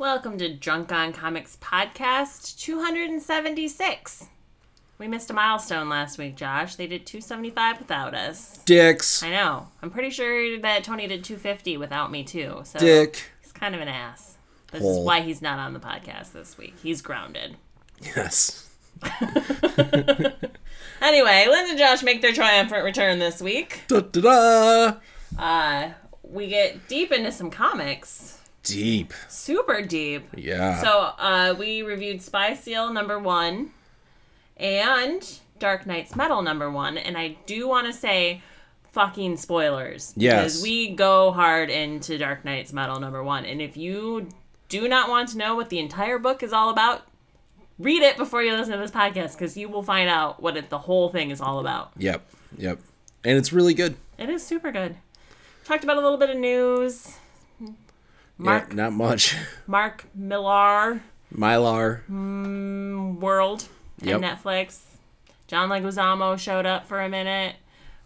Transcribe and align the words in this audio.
Welcome 0.00 0.38
to 0.38 0.48
Drunk 0.50 0.92
on 0.92 1.12
Comics 1.12 1.58
Podcast 1.60 2.58
276. 2.58 4.28
We 4.96 5.06
missed 5.06 5.28
a 5.28 5.34
milestone 5.34 5.90
last 5.90 6.16
week, 6.16 6.36
Josh. 6.36 6.76
They 6.76 6.86
did 6.86 7.04
275 7.04 7.80
without 7.80 8.14
us. 8.14 8.56
Dicks. 8.64 9.22
I 9.22 9.28
know. 9.28 9.68
I'm 9.82 9.90
pretty 9.90 10.08
sure 10.08 10.58
that 10.58 10.84
Tony 10.84 11.06
did 11.06 11.22
250 11.22 11.76
without 11.76 12.10
me, 12.10 12.24
too. 12.24 12.62
So 12.64 12.78
Dick. 12.78 13.30
he's 13.42 13.52
kind 13.52 13.74
of 13.74 13.82
an 13.82 13.88
ass. 13.88 14.38
This 14.72 14.80
Hole. 14.80 15.00
is 15.00 15.06
why 15.06 15.20
he's 15.20 15.42
not 15.42 15.58
on 15.58 15.74
the 15.74 15.80
podcast 15.80 16.32
this 16.32 16.56
week. 16.56 16.76
He's 16.82 17.02
grounded. 17.02 17.58
Yes. 18.00 18.70
Anyway, 21.02 21.46
Liz 21.48 21.70
and 21.70 21.78
Josh 21.78 22.02
make 22.02 22.20
their 22.20 22.32
triumphant 22.32 22.84
return 22.84 23.18
this 23.18 23.40
week. 23.40 23.82
Da 23.88 24.00
da 24.00 24.20
da. 24.20 24.96
Uh, 25.38 25.92
we 26.22 26.46
get 26.46 26.88
deep 26.88 27.10
into 27.10 27.32
some 27.32 27.50
comics. 27.50 28.29
Deep. 28.62 29.12
Super 29.28 29.82
deep. 29.82 30.28
Yeah. 30.36 30.80
So 30.82 30.90
uh, 31.18 31.54
we 31.58 31.82
reviewed 31.82 32.20
Spy 32.22 32.54
Seal 32.54 32.92
number 32.92 33.18
one 33.18 33.70
and 34.56 35.26
Dark 35.58 35.86
Knight's 35.86 36.14
Metal 36.14 36.42
number 36.42 36.70
one, 36.70 36.98
and 36.98 37.16
I 37.16 37.36
do 37.46 37.66
want 37.68 37.86
to 37.86 37.92
say 37.92 38.42
fucking 38.92 39.36
spoilers 39.36 40.12
Yes. 40.16 40.42
because 40.42 40.62
we 40.62 40.90
go 40.90 41.32
hard 41.32 41.70
into 41.70 42.18
Dark 42.18 42.44
Knight's 42.44 42.72
Metal 42.72 42.98
number 43.00 43.22
one, 43.22 43.44
and 43.44 43.62
if 43.62 43.76
you 43.76 44.28
do 44.68 44.88
not 44.88 45.08
want 45.08 45.30
to 45.30 45.38
know 45.38 45.54
what 45.56 45.70
the 45.70 45.78
entire 45.78 46.18
book 46.18 46.42
is 46.42 46.52
all 46.52 46.70
about, 46.70 47.02
read 47.78 48.02
it 48.02 48.16
before 48.16 48.42
you 48.42 48.52
listen 48.52 48.72
to 48.72 48.78
this 48.78 48.90
podcast 48.90 49.32
because 49.32 49.56
you 49.56 49.68
will 49.68 49.82
find 49.82 50.08
out 50.10 50.42
what 50.42 50.56
it, 50.56 50.68
the 50.70 50.78
whole 50.78 51.08
thing 51.08 51.30
is 51.30 51.40
all 51.40 51.58
about. 51.60 51.92
yep. 51.96 52.22
Yep. 52.58 52.78
And 53.24 53.36
it's 53.38 53.52
really 53.52 53.74
good. 53.74 53.96
It 54.18 54.28
is 54.28 54.44
super 54.44 54.72
good. 54.72 54.96
Talked 55.64 55.84
about 55.84 55.96
a 55.98 56.00
little 56.00 56.16
bit 56.18 56.30
of 56.30 56.36
news. 56.36 57.16
Mark 58.40 58.68
Yeah, 58.70 58.74
not 58.76 58.92
much. 58.92 59.36
Mark 59.66 60.04
Millar. 60.14 61.00
Mylar. 61.34 62.00
World 63.20 63.68
Yep. 64.02 64.14
and 64.22 64.24
Netflix. 64.24 64.80
John 65.46 65.68
Leguizamo 65.68 66.38
showed 66.38 66.66
up 66.66 66.86
for 66.86 67.00
a 67.00 67.08
minute. 67.08 67.56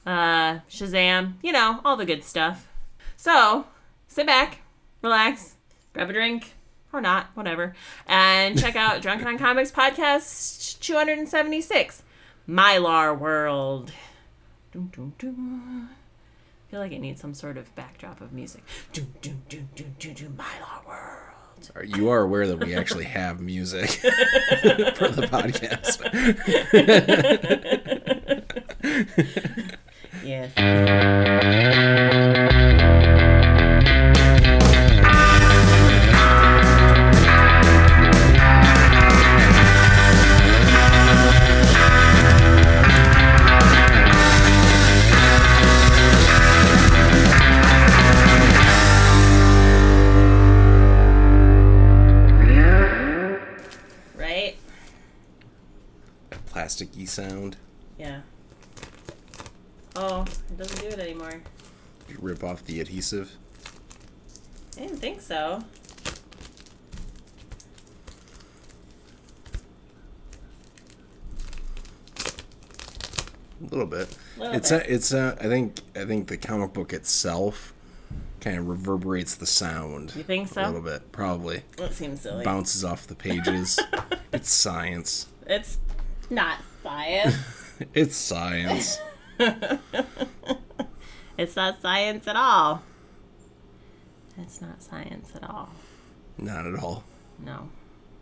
Uh, 0.06 0.58
Shazam, 0.70 1.34
you 1.42 1.52
know, 1.52 1.80
all 1.84 1.96
the 1.96 2.04
good 2.04 2.24
stuff. 2.24 2.68
So, 3.16 3.66
sit 4.08 4.26
back, 4.26 4.58
relax, 5.02 5.54
grab 5.94 6.10
a 6.10 6.12
drink, 6.12 6.52
or 6.92 7.00
not, 7.00 7.28
whatever, 7.34 7.74
and 8.06 8.58
check 8.58 8.76
out 8.76 9.00
Drunken 9.00 9.26
on 9.26 9.38
Comics 9.38 9.70
podcast 9.70 10.78
276, 10.80 12.02
Mylar 12.48 13.18
World. 13.18 13.92
Dun, 14.72 14.92
dun, 14.94 15.12
dun. 15.18 15.88
Feel 16.74 16.80
like 16.80 16.90
it 16.90 16.98
needs 16.98 17.20
some 17.20 17.34
sort 17.34 17.56
of 17.56 17.72
backdrop 17.76 18.20
of 18.20 18.32
music. 18.32 18.64
Do 18.92 19.06
do 19.22 19.30
do 19.48 19.62
do 19.76 19.84
do 19.96 20.12
dun, 20.12 20.36
Mylar 20.36 20.84
World. 20.84 21.70
You 21.96 22.08
are 22.08 22.22
aware 22.22 22.48
that 22.48 22.58
we 22.58 22.74
actually 22.74 23.04
have 23.04 23.40
music 23.40 23.90
for 24.96 25.06
the 25.08 25.28
podcast. 25.30 26.00
Yes. 30.24 30.52
Plasticky 56.74 57.08
sound. 57.08 57.56
Yeah. 57.98 58.20
Oh, 59.94 60.22
it 60.22 60.58
doesn't 60.58 60.80
do 60.80 60.88
it 60.88 60.98
anymore. 60.98 61.40
You 62.08 62.16
rip 62.20 62.42
off 62.42 62.64
the 62.64 62.80
adhesive. 62.80 63.36
I 64.76 64.80
didn't 64.80 64.98
think 64.98 65.20
so. 65.20 65.62
A 73.62 73.66
little 73.70 73.86
bit. 73.86 74.16
Little 74.36 74.54
it's 74.54 74.70
bit. 74.70 74.82
A, 74.82 74.92
it's 74.92 75.12
a, 75.12 75.36
I 75.40 75.44
think 75.44 75.80
I 75.94 76.04
think 76.04 76.26
the 76.26 76.36
comic 76.36 76.72
book 76.72 76.92
itself 76.92 77.72
kind 78.40 78.58
of 78.58 78.66
reverberates 78.66 79.36
the 79.36 79.46
sound. 79.46 80.12
You 80.16 80.24
think 80.24 80.48
so? 80.48 80.62
A 80.62 80.66
little 80.66 80.82
bit, 80.82 81.12
probably. 81.12 81.62
That 81.76 81.94
seems 81.94 82.22
silly. 82.22 82.44
Bounces 82.44 82.84
off 82.84 83.06
the 83.06 83.14
pages. 83.14 83.78
it's 84.32 84.50
science. 84.50 85.28
It's 85.46 85.78
not 86.30 86.58
science. 86.82 87.36
It's 87.92 88.14
science. 88.14 88.98
it's 91.36 91.56
not 91.56 91.82
science 91.82 92.28
at 92.28 92.36
all. 92.36 92.82
It's 94.38 94.60
not 94.60 94.80
science 94.80 95.32
at 95.34 95.42
all. 95.48 95.70
Not 96.38 96.66
at 96.66 96.76
all. 96.76 97.02
No. 97.44 97.68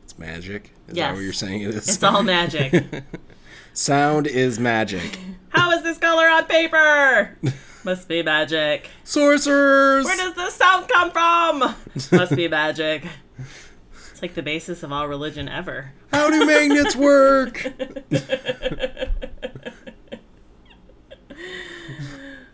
It's 0.04 0.18
magic. 0.18 0.72
Is 0.88 0.96
Yes. 0.96 1.08
that 1.10 1.14
what 1.14 1.22
you're 1.22 1.32
saying 1.34 1.62
it 1.62 1.68
is? 1.74 1.86
It's 1.88 2.02
all 2.02 2.22
magic. 2.22 2.82
Sound 3.74 4.26
is 4.26 4.58
magic. 4.58 5.18
How 5.50 5.70
is 5.72 5.82
this 5.82 5.98
color 5.98 6.26
on 6.28 6.46
paper? 6.46 7.36
Must 7.84 8.08
be 8.08 8.22
magic. 8.22 8.88
Sorcerers! 9.04 10.04
Where 10.06 10.16
does 10.16 10.34
this 10.34 10.54
sound 10.54 10.88
come 10.88 11.10
from? 11.10 11.74
Must 12.12 12.36
be 12.36 12.48
magic. 12.48 13.04
It's 14.22 14.28
like 14.30 14.34
the 14.36 14.42
basis 14.44 14.84
of 14.84 14.92
all 14.92 15.08
religion 15.08 15.48
ever. 15.48 15.94
How 16.12 16.30
do 16.30 16.46
magnets 16.46 16.94
work? 16.94 17.66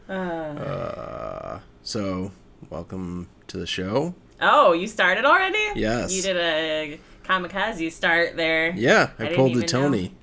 Uh, 0.08 1.60
so, 1.82 2.32
welcome 2.70 3.28
to 3.46 3.58
the 3.58 3.66
show. 3.66 4.14
Oh, 4.40 4.72
you 4.72 4.86
started 4.86 5.26
already? 5.26 5.78
Yes. 5.78 6.14
You 6.16 6.22
did 6.22 6.36
a 6.38 6.98
kamikaze 7.24 7.92
start 7.92 8.34
there. 8.34 8.70
Yeah, 8.70 9.10
I, 9.18 9.24
didn't 9.24 9.36
pulled 9.36 9.48
the 9.54 9.58
even 9.58 9.60
know. 9.60 9.66
Tony. 9.88 10.14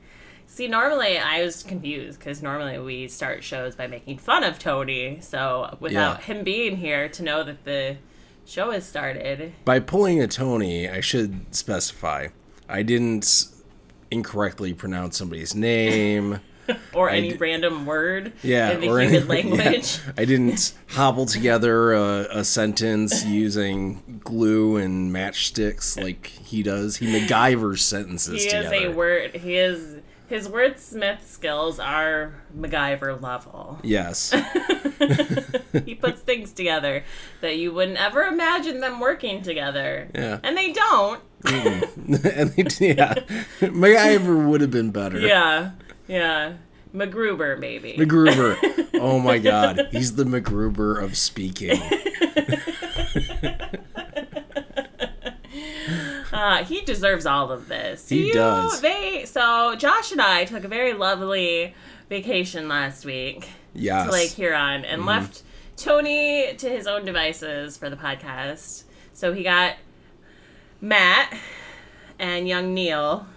See, 0.47 0.67
normally 0.67 1.19
I 1.19 1.43
was 1.43 1.61
confused 1.61 2.17
because 2.17 2.41
normally 2.41 2.79
we 2.79 3.07
start 3.07 3.43
shows 3.43 3.75
by 3.75 3.85
making 3.85 4.17
fun 4.17 4.43
of 4.43 4.57
Tony. 4.57 5.19
So 5.21 5.77
without 5.79 6.19
Yeah. 6.19 6.25
him 6.25 6.43
being 6.43 6.77
here 6.77 7.07
to 7.09 7.21
know 7.23 7.43
that 7.43 7.63
the 7.63 7.97
show 8.45 8.71
has 8.71 8.85
started, 8.85 9.53
By 9.65 9.79
pulling 9.79 10.21
a 10.21 10.27
Tony, 10.27 10.89
I 10.89 11.01
should 11.01 11.53
specify. 11.55 12.27
I 12.69 12.83
didn't 12.83 13.45
incorrectly 14.11 14.73
pronounce 14.73 15.17
somebody's 15.17 15.53
name. 15.55 16.39
or 16.95 17.11
any 17.11 17.29
d- 17.29 17.35
random 17.37 17.85
word 17.85 18.33
Yeah, 18.41 18.71
in 18.71 18.81
the 18.81 18.89
or 18.89 18.99
human 18.99 19.29
any- 19.31 19.49
yeah. 19.49 19.59
language. 19.59 19.99
I 20.17 20.25
didn't 20.25 20.73
hobble 20.87 21.27
together 21.27 21.93
a, 21.93 22.27
a 22.39 22.43
sentence 22.43 23.23
using 23.23 24.19
glue 24.23 24.77
and 24.77 25.13
matchsticks 25.13 26.01
like 26.01 26.25
he 26.25 26.63
does. 26.63 26.97
He 26.97 27.05
MacGyvers 27.05 27.79
sentences 27.79 28.41
He 28.43 28.49
is 28.49 28.71
a 28.71 28.87
word. 28.87 29.35
He 29.35 29.57
is 29.57 29.94
his 30.27 30.47
wordsmith 30.47 31.23
skills 31.23 31.79
are 31.79 32.35
MacGyver 32.57 33.21
level. 33.21 33.79
Yes. 33.83 34.31
he 35.85 35.95
puts 35.95 36.21
things 36.21 36.51
together 36.51 37.03
that 37.41 37.57
you 37.57 37.73
wouldn't 37.73 37.97
ever 37.97 38.23
imagine 38.23 38.79
them 38.79 38.99
working 38.99 39.41
together. 39.41 40.09
Yeah. 40.15 40.39
And 40.43 40.57
they 40.57 40.71
don't. 40.71 41.21
Mm-hmm. 41.43 42.13
and 42.27 42.49
they, 42.51 42.95
yeah, 42.95 43.13
MacGyver 43.59 44.47
would 44.47 44.61
have 44.61 44.71
been 44.71 44.91
better. 44.91 45.19
Yeah. 45.19 45.71
Yeah. 46.07 46.53
MacGruber, 46.93 47.59
maybe. 47.59 47.93
MacGruber. 47.93 48.89
Oh 48.93 49.19
my 49.19 49.37
God, 49.37 49.89
he's 49.91 50.15
the 50.15 50.23
MacGruber 50.23 51.03
of 51.03 51.17
speaking. 51.17 51.81
Uh, 56.35 56.63
he 56.65 56.81
deserves 56.81 57.25
all 57.25 57.51
of 57.51 57.67
this. 57.69 58.09
He 58.09 58.27
You- 58.27 58.33
does. 58.33 58.81
They 58.81 59.23
so 59.25 59.75
Josh 59.75 60.11
and 60.11 60.21
I 60.21 60.43
took 60.45 60.63
a 60.63 60.67
very 60.67 60.93
lovely 60.93 61.73
vacation 62.09 62.67
last 62.67 63.05
week 63.05 63.47
Yes. 63.73 64.05
to 64.07 64.11
Lake 64.11 64.31
Huron 64.31 64.83
and 64.85 65.05
left 65.05 65.43
Tony 65.77 66.53
to 66.57 66.69
his 66.69 66.87
own 66.87 67.05
devices 67.05 67.77
for 67.77 67.89
the 67.89 67.95
podcast. 67.95 68.83
So 69.13 69.31
he 69.33 69.43
got 69.43 69.75
Matt 70.81 71.33
and 72.19 72.47
young 72.47 72.73
Neil, 72.73 73.27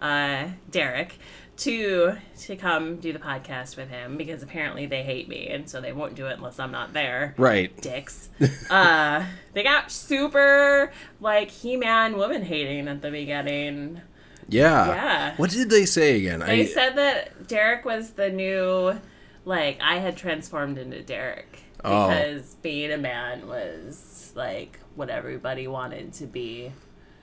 uh, 0.00 0.44
Derek, 0.70 1.18
to 1.58 2.16
to 2.40 2.56
come 2.56 2.96
do 2.96 3.12
the 3.12 3.18
podcast 3.18 3.76
with 3.76 3.88
him 3.88 4.16
because 4.16 4.42
apparently 4.42 4.86
they 4.86 5.02
hate 5.02 5.28
me 5.28 5.48
and 5.48 5.68
so 5.68 5.80
they 5.80 5.92
won't 5.92 6.14
do 6.14 6.26
it 6.26 6.36
unless 6.36 6.58
I'm 6.58 6.70
not 6.72 6.92
there 6.92 7.34
right. 7.38 7.74
dicks. 7.80 8.28
uh, 8.70 9.24
they 9.52 9.62
got 9.62 9.90
super 9.90 10.92
like 11.20 11.50
He-Man 11.50 12.16
woman 12.16 12.42
hating 12.42 12.88
at 12.88 13.00
the 13.02 13.10
beginning. 13.10 14.02
Yeah. 14.48 14.86
Yeah. 14.88 15.34
What 15.36 15.50
did 15.50 15.70
they 15.70 15.86
say 15.86 16.16
again? 16.18 16.40
They 16.40 16.62
I 16.62 16.64
said 16.66 16.96
that 16.96 17.48
Derek 17.48 17.84
was 17.84 18.10
the 18.10 18.30
new, 18.30 19.00
like 19.44 19.78
I 19.80 19.96
had 19.98 20.16
transformed 20.16 20.78
into 20.78 21.02
Derek 21.02 21.62
Oh. 21.84 22.08
because 22.08 22.54
being 22.62 22.90
a 22.90 22.98
man 22.98 23.46
was 23.46 24.32
like 24.34 24.78
what 24.94 25.08
everybody 25.08 25.66
wanted 25.68 26.12
to 26.14 26.26
be. 26.26 26.72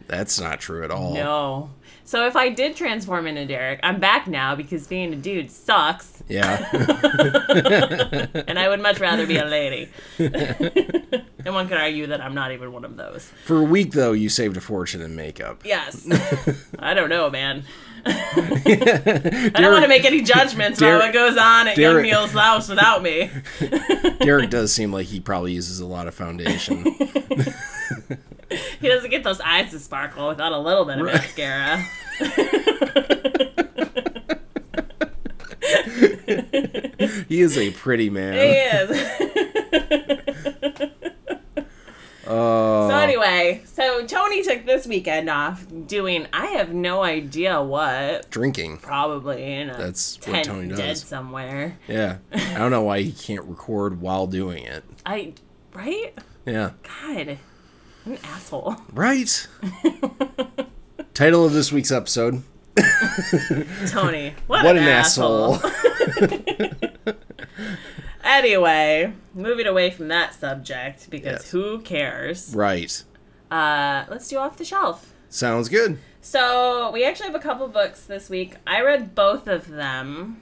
That's 0.07 0.39
not 0.39 0.59
true 0.59 0.83
at 0.83 0.91
all. 0.91 1.13
No. 1.13 1.69
So 2.05 2.27
if 2.27 2.35
I 2.35 2.49
did 2.49 2.75
transform 2.75 3.27
into 3.27 3.45
Derek, 3.45 3.79
I'm 3.81 3.99
back 3.99 4.27
now 4.27 4.55
because 4.55 4.87
being 4.87 5.13
a 5.13 5.15
dude 5.15 5.49
sucks, 5.49 6.21
Yeah. 6.27 6.57
and 8.47 8.59
I 8.59 8.67
would 8.67 8.81
much 8.81 8.99
rather 8.99 9.25
be 9.25 9.37
a 9.37 9.45
lady. 9.45 9.89
and 10.17 11.55
one 11.55 11.69
could 11.69 11.77
argue 11.77 12.07
that 12.07 12.19
I'm 12.19 12.35
not 12.35 12.51
even 12.51 12.73
one 12.73 12.83
of 12.83 12.97
those. 12.97 13.31
For 13.45 13.57
a 13.59 13.63
week 13.63 13.91
though, 13.91 14.11
you 14.11 14.27
saved 14.27 14.57
a 14.57 14.61
fortune 14.61 15.01
in 15.01 15.15
makeup. 15.15 15.61
Yes. 15.65 16.05
I 16.77 16.93
don't 16.93 17.09
know, 17.09 17.29
man. 17.29 17.63
I 18.05 19.51
don't 19.55 19.71
want 19.71 19.83
to 19.83 19.87
make 19.89 20.03
any 20.03 20.21
judgments 20.21 20.79
about 20.79 20.99
what 20.99 21.13
goes 21.13 21.37
on 21.37 21.69
at 21.69 21.77
Derek- 21.77 22.05
Young 22.05 22.21
Neil's 22.23 22.31
House 22.33 22.67
without 22.67 23.01
me. 23.01 23.31
Derek 24.19 24.49
does 24.49 24.73
seem 24.73 24.91
like 24.91 25.05
he 25.07 25.21
probably 25.21 25.53
uses 25.53 25.79
a 25.79 25.85
lot 25.85 26.07
of 26.07 26.13
foundation. 26.13 26.83
He 28.81 28.87
doesn't 28.87 29.09
get 29.09 29.23
those 29.23 29.41
eyes 29.41 29.71
to 29.71 29.79
sparkle 29.79 30.27
without 30.29 30.51
a 30.51 30.59
little 30.59 30.85
bit 30.85 30.99
of 30.99 31.05
mascara. 31.05 31.83
he 37.27 37.41
is 37.41 37.57
a 37.57 37.71
pretty 37.71 38.09
man. 38.09 38.33
He 38.33 38.93
is. 38.93 39.09
Uh, 42.25 42.87
So 42.89 42.97
anyway, 42.97 43.61
so 43.65 44.05
Tony 44.05 44.43
took 44.43 44.65
this 44.65 44.87
weekend 44.87 45.29
off 45.29 45.65
doing 45.87 46.27
I 46.31 46.47
have 46.47 46.73
no 46.73 47.03
idea 47.03 47.61
what. 47.61 48.29
drinking. 48.29 48.77
Probably 48.77 49.43
in 49.53 49.69
a 49.69 49.77
That's 49.77 50.17
what 50.25 50.43
Tony 50.43 50.69
does. 50.69 50.77
dead 50.77 50.97
somewhere. 50.97 51.77
Yeah. 51.87 52.17
I 52.33 52.57
don't 52.57 52.71
know 52.71 52.83
why 52.83 53.01
he 53.01 53.11
can't 53.11 53.43
record 53.45 54.01
while 54.01 54.27
doing 54.27 54.63
it. 54.63 54.83
I 55.05 55.33
right? 55.73 56.13
Yeah. 56.45 56.71
God, 56.83 57.37
an 58.05 58.17
asshole. 58.23 58.75
Right. 58.93 59.47
Title 61.13 61.45
of 61.45 61.53
this 61.53 61.71
week's 61.71 61.91
episode. 61.91 62.43
Tony, 63.87 64.33
what, 64.47 64.63
What 64.65 64.75
an, 64.77 64.83
an 64.83 64.89
asshole. 64.89 65.55
asshole. 65.55 67.13
Anyway, 68.23 69.13
moving 69.33 69.67
away 69.67 69.89
from 69.91 70.07
that 70.07 70.33
subject 70.33 71.09
because 71.09 71.25
Yes. 71.43 71.51
who 71.51 71.79
cares? 71.81 72.53
right. 72.55 73.03
Uh, 73.51 74.05
let's 74.09 74.27
do 74.29 74.37
off 74.37 74.57
the 74.57 74.63
shelf. 74.65 75.13
Sounds 75.29 75.67
good. 75.69 75.99
So 76.21 76.89
we 76.91 77.03
actually 77.03 77.27
have 77.27 77.35
a 77.35 77.39
couple 77.39 77.67
books 77.67 78.05
this 78.05 78.29
week. 78.29 78.55
I 78.65 78.81
read 78.81 79.13
both 79.13 79.47
of 79.47 79.67
them. 79.67 80.41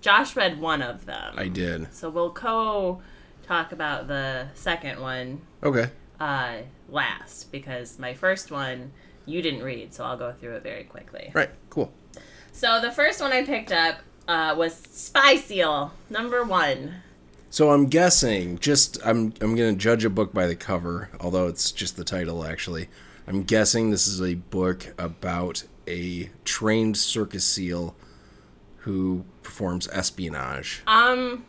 Josh 0.00 0.34
read 0.34 0.60
one 0.60 0.80
of 0.82 1.04
them. 1.06 1.34
I 1.36 1.48
did. 1.48 1.92
So 1.94 2.08
we'll 2.08 2.30
co 2.32 3.02
talk 3.46 3.70
about 3.70 4.08
the 4.08 4.48
second 4.54 5.00
one 5.00 5.42
Okay. 5.62 5.90
Uh, 6.20 6.58
last 6.88 7.50
because 7.52 7.98
my 7.98 8.14
first 8.14 8.50
one 8.50 8.92
you 9.26 9.42
didn't 9.42 9.62
read, 9.62 9.92
so 9.92 10.04
I'll 10.04 10.16
go 10.16 10.32
through 10.32 10.56
it 10.56 10.62
very 10.62 10.84
quickly. 10.84 11.30
Right. 11.34 11.50
Cool. 11.70 11.92
So 12.52 12.80
the 12.80 12.90
first 12.90 13.20
one 13.20 13.32
I 13.32 13.44
picked 13.44 13.72
up 13.72 13.98
uh, 14.26 14.54
was 14.56 14.74
Spy 14.74 15.36
Seal 15.36 15.92
number 16.10 16.44
one. 16.44 16.94
So 17.50 17.70
I'm 17.70 17.86
guessing 17.86 18.58
just 18.58 18.98
I'm 19.04 19.32
I'm 19.40 19.54
gonna 19.54 19.74
judge 19.74 20.04
a 20.04 20.10
book 20.10 20.32
by 20.32 20.46
the 20.46 20.56
cover, 20.56 21.10
although 21.20 21.46
it's 21.46 21.72
just 21.72 21.96
the 21.96 22.04
title 22.04 22.44
actually. 22.44 22.88
I'm 23.26 23.42
guessing 23.42 23.90
this 23.90 24.06
is 24.06 24.22
a 24.22 24.34
book 24.34 24.94
about 24.98 25.64
a 25.86 26.30
trained 26.44 26.96
circus 26.96 27.44
seal 27.44 27.94
who 28.78 29.24
performs 29.42 29.88
espionage. 29.88 30.82
Um, 30.86 31.44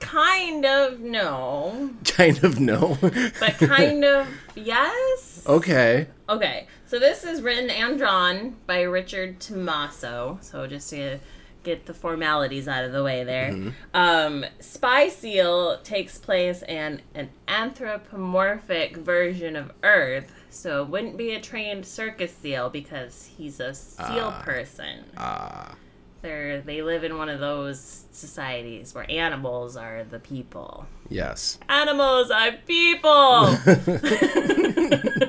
kind 0.00 0.64
of 0.64 1.00
no, 1.00 1.90
Kind 2.04 2.42
of 2.44 2.60
no. 2.60 2.96
but 3.00 3.58
kind 3.58 4.04
of 4.04 4.28
yes. 4.54 5.42
okay. 5.46 6.06
Okay, 6.28 6.66
so 6.86 6.98
this 6.98 7.24
is 7.24 7.40
written 7.42 7.70
and 7.70 7.98
drawn 7.98 8.56
by 8.66 8.82
Richard 8.82 9.40
Tommaso. 9.40 10.38
So 10.42 10.66
just 10.66 10.90
to 10.90 11.18
get 11.64 11.86
the 11.86 11.94
formalities 11.94 12.68
out 12.68 12.84
of 12.84 12.92
the 12.92 13.02
way 13.02 13.24
there, 13.24 13.72
um, 13.94 14.44
Spy 14.60 15.08
Seal 15.08 15.78
takes 15.82 16.18
place 16.18 16.62
in 16.62 17.02
an 17.14 17.30
anthropomorphic 17.48 18.96
version 18.96 19.56
of 19.56 19.72
Earth. 19.82 20.32
So 20.50 20.82
it 20.82 20.88
wouldn't 20.88 21.16
be 21.18 21.32
a 21.34 21.40
trained 21.40 21.84
circus 21.84 22.34
seal 22.34 22.70
because 22.70 23.30
he's 23.36 23.60
a 23.60 23.74
seal 23.74 24.32
person. 24.42 25.04
Ah. 25.16 25.74
They're, 26.20 26.60
they 26.60 26.82
live 26.82 27.04
in 27.04 27.16
one 27.16 27.28
of 27.28 27.38
those 27.38 28.04
societies 28.10 28.92
where 28.94 29.08
animals 29.08 29.76
are 29.76 30.02
the 30.02 30.18
people. 30.18 30.86
yes. 31.08 31.58
Animals 31.68 32.30
are 32.30 32.52
people! 32.66 33.56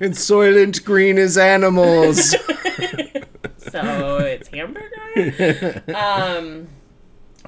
And 0.00 0.14
Soylent 0.14 0.84
Green 0.84 1.16
is 1.16 1.38
animals. 1.38 2.30
so 3.58 4.18
it's 4.18 4.48
hamburger. 4.48 5.82
um, 5.94 6.66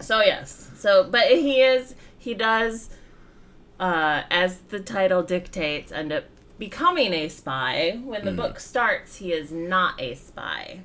so 0.01 0.21
yes. 0.21 0.71
So, 0.77 1.05
but 1.11 1.27
he 1.31 1.61
is 1.61 1.95
he 2.17 2.33
does, 2.35 2.91
uh, 3.81 4.23
as 4.31 4.59
the 4.69 4.79
title 4.81 5.23
dictates, 5.23 5.91
end 5.91 6.13
up 6.13 6.25
becoming 6.59 7.13
a 7.13 7.29
spy. 7.29 8.01
When 8.05 8.25
the 8.25 8.33
book 8.33 8.61
starts, 8.61 9.17
he 9.17 9.33
is 9.33 9.51
not 9.51 10.01
a 10.01 10.15
spy. 10.15 10.81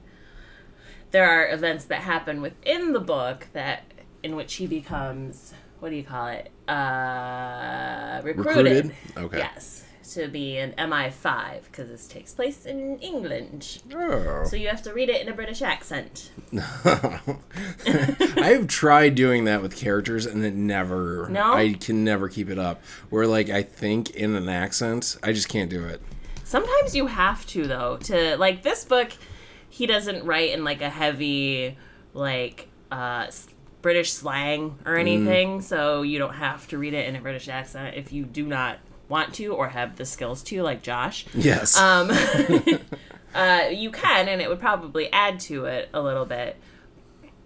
There 1.11 1.29
are 1.29 1.49
events 1.49 1.85
that 1.85 2.01
happen 2.01 2.41
within 2.41 2.93
the 2.93 2.99
book 2.99 3.47
that 3.53 3.83
in 4.21 4.35
which 4.35 4.55
he 4.55 4.67
becomes 4.67 5.53
what 5.79 5.89
do 5.89 5.95
you 5.95 6.03
call 6.03 6.27
it? 6.27 6.51
Uh, 6.67 8.19
recruited. 8.23 8.45
Recruited? 8.65 8.95
Okay. 9.17 9.37
Yes, 9.37 9.85
to 10.11 10.27
be 10.27 10.57
an 10.57 10.73
MI5 10.77 11.63
because 11.65 11.87
this 11.87 12.07
takes 12.07 12.33
place 12.33 12.65
in 12.65 12.97
England. 12.99 13.81
oh. 13.95 14.43
So 14.45 14.55
you 14.55 14.67
have 14.67 14.83
to 14.83 14.93
read 14.93 15.09
it 15.09 15.21
in 15.21 15.29
a 15.29 15.33
British 15.33 15.61
accent. 15.61 16.31
I've 17.85 18.67
tried 18.67 19.15
doing 19.15 19.45
that 19.45 19.61
with 19.61 19.75
characters 19.75 20.25
and 20.25 20.43
it 20.43 20.53
never 20.53 21.29
No? 21.29 21.53
I 21.53 21.73
can 21.73 22.03
never 22.03 22.27
keep 22.27 22.49
it 22.49 22.59
up. 22.59 22.83
Where 23.09 23.25
like 23.25 23.49
I 23.49 23.63
think 23.63 24.09
in 24.11 24.35
an 24.35 24.49
accent, 24.49 25.17
I 25.23 25.31
just 25.31 25.47
can't 25.47 25.69
do 25.69 25.85
it. 25.85 26.01
Sometimes 26.43 26.95
you 26.95 27.07
have 27.07 27.45
to 27.47 27.67
though 27.67 27.97
to 28.03 28.35
like 28.37 28.63
this 28.63 28.83
book. 28.83 29.11
He 29.69 29.85
doesn't 29.85 30.25
write 30.25 30.51
in 30.51 30.63
like 30.63 30.81
a 30.81 30.89
heavy 30.89 31.77
like 32.13 32.67
uh, 32.91 33.27
British 33.81 34.11
slang 34.11 34.79
or 34.85 34.97
anything, 34.97 35.61
so 35.61 36.01
you 36.01 36.19
don't 36.19 36.35
have 36.35 36.67
to 36.67 36.77
read 36.77 36.93
it 36.93 37.07
in 37.07 37.15
a 37.15 37.21
British 37.21 37.47
accent 37.47 37.95
if 37.95 38.11
you 38.11 38.25
do 38.25 38.45
not 38.45 38.79
want 39.07 39.33
to 39.35 39.47
or 39.47 39.69
have 39.69 39.95
the 39.95 40.05
skills 40.05 40.43
to, 40.43 40.61
like 40.61 40.81
Josh. 40.81 41.25
Yes. 41.33 41.77
Um, 41.77 42.11
uh, 43.33 43.69
you 43.71 43.91
can, 43.91 44.27
and 44.27 44.41
it 44.41 44.49
would 44.49 44.59
probably 44.59 45.11
add 45.11 45.39
to 45.41 45.65
it 45.65 45.89
a 45.93 46.01
little 46.01 46.25
bit 46.25 46.55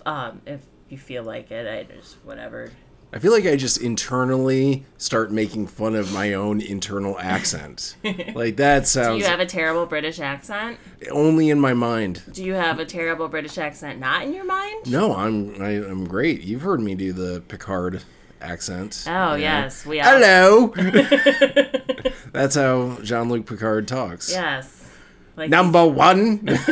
um, 0.05 0.41
if 0.45 0.61
you 0.89 0.97
feel 0.97 1.23
like 1.23 1.51
it. 1.51 1.67
I 1.67 1.91
just 1.93 2.15
whatever. 2.23 2.71
I 3.13 3.19
feel 3.19 3.31
like 3.31 3.45
I 3.45 3.55
just 3.55 3.77
internally 3.77 4.85
start 4.97 5.31
making 5.31 5.67
fun 5.67 5.95
of 5.95 6.11
my 6.11 6.33
own 6.33 6.61
internal 6.61 7.19
accent. 7.19 7.95
like 8.33 8.55
that 8.55 8.87
sounds. 8.87 9.19
Do 9.19 9.23
you 9.23 9.29
have 9.29 9.39
a 9.39 9.45
terrible 9.45 9.85
British 9.85 10.19
accent? 10.19 10.79
only 11.11 11.51
in 11.51 11.59
my 11.59 11.73
mind. 11.73 12.23
Do 12.31 12.43
you 12.43 12.53
have 12.53 12.79
a 12.79 12.85
terrible 12.85 13.27
British 13.27 13.59
accent 13.59 13.99
not 13.99 14.23
in 14.23 14.33
your 14.33 14.45
mind? 14.45 14.89
No, 14.89 15.15
I'm 15.15 15.61
I, 15.61 15.75
I'm 15.75 16.07
great. 16.07 16.41
You've 16.41 16.63
heard 16.63 16.81
me 16.81 16.95
do 16.95 17.13
the 17.13 17.43
Picard 17.47 18.01
accent. 18.41 19.05
Oh 19.07 19.35
yes, 19.35 19.85
we 19.85 19.99
are. 19.99 20.05
Hello. 20.05 20.73
That's 22.31 22.55
how 22.55 22.97
Jean-Luc 23.03 23.45
Picard 23.45 23.87
talks. 23.87 24.31
Yes. 24.31 24.89
Like 25.35 25.51
Number 25.51 25.85
one, 25.85 26.43
was 26.45 26.65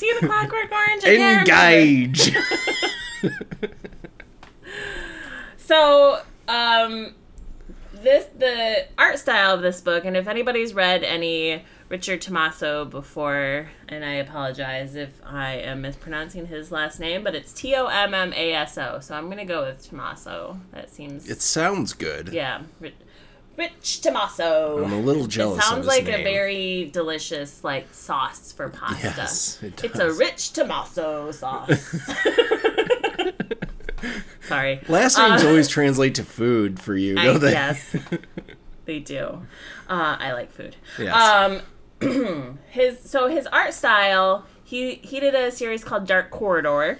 he 0.00 0.08
in 0.08 0.16
the 0.20 0.26
Clockwork 0.26 0.72
Orange? 0.72 1.04
I 1.04 1.40
engage. 1.40 2.34
So, 5.64 6.20
um, 6.48 7.14
this 7.94 8.26
the 8.36 8.86
art 8.98 9.18
style 9.18 9.54
of 9.54 9.62
this 9.62 9.80
book, 9.80 10.04
and 10.04 10.16
if 10.16 10.26
anybody's 10.26 10.74
read 10.74 11.04
any 11.04 11.64
Richard 11.88 12.20
Tommaso 12.20 12.84
before, 12.84 13.70
and 13.88 14.04
I 14.04 14.14
apologize 14.14 14.96
if 14.96 15.20
I 15.24 15.52
am 15.54 15.82
mispronouncing 15.82 16.46
his 16.46 16.72
last 16.72 16.98
name, 16.98 17.22
but 17.22 17.34
it's 17.34 17.52
T 17.52 17.74
O 17.76 17.86
M 17.86 18.12
M 18.12 18.32
A 18.32 18.52
S 18.54 18.76
O. 18.76 18.98
So 19.00 19.14
I'm 19.14 19.28
gonna 19.28 19.44
go 19.44 19.62
with 19.64 19.88
Tommaso. 19.88 20.58
That 20.72 20.90
seems 20.90 21.30
it 21.30 21.40
sounds 21.40 21.92
good. 21.92 22.30
yeah. 22.32 22.62
Ri- 22.80 22.94
Rich 23.56 24.00
Tommaso. 24.00 24.82
I'm 24.82 24.92
a 24.92 25.00
little 25.00 25.26
jealous. 25.26 25.58
It 25.58 25.68
sounds 25.68 25.86
like 25.86 26.04
name. 26.04 26.20
a 26.20 26.24
very 26.24 26.90
delicious 26.92 27.62
like 27.62 27.92
sauce 27.92 28.50
for 28.52 28.68
pasta. 28.70 29.14
Yes, 29.16 29.62
it 29.62 29.84
it's 29.84 29.98
a 29.98 30.10
rich 30.12 30.52
Tommaso 30.54 31.30
sauce. 31.30 32.10
Sorry. 34.42 34.80
Last 34.88 35.18
names 35.18 35.44
always 35.44 35.68
translate 35.68 36.14
to 36.16 36.24
food 36.24 36.80
for 36.80 36.94
you, 36.94 37.14
don't 37.14 37.40
they? 37.40 37.52
yes, 37.52 37.94
they 38.84 38.98
do. 38.98 39.46
Uh, 39.88 40.16
I 40.18 40.32
like 40.32 40.50
food. 40.52 40.76
Yes. 40.98 41.14
Um, 42.00 42.58
his 42.70 42.98
so 43.00 43.28
his 43.28 43.46
art 43.46 43.74
style. 43.74 44.46
He 44.64 44.96
he 44.96 45.20
did 45.20 45.34
a 45.34 45.50
series 45.50 45.84
called 45.84 46.06
Dark 46.06 46.30
Corridor, 46.30 46.98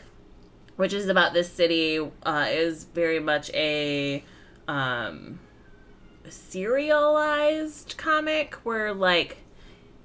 which 0.77 0.93
is 0.93 1.09
about 1.09 1.33
this 1.33 1.51
city, 1.51 1.99
uh, 2.23 2.47
is 2.49 2.85
very 2.85 3.19
much 3.19 3.51
a 3.55 4.23
um, 4.69 5.41
serialized 6.29 7.97
comic 7.97 8.55
where 8.63 8.93
like 8.93 9.39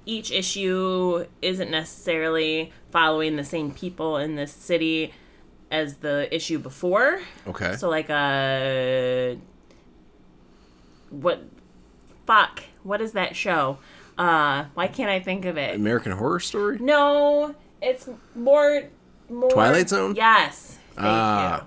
each 0.06 0.32
issue 0.32 1.26
isn't 1.42 1.70
necessarily 1.70 2.72
following 2.90 3.36
the 3.36 3.44
same 3.44 3.70
people 3.70 4.16
in 4.16 4.36
this 4.36 4.52
city 4.52 5.12
as 5.70 5.96
the 5.96 6.34
issue 6.34 6.58
before. 6.58 7.20
Okay. 7.46 7.74
So 7.76 7.88
like 7.88 8.08
a 8.10 9.38
what 11.10 11.42
fuck, 12.26 12.62
what 12.82 13.00
is 13.00 13.12
that 13.12 13.36
show? 13.36 13.78
Uh 14.16 14.64
why 14.74 14.88
can't 14.88 15.10
I 15.10 15.20
think 15.20 15.44
of 15.44 15.56
it? 15.56 15.76
American 15.76 16.12
Horror 16.12 16.40
Story? 16.40 16.78
No, 16.78 17.54
it's 17.80 18.08
more 18.34 18.82
more 19.28 19.50
Twilight 19.50 19.88
Zone? 19.88 20.14
Yes. 20.16 20.78
Thank 20.94 21.06
Ah. 21.06 21.60
you. 21.60 21.64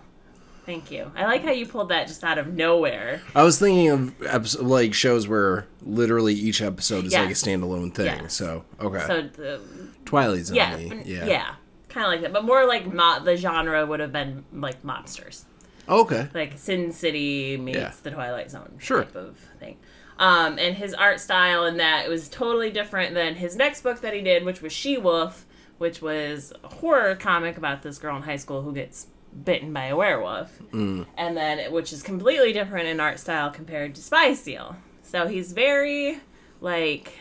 Thank 0.65 0.91
you. 0.91 1.11
I 1.15 1.25
like 1.25 1.43
how 1.43 1.51
you 1.51 1.65
pulled 1.65 1.89
that 1.89 2.07
just 2.07 2.23
out 2.23 2.37
of 2.37 2.53
nowhere. 2.53 3.21
I 3.35 3.43
was 3.43 3.57
thinking 3.59 3.89
of 3.89 4.17
eps- 4.19 4.61
like 4.61 4.93
shows 4.93 5.27
where 5.27 5.65
literally 5.81 6.33
each 6.35 6.61
episode 6.61 7.05
is 7.05 7.13
like 7.13 7.29
a 7.29 7.33
standalone 7.33 7.93
thing. 7.93 8.05
Yes. 8.05 8.33
So 8.35 8.63
okay, 8.79 9.03
So 9.07 9.21
the 9.23 9.61
Twilight 10.05 10.45
Zone. 10.45 10.55
yeah, 10.57 10.77
Yeah. 10.77 11.25
yeah, 11.25 11.55
kind 11.91 12.05
of 12.05 12.11
like 12.11 12.21
that, 12.21 12.33
but 12.33 12.43
more 12.43 12.65
like 12.65 12.91
mo- 12.91 13.23
the 13.23 13.37
genre 13.37 13.85
would 13.85 13.99
have 13.99 14.11
been 14.11 14.43
like 14.53 14.81
mobsters, 14.83 15.43
Okay. 15.87 16.27
like 16.33 16.57
Sin 16.57 16.91
City 16.91 17.57
meets 17.57 17.77
Yeah. 17.77 17.91
the 18.03 18.11
Twilight 18.11 18.49
Zone 18.51 18.77
Sure. 18.79 19.03
type 19.03 19.15
of 19.15 19.37
thing. 19.59 19.77
Um, 20.17 20.57
and 20.59 20.75
his 20.75 20.93
art 20.93 21.19
style 21.19 21.65
in 21.65 21.77
that 21.77 22.07
was 22.07 22.29
totally 22.29 22.69
different 22.69 23.13
than 23.15 23.35
his 23.35 23.55
next 23.55 23.81
book 23.81 24.01
that 24.01 24.13
he 24.13 24.21
did, 24.21 24.45
which 24.45 24.61
was 24.61 24.71
She 24.71 24.97
Wolf, 24.97 25.45
which 25.79 26.01
was 26.01 26.53
a 26.63 26.67
horror 26.75 27.15
comic 27.15 27.57
about 27.57 27.81
this 27.81 27.97
girl 27.97 28.15
in 28.17 28.21
high 28.23 28.35
school 28.35 28.61
who 28.61 28.71
gets 28.73 29.07
bitten 29.43 29.73
by 29.73 29.85
a 29.85 29.95
werewolf, 29.95 30.59
Mm. 30.71 31.07
and 31.17 31.35
then 31.37 31.71
which 31.71 31.91
is 31.93 32.03
completely 32.03 32.53
different 32.53 32.87
in 32.87 32.99
art 32.99 33.19
style 33.19 33.49
compared 33.49 33.95
to 33.95 34.01
Spy 34.01 34.33
Seal. 34.33 34.75
So 35.03 35.27
he's 35.27 35.53
very 35.53 36.19
like 36.59 37.13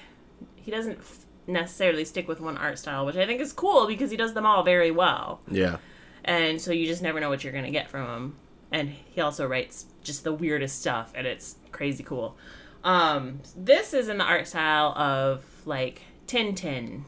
he 0.57 0.71
doesn't 0.71 0.99
necessarily 1.53 2.05
stick 2.05 2.27
with 2.29 2.41
one 2.41 2.57
art 2.57 2.79
style, 2.79 3.05
which 3.07 3.17
I 3.17 3.27
think 3.27 3.41
is 3.41 3.53
cool 3.53 3.87
because 3.87 4.11
he 4.11 4.17
does 4.17 4.35
them 4.35 4.47
all 4.47 4.63
very 4.63 4.91
well, 4.91 5.41
Yeah. 5.51 5.77
and 6.25 6.61
so 6.61 6.73
you 6.73 6.87
just 6.87 7.03
never 7.03 7.21
know 7.21 7.29
what 7.29 7.43
you're 7.45 7.53
gonna 7.53 7.71
get 7.71 7.89
from 7.91 8.07
him. 8.07 8.37
And 8.73 8.91
he 8.91 9.21
also 9.21 9.47
writes 9.47 9.87
just 10.05 10.23
the 10.25 10.33
weirdest 10.33 10.81
stuff, 10.81 11.13
and 11.15 11.27
it's 11.27 11.57
crazy 11.73 12.05
cool. 12.05 12.37
Um, 12.85 13.41
this 13.57 13.93
is 13.93 14.09
in 14.09 14.19
the 14.19 14.25
art 14.25 14.47
style 14.47 14.93
of 14.97 15.45
like 15.67 16.03
Tintin 16.27 17.03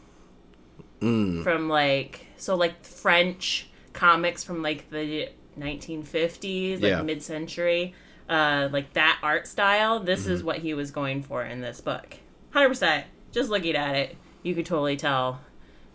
from 1.00 1.68
like 1.68 2.26
so 2.36 2.54
like 2.54 2.84
French 2.84 3.68
comics 3.92 4.44
from 4.44 4.62
like 4.62 4.88
the 4.90 5.28
1950s, 5.58 6.74
like 6.74 6.82
Yeah. 6.90 7.02
mid-century, 7.02 7.94
uh, 8.28 8.68
like 8.72 8.92
that 8.94 9.18
art 9.22 9.46
style. 9.46 10.00
This 10.00 10.26
is 10.26 10.42
what 10.44 10.58
he 10.58 10.74
was 10.74 10.90
going 10.90 11.22
for 11.22 11.44
in 11.44 11.60
this 11.60 11.80
book. 11.80 12.16
Hundred 12.52 12.68
percent. 12.68 13.06
Just 13.32 13.50
looking 13.50 13.74
at 13.76 13.96
it, 13.96 14.16
you 14.42 14.54
could 14.54 14.66
totally 14.66 14.96
tell 14.96 15.40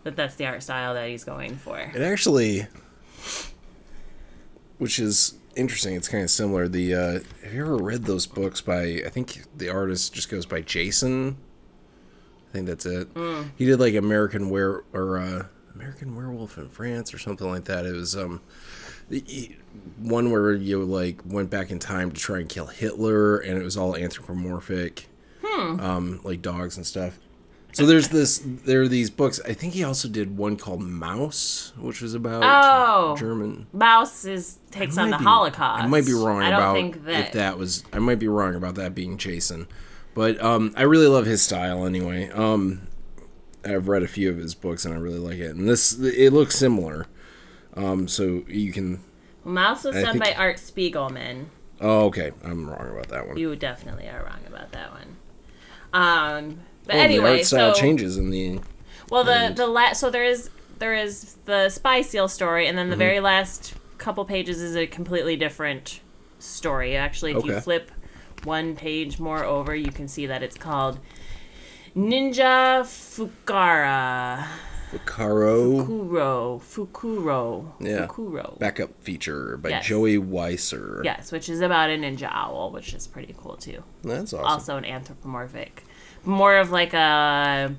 that 0.04 0.16
that's 0.16 0.36
the 0.36 0.46
art 0.46 0.62
style 0.62 0.94
that 0.94 1.08
he's 1.08 1.24
going 1.24 1.56
for. 1.56 1.78
It 1.78 2.00
actually, 2.02 2.66
which 4.78 4.98
is 4.98 5.34
interesting. 5.56 5.94
It's 5.94 6.08
kind 6.08 6.24
of 6.24 6.30
similar. 6.30 6.68
The 6.68 6.94
uh, 6.94 7.12
have 7.44 7.52
you 7.52 7.60
ever 7.62 7.76
read 7.76 8.04
those 8.04 8.26
books 8.26 8.60
by? 8.60 9.02
I 9.04 9.08
think 9.10 9.42
the 9.56 9.68
artist 9.68 10.14
just 10.14 10.30
goes 10.30 10.46
by 10.46 10.62
Jason. 10.62 11.36
I 12.48 12.52
think 12.52 12.66
that's 12.66 12.86
it. 12.86 13.08
He 13.56 13.66
did 13.66 13.78
like 13.78 13.94
American 13.94 14.48
Were 14.48 14.84
or 14.92 15.18
uh, 15.18 15.46
American 15.74 16.16
Werewolf 16.16 16.56
in 16.56 16.68
France 16.68 17.12
or 17.12 17.18
something 17.18 17.46
like 17.48 17.64
that. 17.64 17.84
It 17.84 17.92
was 17.94 18.16
um, 18.16 18.40
one 19.98 20.30
where 20.30 20.54
you 20.54 20.82
like 20.84 21.20
went 21.26 21.50
back 21.50 21.70
in 21.70 21.78
time 21.78 22.10
to 22.10 22.18
try 22.18 22.38
and 22.38 22.48
kill 22.48 22.66
Hitler, 22.66 23.38
and 23.38 23.58
it 23.58 23.62
was 23.62 23.76
all 23.76 23.94
anthropomorphic, 23.96 25.08
um, 25.44 26.20
like 26.24 26.40
dogs 26.40 26.76
and 26.78 26.86
stuff. 26.86 27.18
So 27.72 27.86
there's 27.86 28.08
this. 28.08 28.42
There 28.44 28.82
are 28.82 28.88
these 28.88 29.10
books. 29.10 29.40
I 29.44 29.52
think 29.52 29.74
he 29.74 29.84
also 29.84 30.08
did 30.08 30.36
one 30.36 30.56
called 30.56 30.80
Maus, 30.80 31.76
which 31.76 32.00
was 32.00 32.14
about 32.14 32.42
Oh. 32.42 33.14
German. 33.16 33.66
Maus 33.74 34.26
is 34.26 34.58
takes 34.70 34.96
on 34.98 35.10
the 35.10 35.18
be- 35.18 35.24
Holocaust. 35.24 35.84
I 35.84 35.86
might 35.86 36.06
be 36.06 36.14
wrong 36.14 36.42
I 36.42 36.48
about 36.48 37.04
that. 37.04 37.26
if 37.26 37.32
that 37.32 37.58
was. 37.58 37.84
I 37.92 37.98
might 37.98 38.18
be 38.18 38.26
wrong 38.28 38.54
about 38.54 38.74
that 38.76 38.94
being 38.94 39.16
Jason, 39.18 39.68
but 40.14 40.42
um, 40.42 40.72
I 40.76 40.82
really 40.82 41.06
love 41.06 41.26
his 41.26 41.42
style 41.42 41.84
anyway. 41.86 42.30
Um, 42.30 42.88
I've 43.64 43.86
read 43.86 44.02
a 44.02 44.08
few 44.08 44.30
of 44.30 44.38
his 44.38 44.54
books 44.54 44.84
and 44.84 44.94
I 44.94 44.96
really 44.96 45.18
like 45.18 45.38
it. 45.38 45.54
And 45.54 45.68
this, 45.68 45.98
it 45.98 46.32
looks 46.32 46.56
similar. 46.56 47.06
Um, 47.74 48.08
so 48.08 48.44
you 48.48 48.72
can. 48.72 49.00
Maus 49.44 49.84
was 49.84 49.94
I 49.94 50.02
done 50.02 50.12
think- 50.18 50.24
by 50.24 50.32
Art 50.34 50.56
Spiegelman. 50.56 51.46
Oh, 51.80 52.06
okay. 52.06 52.32
I'm 52.42 52.68
wrong 52.68 52.88
about 52.90 53.08
that 53.08 53.28
one. 53.28 53.36
You 53.36 53.54
definitely 53.54 54.08
are 54.08 54.24
wrong 54.24 54.40
about 54.48 54.72
that 54.72 54.90
one. 54.90 55.16
Um, 55.92 56.60
but 56.88 56.96
Oh, 56.96 56.98
anyway, 56.98 57.30
the 57.32 57.36
art 57.38 57.46
style 57.46 57.74
so 57.74 57.80
changes 57.80 58.16
in 58.16 58.30
the. 58.30 58.58
well, 59.10 59.22
the 59.22 59.32
and- 59.32 59.56
the 59.56 59.66
la- 59.68 59.92
so 59.92 60.10
there 60.10 60.24
is 60.24 60.50
there 60.80 60.94
is 60.94 61.36
the 61.44 61.68
spy 61.68 62.02
seal 62.02 62.26
story, 62.28 62.66
and 62.66 62.76
then 62.76 62.88
the 62.88 62.94
Mm-hmm. 62.94 62.98
very 63.00 63.20
last 63.20 63.74
couple 63.98 64.24
pages 64.24 64.60
is 64.60 64.74
a 64.76 64.86
completely 64.86 65.36
different 65.36 66.00
story. 66.40 66.96
Actually, 66.96 67.32
if 67.32 67.44
you 67.44 67.60
flip 67.60 67.90
one 68.44 68.74
page 68.76 69.18
more 69.20 69.44
over, 69.44 69.74
you 69.76 69.90
can 69.92 70.08
see 70.08 70.26
that 70.26 70.42
it's 70.42 70.56
called 70.56 70.98
Ninja 71.96 72.82
Fukara 72.84 74.44
Fukaro 74.92 75.84
Fukuro 75.84 76.60
Fukuro 76.62 77.72
Yeah. 77.80 78.06
Fukuro. 78.06 78.58
backup 78.58 78.90
feature 79.02 79.56
by 79.58 79.70
Yes. 79.70 79.86
Joey 79.86 80.16
Weiser. 80.18 81.04
Yes, 81.04 81.30
which 81.32 81.48
is 81.48 81.60
about 81.60 81.90
a 81.90 81.94
ninja 81.98 82.30
owl, 82.32 82.70
which 82.70 82.94
is 82.94 83.06
pretty 83.06 83.34
cool 83.36 83.56
too. 83.56 83.82
That's 84.02 84.32
awesome. 84.32 84.46
Also 84.46 84.76
an 84.76 84.84
anthropomorphic, 84.84 85.82
more 86.24 86.56
of 86.56 86.70
like 86.70 86.94
a 86.94 87.74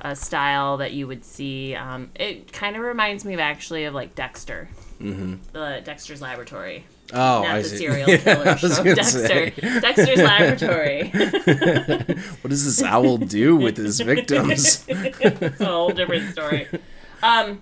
a 0.00 0.14
style 0.14 0.76
that 0.78 0.92
you 0.92 1.06
would 1.06 1.24
see. 1.24 1.74
Um, 1.74 2.10
it 2.14 2.52
kind 2.52 2.76
of 2.76 2.82
reminds 2.82 3.24
me 3.24 3.34
of 3.34 3.40
actually 3.40 3.84
of 3.84 3.94
like 3.94 4.14
Dexter, 4.14 4.68
mm-hmm. 5.00 5.82
Dexter's 5.84 6.20
Laboratory. 6.20 6.84
Oh, 7.12 7.42
Not 7.42 7.46
I 7.46 7.62
the 7.62 7.68
see. 7.68 7.76
serial 7.78 8.06
killer 8.18 8.44
yeah, 8.44 8.56
show, 8.56 8.82
Dexter. 8.82 9.26
Say. 9.26 9.52
Dexter's 9.80 10.18
Laboratory. 10.18 11.08
what 11.10 12.50
does 12.50 12.64
this 12.64 12.82
owl 12.82 13.18
do 13.18 13.56
with 13.56 13.76
his 13.76 14.00
victims? 14.00 14.84
it's 14.88 15.60
a 15.60 15.64
whole 15.64 15.90
different 15.90 16.32
story. 16.32 16.66
Um, 17.22 17.60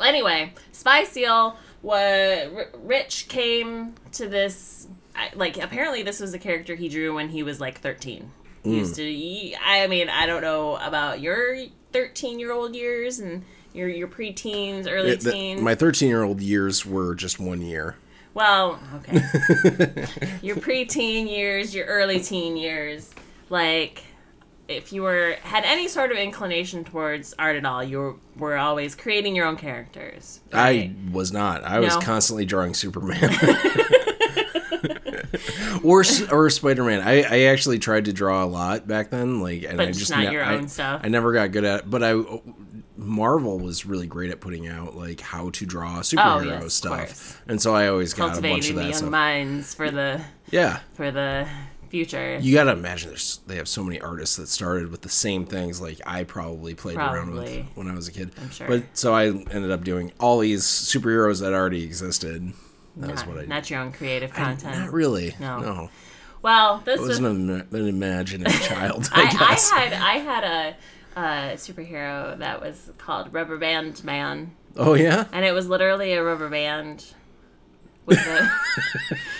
anyway, 0.00 0.52
Spy 0.72 1.04
Seal 1.04 1.56
What 1.82 2.72
Rich 2.82 3.28
came 3.28 3.94
to 4.12 4.28
this 4.28 4.88
like 5.34 5.58
apparently 5.58 6.02
this 6.02 6.20
was 6.20 6.34
a 6.34 6.38
character 6.38 6.74
he 6.74 6.88
drew 6.88 7.14
when 7.14 7.28
he 7.28 7.42
was 7.42 7.60
like 7.60 7.80
13 7.80 8.30
used 8.64 8.94
to 8.96 9.04
eat. 9.04 9.56
I 9.64 9.86
mean, 9.86 10.08
I 10.08 10.26
don't 10.26 10.42
know 10.42 10.76
about 10.76 11.20
your 11.20 11.58
13 11.92 12.38
year 12.38 12.52
old 12.52 12.74
years 12.74 13.18
and 13.18 13.44
your 13.72 13.88
your 13.88 14.08
preteens, 14.08 14.86
early 14.88 15.12
it, 15.12 15.60
My 15.60 15.74
13 15.74 16.08
year 16.08 16.22
old 16.22 16.40
years 16.40 16.84
were 16.84 17.14
just 17.14 17.40
one 17.40 17.60
year. 17.62 17.96
Well, 18.34 18.80
okay. 18.96 19.14
your 20.42 20.56
preteen 20.56 21.28
years, 21.28 21.74
your 21.74 21.86
early 21.86 22.20
teen 22.20 22.56
years, 22.56 23.10
like 23.50 24.02
if 24.68 24.92
you 24.92 25.02
were 25.02 25.36
had 25.42 25.64
any 25.64 25.88
sort 25.88 26.12
of 26.12 26.18
inclination 26.18 26.84
towards 26.84 27.34
art 27.38 27.56
at 27.56 27.64
all, 27.64 27.82
you 27.84 27.98
were, 27.98 28.14
were 28.36 28.56
always 28.56 28.94
creating 28.94 29.36
your 29.36 29.46
own 29.46 29.56
characters. 29.56 30.40
Right? 30.52 30.90
I 30.90 31.10
was 31.12 31.32
not. 31.32 31.64
I 31.64 31.74
no. 31.74 31.82
was 31.82 31.96
constantly 31.96 32.46
drawing 32.46 32.74
Superman. 32.74 33.20
or 35.82 36.04
or 36.30 36.50
Spider 36.50 36.84
Man. 36.84 37.00
I, 37.00 37.22
I 37.22 37.38
actually 37.44 37.78
tried 37.78 38.04
to 38.06 38.12
draw 38.12 38.44
a 38.44 38.46
lot 38.46 38.86
back 38.86 39.10
then, 39.10 39.40
like, 39.40 39.62
and 39.64 39.76
But 39.76 39.88
I 39.88 39.92
just 39.92 40.10
not 40.10 40.20
ne- 40.24 40.32
your 40.32 40.44
I- 40.44 40.54
own 40.56 40.68
stuff. 40.68 41.00
I 41.04 41.08
never 41.08 41.32
got 41.32 41.52
good 41.52 41.64
at 41.64 41.80
it, 41.80 41.90
but 41.90 42.02
I 42.02 42.22
Marvel 42.96 43.58
was 43.58 43.84
really 43.86 44.06
great 44.06 44.30
at 44.30 44.40
putting 44.40 44.68
out 44.68 44.96
like 44.96 45.20
how 45.20 45.50
to 45.50 45.66
draw 45.66 45.98
oh, 45.98 46.00
superhero 46.00 46.60
Oh, 46.60 46.62
yes, 46.62 46.74
stuff, 46.74 47.42
and 47.48 47.60
so 47.60 47.74
I 47.74 47.88
always 47.88 48.14
got 48.14 48.38
a 48.38 48.40
bunch 48.40 48.68
of 48.68 48.74
cultivating 48.74 48.76
the 48.76 48.82
that 48.92 49.00
young 49.00 49.10
minds 49.10 49.74
for 49.74 49.90
the 49.90 50.20
Yeah, 50.50 50.80
for 50.94 51.10
the 51.10 51.48
future. 51.88 52.38
you 52.40 52.54
got 52.54 52.64
to 52.64 52.72
imagine 52.72 53.08
there's 53.10 53.40
they 53.46 53.56
have 53.56 53.68
so 53.68 53.82
many 53.82 54.00
artists 54.00 54.36
that 54.36 54.46
started 54.48 54.90
with 54.90 55.02
the 55.02 55.08
same 55.08 55.46
things 55.46 55.80
like 55.80 56.00
I 56.06 56.24
probably 56.24 56.74
played 56.74 56.96
around 56.96 57.32
with 57.32 57.64
when 57.74 57.88
I 57.88 57.94
was 57.94 58.08
a 58.08 58.12
kid. 58.12 58.30
I'm 58.40 58.50
sure. 58.50 58.68
But 58.68 58.84
so 58.94 59.14
I 59.14 59.26
ended 59.26 59.70
up 59.70 59.84
doing 59.84 60.12
all 60.20 60.38
these 60.38 60.62
superheroes 60.64 61.40
that 61.40 61.52
already 61.52 61.82
existed. 61.84 62.52
That 62.96 63.10
was 63.10 63.20
not, 63.20 63.28
what 63.34 63.44
I 63.44 63.46
not 63.46 63.70
your 63.70 63.80
own 63.80 63.92
creative 63.92 64.32
content. 64.32 64.78
Not 64.78 64.92
really. 64.92 65.34
No. 65.40 65.58
No. 65.60 65.90
well, 66.42 66.82
this 66.84 66.98
I 66.98 67.02
was 67.02 67.08
was 67.08 67.18
an, 67.20 67.50
an 67.50 67.88
imaginative 67.88 68.60
child, 68.68 69.08
I, 69.12 69.22
I, 69.22 69.30
guess. 69.32 69.72
I 69.72 69.78
had 69.80 69.92
I 69.94 70.12
had 70.18 70.44
a, 70.44 71.20
a 71.20 71.22
superhero 71.56 72.38
that 72.38 72.60
was 72.60 72.90
called 72.98 73.32
Rubber 73.32 73.56
Band 73.58 74.02
Man. 74.04 74.54
oh 74.76 74.94
yeah. 74.94 75.26
and 75.32 75.44
it 75.44 75.52
was 75.52 75.68
literally 75.68 76.12
a 76.12 76.22
rubber 76.22 76.48
band 76.48 77.04
with 78.06 78.18
a 78.18 78.52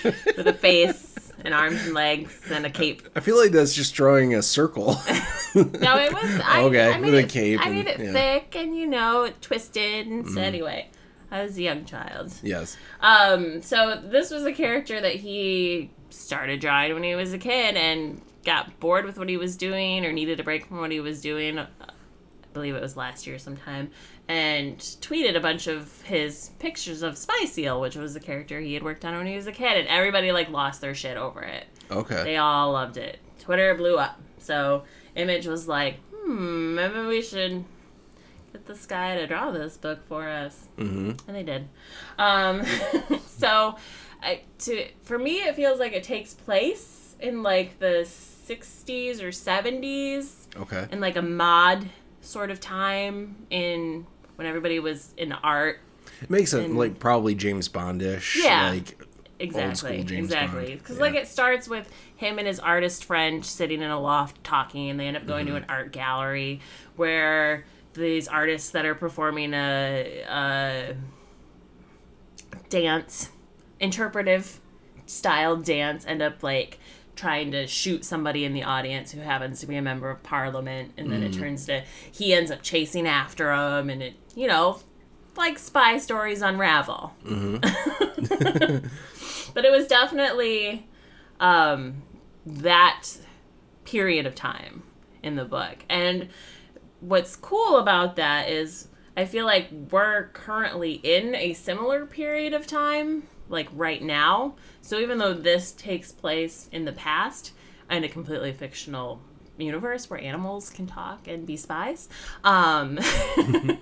with 0.37 0.47
a 0.47 0.52
face 0.52 1.32
and 1.44 1.52
arms 1.52 1.85
and 1.85 1.94
legs 1.94 2.50
and 2.50 2.64
a 2.64 2.71
cape. 2.71 3.02
I 3.16 3.21
feel 3.21 3.37
like 3.37 3.50
that's 3.50 3.75
just 3.75 3.94
drawing 3.94 4.35
a 4.35 4.42
circle. 4.42 4.97
No, 5.54 5.99
it 5.99 6.11
was 6.14 6.40
I, 6.47 6.62
Okay, 6.62 6.90
I 6.90 6.99
made 6.99 7.11
with 7.11 7.14
a 7.14 7.18
it, 7.25 7.28
cape 7.28 7.61
I 7.61 7.68
made 7.68 7.87
and- 7.87 8.00
it 8.00 8.06
yeah. 8.06 8.12
thick 8.12 8.56
and 8.56 8.75
you 8.75 8.87
know 8.87 9.30
twisted 9.42 10.06
and 10.06 10.26
so 10.26 10.40
Mm-hmm. 10.40 10.40
Anyway. 11.32 11.46
as 11.46 11.58
a 11.58 11.62
young 11.62 11.84
child. 11.84 12.32
Yes. 12.42 12.76
Um, 13.00 13.62
so 13.62 14.00
this 14.04 14.30
was 14.30 14.44
a 14.44 14.52
character 14.52 15.00
that 15.00 15.16
he 15.16 15.90
started 16.10 16.60
drawing 16.60 16.92
when 16.94 17.02
he 17.02 17.14
was 17.14 17.32
a 17.32 17.38
kid 17.38 17.76
and 17.76 18.20
got 18.44 18.78
bored 18.80 19.04
with 19.04 19.18
what 19.18 19.28
he 19.28 19.36
was 19.36 19.56
doing 19.56 20.04
or 20.04 20.12
needed 20.12 20.40
a 20.40 20.44
break 20.44 20.66
from 20.66 20.78
what 20.78 20.90
he 20.90 21.00
was 21.00 21.20
doing. 21.20 21.58
I 21.58 21.66
believe 22.52 22.74
it 22.74 22.82
was 22.82 22.96
last 22.96 23.26
year 23.26 23.38
sometime, 23.38 23.90
and 24.28 24.78
tweeted 24.78 25.36
a 25.36 25.40
bunch 25.40 25.66
of 25.66 26.02
his 26.02 26.50
pictures 26.58 27.02
of 27.02 27.16
Spy 27.16 27.44
Seal, 27.46 27.80
which 27.80 27.96
was 27.96 28.14
the 28.14 28.20
character 28.20 28.60
he 28.60 28.74
had 28.74 28.82
worked 28.82 29.04
on 29.04 29.16
when 29.16 29.26
he 29.26 29.36
was 29.36 29.46
a 29.46 29.52
kid, 29.52 29.78
and 29.78 29.88
everybody 29.88 30.32
like 30.32 30.50
lost 30.50 30.80
their 30.80 30.94
shit 30.94 31.16
over 31.16 31.42
it. 31.42 31.66
Okay. 31.90 32.22
They 32.24 32.36
all 32.36 32.72
loved 32.72 32.96
it. 32.96 33.18
Twitter 33.38 33.74
blew 33.74 33.96
up. 33.96 34.20
So 34.38 34.84
Image 35.16 35.46
was 35.46 35.66
like, 35.68 35.98
hmm, 36.10 36.74
maybe 36.74 37.00
we 37.06 37.22
should 37.22 37.64
this 38.73 38.87
guy 38.87 39.17
to 39.17 39.26
draw 39.26 39.50
this 39.50 39.76
book 39.76 40.07
for 40.09 40.29
us. 40.29 40.69
mm-hmm. 40.79 41.11
And 41.29 41.37
they 41.37 41.43
did. 41.43 41.69
Um, 42.19 42.62
so, 43.26 43.76
I, 44.23 44.43
to 44.61 44.88
for 45.02 45.19
me, 45.19 45.37
it 45.43 45.55
feels 45.57 45.79
like 45.79 45.93
it 45.93 46.02
takes 46.05 46.35
place 46.35 47.14
in 47.21 47.43
like 47.43 47.79
the 47.79 48.02
60s 48.07 49.21
or 49.23 49.29
70s, 49.29 50.47
Okay. 50.57 50.87
in 50.91 51.00
like 51.00 51.17
a 51.17 51.23
mod 51.23 51.88
sort 52.21 52.50
of 52.50 52.61
time 52.61 53.47
in 53.50 54.07
when 54.37 54.47
everybody 54.47 54.79
was 54.81 55.12
in 55.17 55.33
art. 55.33 55.81
It 56.21 56.31
makes 56.31 56.52
it 56.52 56.71
like 56.71 56.99
probably 56.99 57.35
James 57.35 57.69
Bondish. 57.69 58.43
Yeah. 58.43 58.71
Like 58.71 58.99
Exactly. 59.38 59.99
exactly. 60.17 60.76
Because 60.76 60.97
Yeah. 60.97 61.02
like 61.02 61.14
it 61.14 61.26
starts 61.26 61.69
with 61.69 61.88
him 62.17 62.38
and 62.38 62.47
his 62.47 62.61
artist 62.61 63.05
friend 63.05 63.45
sitting 63.45 63.83
in 63.83 63.91
a 63.91 64.00
loft 64.00 64.45
talking, 64.45 64.88
and 64.91 65.00
they 65.00 65.07
end 65.09 65.17
up 65.17 65.26
going 65.26 65.47
Mm-hmm. 65.47 65.57
to 65.57 65.62
an 65.62 65.67
art 65.69 65.91
gallery 65.93 66.61
where 66.95 67.64
these 67.94 68.28
artists 68.28 68.70
that 68.70 68.84
are 68.87 68.94
performing 68.94 69.54
a, 69.54 70.22
a 70.28 70.94
dance, 72.68 73.30
interpretive 73.80 74.61
style 75.06 75.56
dance, 75.56 76.06
end 76.06 76.22
up 76.22 76.42
like 76.42 76.78
trying 77.14 77.50
to 77.52 77.66
shoot 77.66 78.04
somebody 78.04 78.44
in 78.44 78.54
the 78.54 78.62
audience 78.62 79.12
who 79.12 79.20
happens 79.20 79.61
to 79.61 79.66
be 79.66 79.76
a 79.76 79.82
member 79.82 80.11
of 80.11 80.22
parliament, 80.22 80.92
and 80.96 81.12
then 81.12 81.20
Mm. 81.20 81.26
it 81.26 81.38
turns 81.38 81.66
to 81.66 81.82
he 82.11 82.32
ends 82.32 82.50
up 82.50 82.62
chasing 82.62 83.06
after 83.06 83.52
him, 83.52 83.90
and 83.90 84.02
it 84.02 84.14
you 84.34 84.46
know 84.46 84.80
like 85.37 85.58
spy 85.58 85.99
stories 85.99 86.42
unravel. 86.42 87.14
but 87.25 88.84
it 89.64 89.70
was 89.70 89.87
definitely 89.87 90.87
um, 91.40 92.02
that 92.46 93.04
period 93.84 94.26
of 94.26 94.34
time 94.34 94.82
in 95.22 95.37
the 95.37 95.44
book. 95.44 95.84
And 95.88 96.28
what's 97.02 97.37
cool 97.37 97.78
about 97.78 98.16
that 98.16 98.49
is 98.49 98.88
I 99.16 99.26
feel 99.26 99.44
like 99.44 99.68
we're 99.90 100.28
currently 100.28 100.92
in 100.92 101.35
a 101.35 101.52
similar 101.52 102.06
period 102.06 102.54
of 102.54 102.66
time, 102.66 103.25
like 103.49 103.68
right 103.73 104.02
now. 104.02 104.54
So 104.80 104.99
even 104.99 105.18
though 105.18 105.35
this 105.35 105.73
takes 105.73 106.12
place 106.12 106.68
in 106.73 106.85
the 106.85 106.92
past 106.92 107.52
in 107.90 108.04
a 108.04 108.09
completely 108.09 108.52
fictional 108.52 109.21
universe 109.59 110.09
where 110.09 110.18
animals 110.18 110.71
can 110.71 110.87
talk 110.87 111.28
and 111.28 111.47
be 111.47 111.56
spies, 111.56 112.09
um, 112.44 112.99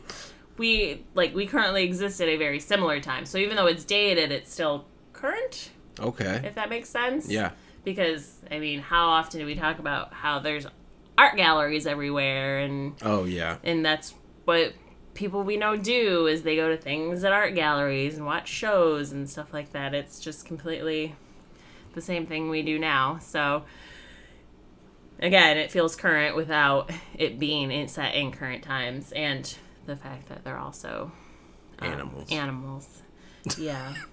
we 0.57 1.05
like 1.15 1.35
we 1.35 1.47
currently 1.47 1.85
exist 1.85 2.21
at 2.21 2.29
a 2.29 2.37
very 2.37 2.59
similar 2.59 3.01
time. 3.01 3.25
So 3.25 3.39
even 3.39 3.57
though 3.57 3.67
it's 3.67 3.85
dated, 3.85 4.33
it's 4.33 4.53
still 4.53 4.87
current, 5.13 5.71
okay. 6.01 6.41
if 6.45 6.55
that 6.57 6.71
makes 6.71 6.89
sense. 6.89 7.31
Yeah. 7.31 7.53
Because 7.85 8.41
I 8.51 8.59
mean, 8.59 8.81
how 8.81 9.09
often 9.09 9.41
do 9.41 9.47
we 9.47 9.55
talk 9.55 9.79
about 9.79 10.13
how 10.13 10.41
there's 10.41 10.67
art 11.21 11.37
galleries 11.37 11.87
everywhere 11.87 12.61
and 12.61 12.95
Oh 13.03 13.25
yeah. 13.25 13.59
and 13.63 13.85
that's 13.85 14.15
what 14.45 14.73
people 15.15 15.43
we 15.43 15.57
know 15.57 15.77
do 15.77 16.27
is 16.27 16.43
they 16.43 16.57
go 16.57 16.69
to 16.71 16.77
things 16.77 17.25
at 17.25 17.33
art 17.33 17.55
galleries 17.55 18.17
and 18.17 18.25
watch 18.25 18.49
shows 18.49 19.13
and 19.13 19.29
stuff 19.29 19.53
like 19.53 19.73
that. 19.73 19.95
It's 19.95 20.19
just 20.19 20.47
completely 20.47 21.15
the 21.95 22.01
same 22.01 22.27
thing 22.27 22.49
we 22.49 22.63
do 22.63 22.79
now. 22.79 23.19
So 23.19 23.65
again, 25.19 25.59
it 25.59 25.71
feels 25.71 25.95
current 25.97 26.37
without 26.37 26.91
it 27.19 27.39
being 27.39 27.71
in, 27.71 27.89
set 27.89 28.15
in 28.15 28.33
current 28.33 28.63
times 28.63 29.13
and 29.13 29.55
the 29.87 29.97
fact 29.97 30.29
that 30.29 30.45
they're 30.45 30.59
also 30.59 31.13
um, 31.81 31.93
Animals. 31.93 32.31
Animals. 32.33 33.03
Yeah. 33.59 33.95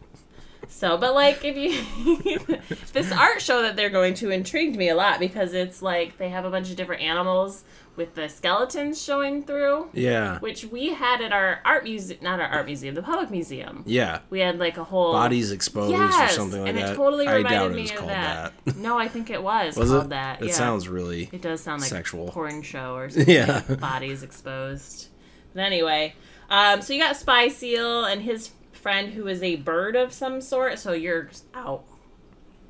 So, 0.69 0.97
but 0.97 1.13
like, 1.13 1.43
if 1.45 1.55
you 1.57 2.57
this 2.93 3.11
art 3.11 3.41
show 3.41 3.61
that 3.63 3.75
they're 3.75 3.89
going 3.89 4.13
to 4.15 4.29
intrigued 4.29 4.75
me 4.75 4.89
a 4.89 4.95
lot 4.95 5.19
because 5.19 5.53
it's 5.53 5.81
like 5.81 6.17
they 6.17 6.29
have 6.29 6.45
a 6.45 6.49
bunch 6.49 6.69
of 6.69 6.75
different 6.75 7.01
animals 7.01 7.63
with 7.95 8.13
the 8.13 8.29
skeletons 8.29 9.01
showing 9.01 9.43
through, 9.43 9.89
Yeah. 9.93 10.37
which 10.39 10.65
we 10.65 10.93
had 10.93 11.19
at 11.21 11.33
our 11.33 11.61
art 11.65 11.83
museum, 11.83 12.19
not 12.21 12.39
our 12.39 12.45
art 12.47 12.67
museum, 12.67 12.93
the 12.93 13.01
public 13.01 13.31
museum. 13.31 13.83
Yeah. 13.87 14.19
We 14.29 14.39
had 14.39 14.59
like 14.59 14.77
a 14.77 14.83
whole 14.83 15.13
Bodies 15.13 15.51
exposed 15.51 15.93
yes, 15.93 16.31
or 16.31 16.35
something 16.35 16.59
like 16.61 16.69
and 16.69 16.77
that. 16.77 16.91
it 16.91 16.95
totally 16.95 17.27
I 17.27 17.37
reminded 17.37 17.57
doubt 17.59 17.71
it 17.71 17.75
me 17.75 17.81
was 17.81 17.91
of 17.91 17.97
called 17.97 18.09
that. 18.11 18.53
that. 18.65 18.75
No, 18.77 18.99
I 18.99 19.07
think 19.07 19.31
it 19.31 19.41
was, 19.41 19.77
Was 19.77 19.89
called 19.89 20.03
it? 20.05 20.09
that. 20.09 20.41
It 20.43 20.47
yeah. 20.49 20.53
sounds 20.53 20.87
really. 20.87 21.29
It 21.31 21.41
does 21.41 21.61
sound 21.61 21.81
like 21.81 21.89
sexual. 21.89 22.27
a 22.27 22.31
porn 22.31 22.61
show 22.61 22.93
or 22.95 23.09
something. 23.09 23.33
Yeah. 23.33 23.61
Bodies 23.61 24.21
exposed. 24.21 25.07
But 25.55 25.61
anyway, 25.63 26.13
um, 26.51 26.83
so 26.83 26.93
you 26.93 27.01
got 27.01 27.15
Spy 27.15 27.47
Seal 27.47 28.05
and 28.05 28.21
his 28.21 28.51
friend 28.87 29.11
who 29.11 29.27
is 29.27 29.43
a 29.43 29.57
bird 29.57 29.97
of 29.97 30.13
some 30.13 30.39
sort. 30.39 30.79
So 30.79 30.93
you're 30.93 31.29
out 31.53 31.83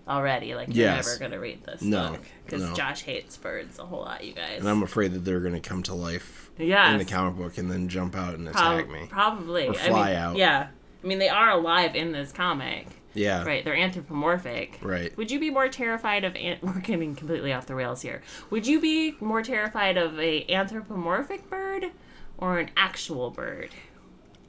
already. 0.08 0.56
Like 0.56 0.70
you're 0.70 0.88
Yes. 0.88 1.06
never 1.06 1.20
gonna 1.20 1.40
read 1.40 1.64
this 1.64 1.84
No, 1.84 2.10
book 2.12 2.22
because 2.44 2.64
no. 2.64 2.74
Josh 2.74 3.04
hates 3.04 3.38
birds 3.38 3.78
a 3.78 3.86
whole 3.86 4.00
lot. 4.00 4.24
You 4.24 4.34
guys. 4.34 4.62
And 4.62 4.68
I'm 4.68 4.82
afraid 4.82 5.14
that 5.14 5.20
they're 5.20 5.42
going 5.42 5.54
to 5.54 5.60
come 5.60 5.84
to 5.84 5.94
life 5.94 6.50
yes. 6.58 6.92
in 6.92 6.98
the 6.98 7.06
comic 7.06 7.38
book 7.38 7.60
and 7.60 7.70
then 7.70 7.88
jump 7.88 8.16
out 8.16 8.34
and 8.34 8.50
attack 8.50 8.90
me. 8.90 9.06
Probably. 9.08 9.68
Or 9.68 9.74
I 9.74 9.76
fly 9.76 10.08
mean, 10.08 10.16
out. 10.16 10.36
Yeah. 10.38 10.70
I 11.04 11.08
mean, 11.08 11.20
they 11.20 11.30
are 11.30 11.52
alive 11.52 11.96
in 11.96 12.14
this 12.14 12.32
comic. 12.32 12.88
Yeah. 13.14 13.44
Right. 13.44 13.64
They're 13.64 13.76
anthropomorphic. 13.76 14.80
Right. 14.82 15.16
Would 15.18 15.30
you 15.30 15.40
be 15.40 15.52
more 15.52 15.70
terrified 15.70 16.24
of? 16.24 16.36
An- 16.36 16.58
we're 16.64 16.80
getting 16.80 17.16
completely 17.16 17.54
off 17.54 17.68
the 17.68 17.76
rails 17.76 18.02
here. 18.02 18.24
Would 18.50 18.66
you 18.66 18.82
be 18.82 19.16
more 19.20 19.44
terrified 19.44 19.98
of 19.98 20.20
a 20.20 20.52
anthropomorphic 20.52 21.48
bird 21.48 21.92
or 22.40 22.58
an 22.58 22.72
actual 22.76 23.30
bird? 23.30 23.70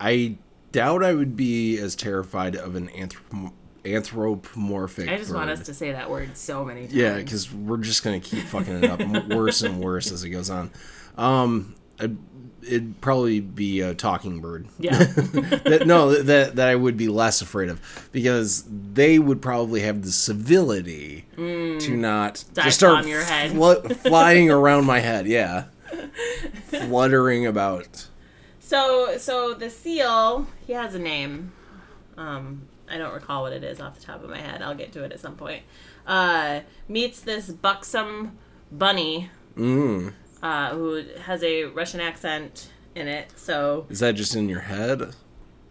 I 0.00 0.38
doubt 0.72 1.02
I 1.04 1.14
would 1.14 1.36
be 1.36 1.78
as 1.78 1.94
terrified 1.96 2.56
of 2.56 2.74
an 2.74 2.88
anthrop- 2.88 3.52
anthropomorphic 3.84 5.08
I 5.08 5.16
just 5.16 5.30
bird. 5.30 5.36
want 5.38 5.50
us 5.50 5.66
to 5.66 5.74
say 5.74 5.92
that 5.92 6.10
word 6.10 6.36
so 6.36 6.64
many 6.64 6.82
times. 6.82 6.94
Yeah, 6.94 7.16
because 7.16 7.52
we're 7.52 7.76
just 7.78 8.02
gonna 8.04 8.20
keep 8.20 8.44
fucking 8.44 8.84
it 8.84 8.90
up 8.90 9.00
worse 9.28 9.62
and 9.62 9.80
worse 9.80 10.10
as 10.12 10.24
it 10.24 10.30
goes 10.30 10.50
on. 10.50 10.70
Um, 11.16 11.74
I'd, 11.98 12.16
it'd 12.62 13.00
probably 13.00 13.40
be 13.40 13.80
a 13.80 13.94
talking 13.94 14.40
bird. 14.40 14.68
yeah, 14.78 14.98
that, 15.04 15.84
no, 15.86 16.14
that 16.22 16.56
that 16.56 16.68
I 16.68 16.74
would 16.74 16.96
be 16.96 17.08
less 17.08 17.40
afraid 17.40 17.70
of 17.70 17.80
because 18.12 18.64
they 18.68 19.18
would 19.18 19.40
probably 19.40 19.80
have 19.80 20.02
the 20.02 20.12
civility 20.12 21.24
to 21.36 21.96
not 21.96 22.44
Mm. 22.52 22.64
Just 22.64 22.78
start 22.78 23.06
your 23.06 23.22
head. 23.22 23.52
fl- 23.52 23.94
flying 24.08 24.50
around 24.50 24.84
my 24.86 24.98
head. 25.00 25.26
Yeah, 25.26 25.64
fluttering 26.66 27.46
about. 27.46 28.07
So 28.68 29.16
so 29.16 29.54
the 29.54 29.70
seal, 29.70 30.46
he 30.66 30.74
has 30.74 30.94
a 30.94 30.98
name. 30.98 31.52
Um, 32.18 32.68
I 32.90 32.98
don't 32.98 33.14
recall 33.14 33.42
what 33.42 33.54
it 33.54 33.64
is 33.64 33.80
off 33.80 33.98
the 33.98 34.04
top 34.04 34.22
of 34.22 34.28
my 34.28 34.36
head. 34.38 34.60
I'll 34.60 34.74
get 34.74 34.92
to 34.92 35.04
it 35.04 35.10
at 35.12 35.20
some 35.20 35.36
point. 35.36 35.62
Uh, 36.06 36.60
meets 36.86 37.20
this 37.20 37.48
buxom 37.50 38.36
bunny 38.70 39.30
Mm. 39.56 40.12
uh, 40.42 40.70
who 40.74 41.02
has 41.22 41.42
a 41.42 41.64
Russian 41.64 42.00
accent 42.00 42.70
in 42.94 43.08
it. 43.08 43.32
So 43.36 43.86
Is 43.88 44.00
that 44.00 44.16
just 44.16 44.36
in 44.36 44.50
your 44.50 44.60
head? 44.60 45.14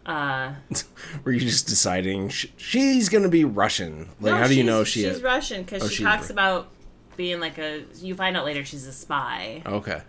uh, 0.08 0.54
Were 1.24 1.32
you 1.34 1.40
just 1.42 1.68
deciding 1.68 2.30
sh- 2.30 2.48
she's 2.58 3.10
gonna 3.10 3.30
be 3.30 3.46
Russian? 3.46 4.10
Like, 4.20 4.34
no, 4.34 4.38
how 4.38 4.48
do 4.48 4.56
you 4.56 4.64
know 4.64 4.84
she 4.84 5.04
she's 5.04 5.18
is? 5.18 5.22
Russian 5.22 5.62
because 5.64 5.84
Oh, 5.84 5.88
she 5.88 6.04
talks 6.04 6.32
about 6.32 6.70
being 7.16 7.40
like 7.40 7.60
a. 7.60 7.84
You 8.02 8.16
find 8.16 8.36
out 8.36 8.46
later 8.46 8.66
she's 8.66 8.88
a 8.88 8.94
spy 8.94 9.62
Okay. 9.68 10.02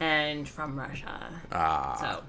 And 0.00 0.48
from 0.48 0.78
Russia. 0.78 1.28
Ah. 1.52 1.96
So 2.00 2.22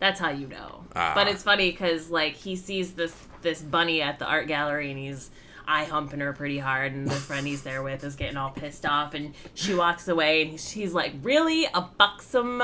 that's 0.00 0.20
how 0.20 0.30
you 0.30 0.46
know. 0.48 0.84
Ah. 0.94 1.12
But 1.14 1.28
it's 1.28 1.42
funny 1.42 1.70
because 1.70 2.08
like 2.10 2.34
he 2.34 2.56
sees 2.56 2.92
this 2.94 3.14
this 3.42 3.60
bunny 3.60 4.00
at 4.00 4.18
the 4.18 4.24
art 4.26 4.46
gallery 4.46 4.90
and 4.90 4.98
he's 4.98 5.30
eye 5.66 5.84
humping 5.84 6.20
her 6.20 6.32
pretty 6.32 6.58
hard, 6.58 6.92
and 6.92 7.06
the 7.08 7.14
friend 7.14 7.46
he's 7.46 7.62
there 7.62 7.82
with 7.82 8.04
is 8.04 8.16
getting 8.16 8.36
all 8.36 8.50
pissed 8.50 8.84
off, 8.84 9.14
and 9.14 9.34
she 9.54 9.74
walks 9.74 10.06
away, 10.08 10.42
and 10.42 10.50
he's, 10.50 10.70
he's 10.70 10.92
like, 10.92 11.14
"Really, 11.22 11.64
a 11.72 11.80
buxom 11.80 12.62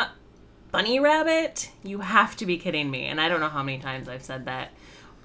bunny 0.70 1.00
rabbit? 1.00 1.70
You 1.82 2.00
have 2.00 2.36
to 2.36 2.46
be 2.46 2.58
kidding 2.58 2.90
me!" 2.90 3.06
And 3.06 3.18
I 3.20 3.28
don't 3.30 3.40
know 3.40 3.48
how 3.48 3.62
many 3.62 3.78
times 3.78 4.06
I've 4.08 4.22
said 4.22 4.44
that. 4.44 4.72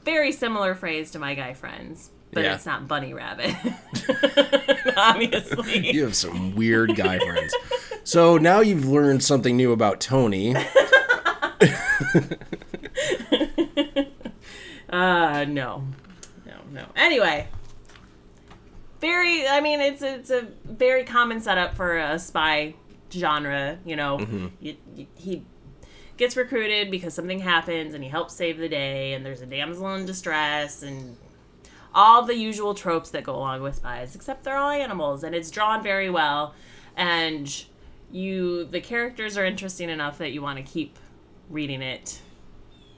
Very 0.05 0.31
similar 0.31 0.73
phrase 0.73 1.11
to 1.11 1.19
my 1.19 1.33
guy 1.35 1.53
friends. 1.53 2.11
But 2.31 2.43
Yeah. 2.45 2.55
it's 2.55 2.65
not 2.65 2.87
bunny 2.87 3.13
rabbit, 3.13 3.53
obviously. 4.97 5.91
You 5.93 6.03
have 6.03 6.15
some 6.15 6.55
weird 6.55 6.95
guy 6.95 7.17
friends. 7.19 7.53
So 8.05 8.37
now 8.37 8.59
you've 8.61 8.85
learned 8.85 9.23
something 9.23 9.57
new 9.57 9.71
about 9.73 9.99
Tony. 9.99 10.55
Uh, 14.87 15.45
no, 15.49 15.83
no, 16.45 16.53
no. 16.71 16.85
Anyway, 16.95 17.47
very. 19.01 19.45
I 19.47 19.59
mean, 19.59 19.81
it's 19.81 20.01
it's 20.01 20.29
a 20.29 20.47
very 20.63 21.03
common 21.03 21.41
setup 21.41 21.75
for 21.75 21.97
a 21.97 22.17
spy 22.19 22.75
genre. 23.11 23.79
You 23.85 23.95
know, 23.97 24.17
Mm-hmm. 24.19 24.47
you, 24.61 24.75
you, 24.95 25.07
he 25.15 25.43
gets 26.17 26.37
recruited 26.37 26.91
because 26.91 27.13
something 27.13 27.39
happens 27.39 27.93
and 27.93 28.03
he 28.03 28.09
helps 28.09 28.35
save 28.35 28.57
the 28.57 28.69
day 28.69 29.13
and 29.13 29.25
there's 29.25 29.41
a 29.41 29.45
damsel 29.45 29.93
in 29.95 30.05
distress 30.05 30.81
and 30.81 31.17
all 31.93 32.23
the 32.23 32.35
usual 32.37 32.73
tropes 32.73 33.09
that 33.09 33.23
go 33.23 33.35
along 33.35 33.61
with 33.63 33.75
spies 33.75 34.15
except 34.15 34.43
they're 34.45 34.55
all 34.55 34.69
animals 34.69 35.23
and 35.25 35.35
it's 35.35 35.51
drawn 35.51 35.83
very 35.83 36.09
well 36.09 36.53
and 36.95 37.65
you 38.11 38.65
the 38.65 38.81
characters 38.81 39.37
are 39.37 39.45
interesting 39.45 39.89
enough 39.89 40.17
that 40.19 40.31
you 40.31 40.41
want 40.41 40.57
to 40.57 40.63
keep 40.63 40.97
reading 41.49 41.81
it 41.81 42.21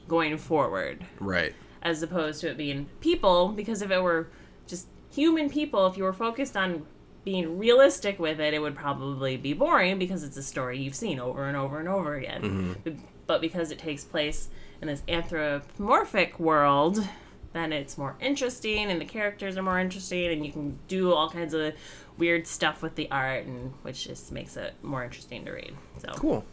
going 0.07 0.37
forward. 0.37 1.05
Right. 1.19 1.53
as 1.81 2.01
opposed 2.03 2.41
to 2.41 2.49
it 2.49 2.57
being 2.57 2.87
people 3.01 3.49
because 3.49 3.81
if 3.81 3.91
it 3.91 4.01
were 4.01 4.29
just 4.67 4.87
human 5.11 5.49
people 5.49 5.85
if 5.87 5.97
you 5.97 6.03
were 6.03 6.13
focused 6.13 6.55
on 6.57 6.85
being 7.23 7.57
realistic 7.57 8.19
with 8.19 8.39
it 8.39 8.53
it 8.53 8.59
would 8.59 8.75
probably 8.75 9.35
be 9.37 9.53
boring 9.53 9.97
because 9.99 10.23
it's 10.23 10.37
a 10.37 10.43
story 10.43 10.79
you've 10.79 10.95
seen 10.95 11.19
over 11.19 11.45
and 11.45 11.57
over 11.57 11.79
and 11.79 11.87
over 11.89 12.15
again. 12.15 12.41
Mm-hmm. 12.41 12.73
B- 12.83 12.97
but 13.27 13.41
because 13.41 13.71
it 13.71 13.79
takes 13.79 14.03
place 14.05 14.49
in 14.81 14.87
this 14.87 15.03
anthropomorphic 15.09 16.39
world 16.39 17.05
then 17.53 17.73
it's 17.73 17.97
more 17.97 18.15
interesting 18.19 18.89
and 18.91 19.01
the 19.01 19.05
characters 19.05 19.57
are 19.57 19.63
more 19.63 19.79
interesting 19.79 20.31
and 20.31 20.45
you 20.45 20.51
can 20.51 20.77
do 20.87 21.13
all 21.13 21.29
kinds 21.29 21.53
of 21.53 21.73
weird 22.17 22.47
stuff 22.47 22.81
with 22.81 22.95
the 22.95 23.09
art 23.11 23.45
and 23.45 23.73
which 23.83 24.05
just 24.07 24.31
makes 24.31 24.57
it 24.57 24.73
more 24.81 25.03
interesting 25.03 25.45
to 25.45 25.51
read 25.51 25.73
so 25.99 26.11
Cool. 26.13 26.45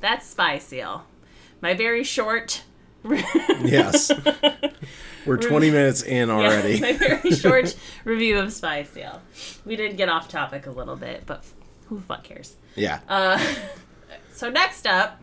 that's 0.00 0.26
spy 0.26 0.58
seal 0.58 1.04
my 1.60 1.74
very 1.74 2.02
short 2.04 2.62
Yes. 3.62 4.10
We're 5.26 5.36
20 5.36 5.70
minutes 5.70 6.02
in 6.02 6.28
Yeah, 6.28 6.34
already. 6.34 6.80
my 6.80 6.92
very 6.94 7.30
short 7.34 7.76
review 8.04 8.38
of 8.38 8.50
Spy 8.50 8.82
Seal. 8.84 9.20
We 9.66 9.76
did 9.76 9.98
get 9.98 10.08
off 10.08 10.26
topic 10.28 10.66
a 10.66 10.70
little 10.70 10.96
bit, 10.96 11.24
but 11.26 11.44
who 11.88 11.96
the 11.96 12.02
fuck 12.02 12.24
cares? 12.24 12.56
Yeah. 12.76 13.00
Uh, 13.06 13.38
so 14.32 14.48
next 14.48 14.86
up, 14.86 15.20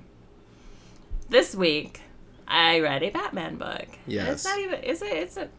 this 1.30 1.56
week, 1.56 2.02
I 2.48 2.80
read 2.82 3.02
a 3.02 3.10
Batman 3.10 3.56
book. 3.58 3.88
Yes. 4.06 4.32
It's 4.34 4.46
not 4.46 4.60
even. 4.60 4.84
Is 4.84 5.02
it? 5.02 5.14
It's 5.14 5.38
a. 5.38 5.50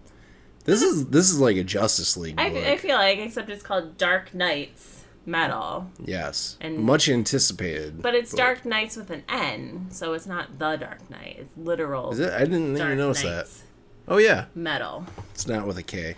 This 0.64 0.82
is 0.82 1.06
this 1.08 1.30
is 1.30 1.40
like 1.40 1.56
a 1.56 1.64
Justice 1.64 2.16
League 2.16 2.36
I. 2.38 2.46
I 2.72 2.76
feel 2.76 2.96
like, 2.96 3.18
except 3.18 3.50
it's 3.50 3.62
called 3.62 3.96
Dark 3.98 4.32
Knights 4.34 5.04
Metal, 5.26 5.90
yes. 6.04 6.56
and- 6.60 6.78
Much 6.78 7.08
anticipated. 7.08 8.00
but 8.02 8.14
it's 8.14 8.30
book. 8.32 8.38
Dark 8.38 8.64
Knights 8.64 8.96
with 8.96 9.10
an 9.10 9.22
N, 9.28 9.86
so 9.90 10.12
it's 10.14 10.26
not 10.26 10.58
the 10.58 10.76
Dark 10.76 11.08
Knight. 11.10 11.36
It's 11.40 11.56
literal. 11.56 12.12
Is 12.12 12.20
it? 12.20 12.32
I 12.32 12.40
didn't 12.40 12.74
Dark 12.74 12.86
even 12.88 12.98
notice 12.98 13.24
Knights 13.24 13.58
that. 13.58 14.12
Oh 14.12 14.18
yeah. 14.18 14.46
Metal. 14.54 15.06
It's 15.32 15.46
not 15.46 15.66
with 15.66 15.78
a 15.78 15.82
K. 15.82 16.16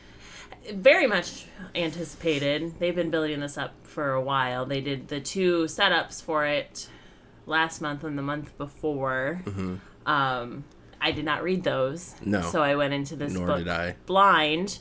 very 0.75 1.07
much 1.07 1.47
anticipated. 1.75 2.79
They've 2.79 2.95
been 2.95 3.11
building 3.11 3.41
this 3.41 3.57
up 3.59 3.73
for 3.83 4.13
a 4.13 4.21
while. 4.23 4.65
They 4.67 4.81
did 4.81 5.09
the 5.09 5.21
two 5.21 5.65
setups 5.65 6.23
for 6.23 6.47
it 6.47 6.89
last 7.47 7.81
month 7.83 8.05
and 8.05 8.17
the 8.19 8.23
month 8.23 8.57
before. 8.57 9.43
Um, 10.07 10.65
I 11.05 11.13
did 11.13 11.25
not 11.25 11.43
read 11.43 11.63
those. 11.65 12.15
No. 12.25 12.41
So 12.41 12.63
I 12.63 12.75
went 12.77 12.95
into 12.95 13.15
this 13.15 13.33
Nor 13.35 13.47
book 13.47 13.59
did 13.59 13.69
I. 13.69 13.95
blind. 14.07 14.79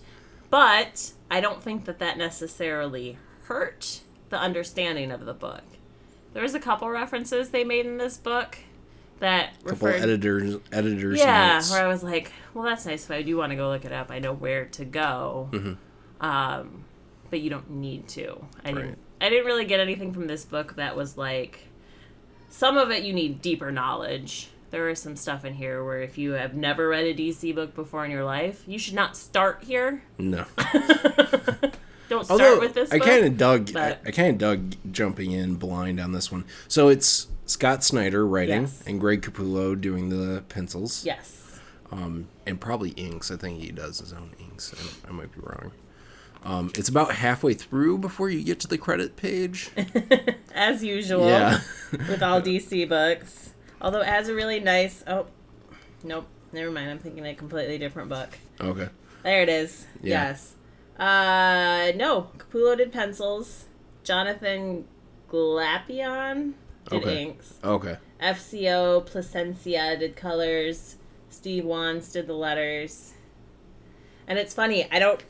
But 0.49 1.11
I 1.29 1.41
don't 1.41 1.61
think 1.61 1.85
that 1.85 1.99
that 1.99 2.17
necessarily 2.17 3.17
hurt 3.45 4.01
the 4.29 4.37
understanding 4.39 5.11
of 5.11 5.25
the 5.25 5.33
book. 5.33 5.63
There 6.33 6.41
was 6.41 6.55
a 6.55 6.59
couple 6.59 6.89
references 6.89 7.49
they 7.49 7.63
made 7.63 7.85
in 7.85 7.97
this 7.97 8.17
book 8.17 8.57
that 9.19 9.51
a 9.65 9.69
couple 9.69 9.87
referred 9.89 10.01
editors 10.01 10.57
editors 10.71 11.19
yeah, 11.19 11.55
notes. 11.55 11.71
where 11.71 11.83
I 11.83 11.87
was 11.87 12.03
like, 12.03 12.31
well, 12.53 12.63
that's 12.63 12.85
nice. 12.85 13.03
If 13.05 13.11
I 13.11 13.21
do 13.21 13.37
want 13.37 13.51
to 13.51 13.55
go 13.55 13.69
look 13.69 13.83
it 13.85 13.91
up, 13.91 14.09
I 14.09 14.19
know 14.19 14.33
where 14.33 14.65
to 14.65 14.85
go. 14.85 15.49
Um, 16.21 16.85
but 17.29 17.41
you 17.41 17.49
don't 17.49 17.69
need 17.71 18.07
to. 18.09 18.45
I 18.63 18.69
Right. 18.71 18.75
didn't. 18.75 18.97
I 19.21 19.29
didn't 19.29 19.45
really 19.45 19.65
get 19.65 19.79
anything 19.79 20.13
from 20.13 20.27
this 20.27 20.45
book 20.45 20.75
that 20.77 20.95
was 20.95 21.17
like. 21.17 21.67
Some 22.49 22.77
of 22.77 22.91
it 22.91 23.03
you 23.03 23.13
need 23.13 23.41
deeper 23.41 23.71
knowledge. 23.71 24.49
There 24.73 24.89
is 24.89 24.99
some 24.99 25.15
stuff 25.15 25.45
in 25.45 25.53
here 25.53 25.83
where 25.85 26.01
if 26.01 26.17
you 26.17 26.31
have 26.31 26.55
never 26.55 26.87
read 26.87 27.05
a 27.05 27.13
DC 27.13 27.53
book 27.53 27.75
before 27.75 28.03
in 28.05 28.09
your 28.09 28.23
life, 28.23 28.63
you 28.65 28.79
should 28.79 28.95
not 28.95 29.15
start 29.15 29.63
here. 29.65 30.01
No. 30.17 30.45
Don't 32.09 32.25
start 32.25 32.31
Although 32.31 32.59
with 32.59 32.73
this. 32.73 32.91
I 32.91 32.97
kind 32.97 33.23
of 33.23 33.37
dug 33.37 33.75
I, 33.75 33.97
I 34.03 34.09
kind 34.09 34.29
of 34.31 34.37
dug 34.39 34.75
jumping 34.91 35.29
in 35.31 35.57
blind 35.57 35.99
on 35.99 36.11
this 36.11 36.31
one. 36.31 36.45
So 36.67 36.87
it's 36.89 37.27
Scott 37.45 37.83
Snyder 37.83 38.25
writing 38.25 38.61
Yes. 38.61 38.83
and 38.87 38.99
Greg 38.99 39.21
Capullo 39.21 39.79
doing 39.79 40.09
the 40.09 40.41
pencils. 40.49 41.05
Yes. 41.05 41.59
um, 41.91 42.27
and 42.47 42.59
probably 42.59 42.89
inks. 42.91 43.29
I 43.29 43.35
think 43.35 43.61
he 43.61 43.71
does 43.71 43.99
his 43.99 44.11
own 44.11 44.31
inks. 44.39 44.73
I, 45.05 45.09
I 45.09 45.11
might 45.11 45.31
be 45.31 45.39
wrong. 45.41 45.71
Um, 46.43 46.71
it's 46.75 46.89
about 46.89 47.11
halfway 47.13 47.53
through 47.53 47.99
before 47.99 48.27
you 48.31 48.43
get 48.43 48.59
to 48.61 48.67
the 48.67 48.79
credit 48.79 49.17
page. 49.17 49.69
As 50.55 50.83
usual. 50.83 51.27
Yeah. 51.27 51.59
with 51.91 52.23
all 52.23 52.41
DC 52.41 52.89
books. 52.89 53.42
Although 53.83 54.01
it 54.01 54.07
has 54.07 54.29
a 54.29 54.33
really 54.33 54.59
nice. 54.59 55.03
Oh, 55.05 55.27
nope. 56.03 56.25
Never 56.51 56.71
mind. 56.71 56.89
I'm 56.89 56.99
thinking 56.99 57.25
a 57.25 57.35
completely 57.35 57.77
different 57.77 58.09
book. 58.09 58.37
okay. 58.61 58.89
There 59.23 59.41
it 59.41 59.49
is. 59.49 59.85
Yeah. 60.01 60.29
Yes. 60.29 60.55
Uh, 60.97 61.91
no. 61.95 62.29
Capullo 62.37 62.77
did 62.77 62.91
pencils. 62.91 63.65
Jonathan 64.03 64.85
Glapion 65.29 66.53
did 66.89 67.01
Okay. 67.03 67.21
inks. 67.23 67.53
Okay. 67.63 67.97
FCO 68.21 69.05
Plascencia 69.05 69.97
did 69.99 70.15
colors. 70.15 70.97
Steve 71.29 71.65
Wands 71.65 72.11
did 72.11 72.27
the 72.27 72.33
letters. 72.33 73.13
And 74.27 74.37
it's 74.39 74.53
funny, 74.53 74.87
I 74.91 74.99
don't 74.99 75.23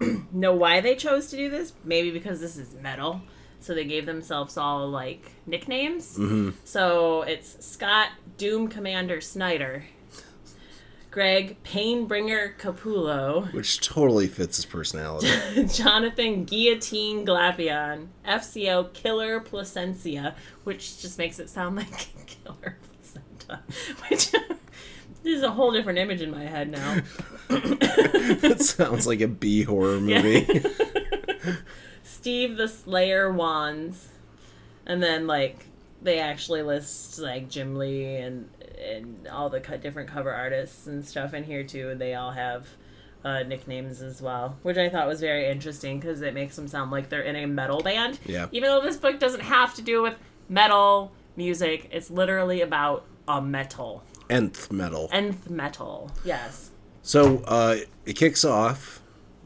know 0.32 0.54
why 0.54 0.80
they 0.80 0.94
chose 0.96 1.28
to 1.30 1.36
do 1.36 1.48
this. 1.50 1.72
Maybe 1.84 2.10
because 2.10 2.40
this 2.40 2.56
is 2.56 2.74
metal. 2.74 3.20
So 3.60 3.74
they 3.74 3.84
gave 3.84 4.06
themselves 4.06 4.56
all 4.56 4.88
like 4.88 5.32
nicknames. 5.46 6.16
Mm-hmm. 6.16 6.50
So 6.64 7.22
it's 7.22 7.64
Scott 7.64 8.08
Doom 8.38 8.68
Commander 8.68 9.20
Snyder, 9.20 9.84
Greg 11.10 11.62
Painbringer 11.62 12.56
Capullo, 12.56 13.52
Which 13.52 13.80
totally 13.86 14.28
fits 14.28 14.56
his 14.56 14.64
personality. 14.64 15.28
Jonathan 15.72 16.44
Guillotine 16.44 17.26
Glapion, 17.26 18.08
FCO 18.26 18.92
Killer 18.94 19.40
Plascencia, 19.40 20.34
which 20.64 21.00
just 21.02 21.18
makes 21.18 21.38
it 21.38 21.50
sound 21.50 21.76
like 21.76 22.08
Killer 22.26 22.78
Placenta, 22.82 23.62
which 24.08 24.32
is 25.24 25.42
a 25.42 25.50
whole 25.50 25.72
different 25.72 25.98
image 25.98 26.22
in 26.22 26.30
my 26.30 26.44
head 26.44 26.70
now. 26.70 27.00
that 27.48 28.56
sounds 28.60 29.06
like 29.06 29.20
a 29.20 29.28
B 29.28 29.64
horror 29.64 30.00
movie. 30.00 30.46
Steve 32.20 32.58
the 32.58 32.68
Slayer 32.68 33.32
Wands, 33.32 34.08
and 34.84 35.02
then 35.02 35.26
like 35.26 35.56
they 36.02 36.18
actually 36.18 36.62
list 36.62 37.18
like 37.18 37.48
Jim 37.48 37.76
Lee 37.76 38.16
and 38.16 38.50
and 38.78 39.26
all 39.28 39.48
the 39.48 39.58
co- 39.60 39.78
different 39.78 40.10
cover 40.10 40.30
artists 40.30 40.86
and 40.86 41.02
stuff 41.02 41.32
in 41.32 41.44
here 41.44 41.64
too. 41.64 41.94
They 41.94 42.12
all 42.14 42.32
have 42.32 42.66
uh, 43.24 43.42
nicknames 43.44 44.02
as 44.02 44.20
well, 44.20 44.58
which 44.62 44.76
I 44.76 44.90
thought 44.90 45.06
was 45.08 45.20
very 45.20 45.48
interesting 45.48 45.98
because 45.98 46.20
it 46.20 46.34
makes 46.34 46.56
them 46.56 46.68
sound 46.68 46.90
like 46.90 47.08
they're 47.08 47.22
in 47.22 47.36
a 47.36 47.46
metal 47.46 47.80
band. 47.80 48.18
Yeah. 48.26 48.48
Even 48.52 48.68
though 48.68 48.82
this 48.82 48.98
book 48.98 49.18
doesn't 49.18 49.40
have 49.42 49.74
to 49.76 49.82
do 49.82 50.02
with 50.02 50.14
metal 50.50 51.12
music, 51.36 51.88
it's 51.90 52.10
literally 52.10 52.60
about 52.60 53.06
a 53.28 53.40
metal 53.40 54.02
Nth 54.28 54.70
metal. 54.70 55.08
nth 55.10 55.48
metal. 55.48 56.10
Yes. 56.22 56.70
So 57.02 57.42
uh, 57.46 57.76
it 58.04 58.14
kicks 58.16 58.44
off. 58.44 59.00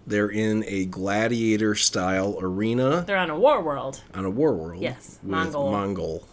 They're 0.06 0.28
in 0.30 0.64
a 0.66 0.84
gladiator 0.86 1.74
style 1.74 2.36
arena 2.40 3.04
They're 3.06 3.16
on 3.16 3.30
a 3.30 3.38
war 3.38 3.62
world. 3.62 4.02
on 4.12 4.24
a 4.24 4.30
war 4.30 4.54
world. 4.54 4.82
Yes, 4.82 5.18
with 5.22 5.32
Mongul. 5.32 5.72
Mongul. 5.72 6.24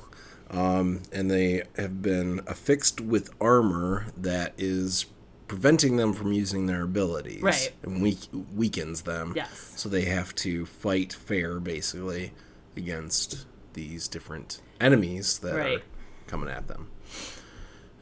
Um, 0.50 1.04
and 1.14 1.32
they 1.32 1.64
have 1.78 2.02
been 2.02 2.42
affixed 2.48 3.00
with 3.00 3.30
armor 3.40 4.08
that 4.18 4.54
is 4.58 5.06
preventing 5.48 5.96
them 5.98 6.12
from 6.14 6.34
using 6.34 6.66
their 6.66 6.84
abilities. 6.84 7.42
Right. 7.42 7.72
And 7.84 8.02
weak, 8.02 8.20
weakens 8.54 9.04
them. 9.04 9.34
Yes. 9.36 9.74
So 9.78 9.88
they 9.88 10.04
have 10.06 10.36
to 10.36 10.66
fight 10.66 11.14
fair, 11.14 11.60
basically, 11.62 12.34
against 12.76 13.46
these 13.74 14.08
different 14.10 14.62
enemies 14.82 15.40
that 15.40 15.56
Right. 15.56 15.78
are 15.80 15.82
coming 16.28 16.50
at 16.50 16.68
them. 16.68 16.90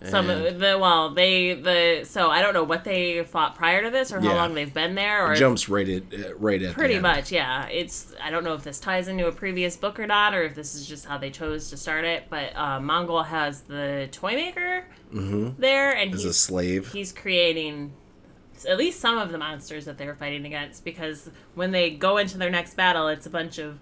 Some 0.03 0.29
And 0.29 0.61
the 0.61 0.77
well, 0.79 1.09
they 1.13 1.53
the 1.55 2.05
so 2.05 2.29
I 2.29 2.41
don't 2.41 2.53
know 2.53 2.63
what 2.63 2.85
they 2.85 3.21
fought 3.25 3.55
prior 3.55 3.83
to 3.83 3.89
this 3.89 4.13
or 4.13 4.21
how 4.21 4.29
Yeah. 4.29 4.35
long 4.35 4.53
they've 4.53 4.73
been 4.73 4.95
there 4.95 5.25
or 5.25 5.35
jumps 5.35 5.67
right 5.67 5.89
at 5.89 6.03
uh, 6.13 6.35
right 6.37 6.61
at 6.61 6.73
pretty 6.73 6.99
much 6.99 7.31
yeah. 7.33 7.65
It's 7.67 8.13
I 8.23 8.29
don't 8.31 8.45
know 8.45 8.53
if 8.53 8.63
this 8.63 8.79
ties 8.79 9.09
into 9.09 9.27
a 9.27 9.31
previous 9.33 9.75
book 9.75 9.99
or 9.99 10.07
not 10.07 10.33
or 10.33 10.43
if 10.43 10.55
this 10.55 10.73
is 10.73 10.85
just 10.87 11.05
how 11.05 11.17
they 11.17 11.29
chose 11.29 11.69
to 11.71 11.75
start 11.77 12.05
it. 12.05 12.23
But 12.29 12.53
uh, 12.55 12.79
Mongul 12.79 13.25
has 13.25 13.61
the 13.63 14.07
toy 14.11 14.35
maker 14.35 14.85
there 15.11 15.91
and 15.91 16.13
As 16.13 16.23
a 16.23 16.33
slave. 16.33 16.93
he's 16.93 17.11
creating 17.11 17.91
at 18.69 18.77
least 18.77 18.99
some 18.99 19.17
of 19.17 19.31
the 19.31 19.37
monsters 19.37 19.85
that 19.85 19.97
they're 19.97 20.15
fighting 20.15 20.45
against 20.45 20.83
because 20.85 21.29
when 21.55 21.71
they 21.71 21.89
go 21.91 22.17
into 22.17 22.37
their 22.37 22.49
next 22.49 22.75
battle, 22.75 23.07
it's 23.09 23.25
a 23.25 23.29
bunch 23.29 23.57
of 23.57 23.79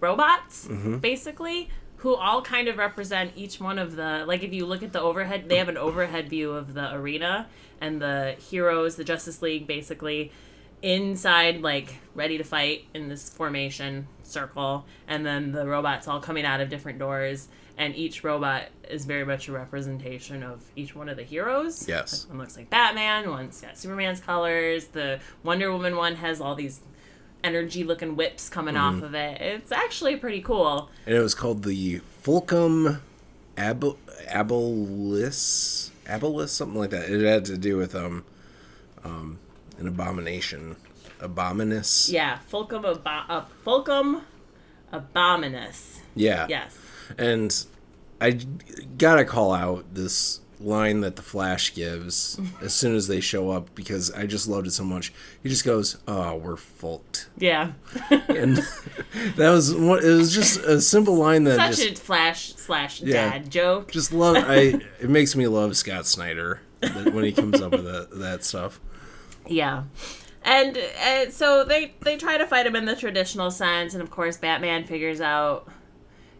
robots 0.00 0.68
basically 1.00 1.68
who 2.02 2.14
all 2.14 2.42
kind 2.42 2.68
of 2.68 2.78
represent 2.78 3.32
each 3.34 3.58
one 3.58 3.78
of 3.78 3.96
the 3.96 4.24
like 4.26 4.42
if 4.42 4.52
you 4.52 4.66
look 4.66 4.82
at 4.82 4.92
the 4.92 5.00
overhead 5.00 5.48
they 5.48 5.56
have 5.56 5.68
an 5.68 5.76
overhead 5.76 6.28
view 6.28 6.52
of 6.52 6.74
the 6.74 6.92
arena 6.94 7.48
and 7.80 8.00
the 8.00 8.36
heroes 8.50 8.96
the 8.96 9.04
justice 9.04 9.42
league 9.42 9.66
basically 9.66 10.30
inside, 10.82 11.62
like 11.62 11.94
ready 12.14 12.36
to 12.38 12.44
fight 12.44 12.86
in 12.92 13.08
this 13.08 13.30
formation 13.30 14.06
circle, 14.24 14.84
and 15.06 15.24
then 15.24 15.52
the 15.52 15.66
robots 15.66 16.08
all 16.08 16.20
coming 16.20 16.44
out 16.44 16.60
of 16.60 16.68
different 16.68 16.98
doors. 16.98 17.48
And 17.78 17.96
each 17.96 18.22
robot 18.22 18.64
is 18.90 19.06
very 19.06 19.24
much 19.24 19.48
a 19.48 19.52
representation 19.52 20.42
of 20.42 20.62
each 20.76 20.94
one 20.94 21.08
of 21.08 21.16
the 21.16 21.22
heroes. 21.22 21.88
Yes. 21.88 22.24
Like, 22.24 22.30
one 22.30 22.38
looks 22.38 22.56
like 22.56 22.68
Batman, 22.68 23.30
one's 23.30 23.60
got 23.62 23.78
Superman's 23.78 24.20
colors. 24.20 24.88
The 24.88 25.20
Wonder 25.42 25.72
Woman 25.72 25.96
one 25.96 26.16
has 26.16 26.40
all 26.40 26.54
these 26.54 26.80
energy 27.44 27.84
looking 27.84 28.16
whips 28.16 28.48
coming 28.48 28.74
Mm-hmm. 28.74 28.98
off 28.98 29.02
of 29.02 29.14
it. 29.14 29.40
It's 29.40 29.72
actually 29.72 30.16
pretty 30.16 30.40
cool. 30.42 30.90
And 31.06 31.14
it 31.16 31.20
was 31.20 31.34
called 31.34 31.62
the 31.64 32.00
Fulcum 32.22 33.00
Ab- 33.56 33.96
Abilis 34.30 35.90
Abilis 36.06 36.48
something 36.48 36.78
like 36.78 36.90
that. 36.90 37.08
It 37.10 37.20
had 37.26 37.44
to 37.46 37.56
do 37.58 37.76
with 37.76 37.94
um 37.94 38.24
um 39.04 39.38
an 39.78 39.86
abomination. 39.88 40.76
abominous. 41.20 42.08
Yeah, 42.10 42.38
Fulcum, 42.50 42.82
Abo- 42.84 43.24
uh, 43.28 43.44
Fulcum 43.64 44.22
Abominus. 44.92 46.00
Yeah. 46.14 46.46
Yes. 46.48 46.76
And 47.18 47.64
I 48.20 48.38
gotta 48.98 49.24
call 49.24 49.52
out 49.52 49.84
this 49.94 50.40
line 50.62 51.00
that 51.00 51.16
the 51.16 51.22
Flash 51.22 51.74
gives 51.74 52.40
as 52.60 52.72
soon 52.74 52.94
as 52.94 53.06
they 53.08 53.20
show 53.20 53.50
up 53.50 53.74
because 53.74 54.10
I 54.12 54.26
just 54.26 54.48
loved 54.48 54.66
it 54.66 54.72
so 54.72 54.84
much. 54.84 55.12
He 55.42 55.48
just 55.48 55.64
goes, 55.64 55.98
"Oh, 56.08 56.36
we're 56.36 56.56
fulked," 56.56 57.26
Yeah. 57.38 57.72
and 58.10 58.56
that 59.36 59.50
was 59.50 59.74
what 59.74 60.04
it 60.04 60.08
was. 60.10 60.34
Just 60.34 60.58
a 60.60 60.80
simple 60.80 61.16
line 61.16 61.44
that 61.44 61.56
Such 61.56 61.84
just 61.86 61.98
a 62.00 62.02
flash 62.02 62.54
slash 62.54 63.00
Yeah. 63.02 63.30
dad 63.30 63.50
joke. 63.50 63.90
just 63.90 64.12
love. 64.12 64.36
I 64.36 64.80
it 65.00 65.10
makes 65.10 65.34
me 65.36 65.46
love 65.46 65.76
Scott 65.76 66.06
Snyder 66.06 66.60
when 66.80 67.24
he 67.24 67.32
comes 67.32 67.60
up 67.60 67.72
with 67.72 67.84
that, 67.84 68.08
that 68.18 68.44
stuff. 68.44 68.80
Yeah. 69.46 69.84
And 70.44 70.76
uh, 70.76 71.30
so 71.30 71.62
they 71.64 71.94
they 72.00 72.16
try 72.16 72.36
to 72.36 72.46
fight 72.46 72.66
him 72.66 72.74
in 72.74 72.84
the 72.84 72.96
traditional 72.96 73.50
sense, 73.52 73.94
and 73.94 74.02
of 74.02 74.10
course 74.10 74.36
Batman 74.36 74.84
figures 74.84 75.20
out, 75.20 75.68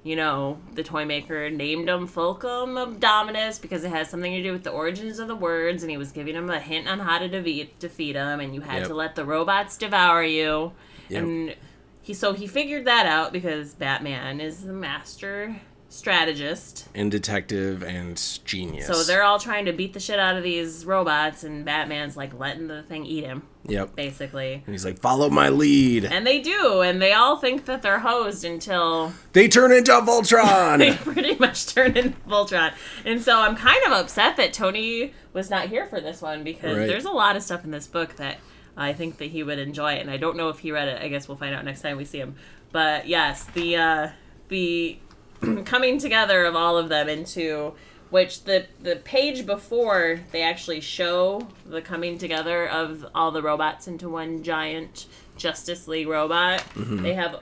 you 0.05 0.17
know, 0.17 0.59
the 0.75 0.83
toy 0.83 1.05
maker 1.05 1.49
named 1.51 1.89
him 1.89 2.07
Fulcrum 2.07 2.77
Abdominus 2.77 3.61
because 3.61 3.85
it 3.85 3.91
has 3.91 4.09
something 4.11 4.33
to 4.33 4.43
do 4.43 4.53
with 4.53 4.65
the 4.65 4.71
origins 4.71 5.19
of 5.19 5.29
the 5.29 5.37
words, 5.37 5.83
and 5.83 5.91
he 5.91 5.97
was 5.97 6.11
giving 6.13 6.35
him 6.35 6.51
a 6.51 6.59
hint 6.59 6.89
on 6.89 6.99
how 6.99 7.19
to 7.19 7.29
defeat 7.29 7.79
defeat 7.79 8.17
him, 8.17 8.41
and 8.41 8.55
you 8.55 8.61
had 8.63 8.79
Yep. 8.81 8.89
to 8.89 8.95
let 8.95 9.15
the 9.15 9.25
robots 9.25 9.77
devour 9.77 10.25
you, 10.25 10.73
Yep. 11.09 11.23
and 11.23 11.57
he 12.01 12.15
so 12.15 12.33
he 12.33 12.47
figured 12.49 12.85
that 12.87 13.07
out 13.07 13.33
because 13.33 13.75
Batman 13.75 14.41
is 14.41 14.65
the 14.65 14.73
master 14.73 15.57
strategist. 15.93 16.89
And 16.95 17.11
detective 17.11 17.83
and 17.83 18.21
genius. 18.45 18.87
So 18.87 19.03
they're 19.05 19.23
all 19.23 19.39
trying 19.39 19.67
to 19.67 19.73
beat 19.73 19.93
the 19.93 20.01
shit 20.01 20.19
out 20.19 20.37
of 20.37 20.43
these 20.43 20.85
robots, 20.85 21.45
and 21.45 21.65
Batman's 21.65 22.17
like 22.17 22.39
letting 22.39 22.67
the 22.69 22.83
thing 22.83 23.05
eat 23.07 23.25
him, 23.25 23.43
Yep. 23.67 23.95
basically. 23.95 24.63
And 24.67 24.75
he's 24.75 24.85
like, 24.85 24.99
"Follow 25.01 25.29
my 25.31 25.49
lead." 25.49 26.05
And 26.07 26.27
they 26.27 26.41
do, 26.41 26.81
and 26.81 27.01
they 27.01 27.13
all 27.13 27.37
think 27.37 27.67
that 27.67 27.83
they're 27.83 28.01
hosed 28.01 28.45
until 28.45 29.13
They 29.33 29.49
turn 29.49 29.71
into 29.73 29.93
Voltron! 29.93 30.79
they 30.81 30.95
pretty 30.95 31.37
much 31.37 31.73
turn 31.75 31.97
into 31.97 32.17
Voltron. 32.29 32.73
And 33.05 33.21
so 33.23 33.39
I'm 33.41 33.57
kind 33.57 33.83
of 33.87 33.93
upset 33.93 34.37
that 34.39 34.53
Tony 34.53 35.13
was 35.33 35.51
not 35.51 35.69
here 35.69 35.87
for 35.87 36.01
this 36.01 36.21
one 36.23 36.43
because 36.45 36.77
Right. 36.79 36.87
there's 36.89 37.05
a 37.05 37.11
lot 37.11 37.37
of 37.37 37.43
stuff 37.43 37.65
in 37.65 37.71
this 37.71 37.87
book 37.87 38.17
that 38.17 38.39
I 38.77 38.93
think 38.93 39.19
that 39.19 39.27
he 39.27 39.43
would 39.43 39.59
enjoy, 39.59 39.93
and 39.95 40.11
I 40.11 40.17
don't 40.17 40.37
know 40.37 40.49
if 40.49 40.61
he 40.61 40.73
read 40.73 40.89
it. 40.89 41.03
I 41.03 41.09
guess 41.09 41.29
we'll 41.29 41.37
find 41.37 41.55
out 41.55 41.65
next 41.65 41.83
time 41.83 41.97
we 41.99 42.05
see 42.07 42.19
him. 42.19 42.37
But 42.73 43.07
yes, 43.07 43.45
the 43.45 43.77
uh, 43.77 44.09
the 44.49 44.99
coming 45.65 45.99
together 45.99 46.45
of 46.45 46.55
all 46.57 46.77
of 46.79 46.89
them 46.89 47.09
into 47.09 47.75
which 48.11 48.45
the 48.45 48.67
the 48.83 48.97
page 48.97 49.47
before 49.47 50.21
they 50.33 50.43
actually 50.43 50.81
show 50.81 51.47
the 51.67 51.81
coming 51.81 52.19
together 52.19 52.69
of 52.69 53.07
all 53.15 53.31
the 53.31 53.43
robots 53.43 53.89
into 53.89 54.09
one 54.09 54.43
giant 54.43 55.07
Justice 55.37 55.89
League 55.89 56.09
robot. 56.09 56.61
Mm-hmm. 56.75 57.03
They 57.03 57.15
have 57.15 57.41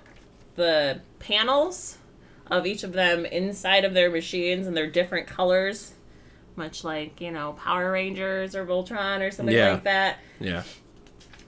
the 0.55 1.01
panels 1.19 1.99
of 2.51 2.67
each 2.67 2.83
of 2.85 2.93
them 2.93 3.25
inside 3.25 3.85
of 3.85 3.95
their 3.95 4.11
machines 4.11 4.67
and 4.67 4.77
they're 4.77 4.91
different 4.91 5.27
colors 5.27 5.93
much 6.57 6.83
like 6.85 7.21
you 7.21 7.31
know 7.31 7.53
power 7.53 7.93
rangers 7.93 8.57
or 8.57 8.67
voltron 8.67 9.21
or 9.27 9.31
something 9.31 9.55
Yeah. 9.55 9.73
like 9.75 9.85
that 9.85 10.19
yeah. 10.41 10.65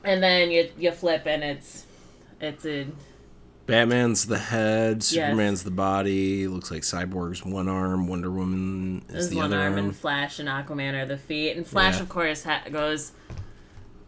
and 0.05 0.23
then 0.23 0.51
you 0.53 0.71
you 0.79 0.93
flip 0.93 1.23
and 1.27 1.43
it's 1.43 1.85
it's 2.41 2.65
a 2.65 2.87
Batman's 3.67 4.27
the 4.27 4.39
head, 4.39 5.03
Superman's 5.03 5.63
the 5.63 5.71
body. 5.71 6.49
Looks 6.49 6.71
like 6.71 6.83
Cyborg's 6.83 7.45
one 7.45 7.69
arm, 7.69 8.07
Wonder 8.09 8.31
Woman 8.31 9.05
is 9.09 9.13
There's 9.13 9.29
the 9.31 9.37
one 9.37 9.47
other 9.47 9.59
arm, 9.61 9.75
arm. 9.75 9.85
and 9.87 9.97
Flash 9.97 10.39
and 10.39 10.49
Aquaman 10.49 10.95
are 11.01 11.07
the 11.07 11.17
feet. 11.17 11.57
And 11.57 11.67
Flash, 11.67 11.97
Yeah. 11.97 12.03
of 12.03 12.09
course, 12.09 12.43
ha- 12.45 12.63
goes, 12.71 13.13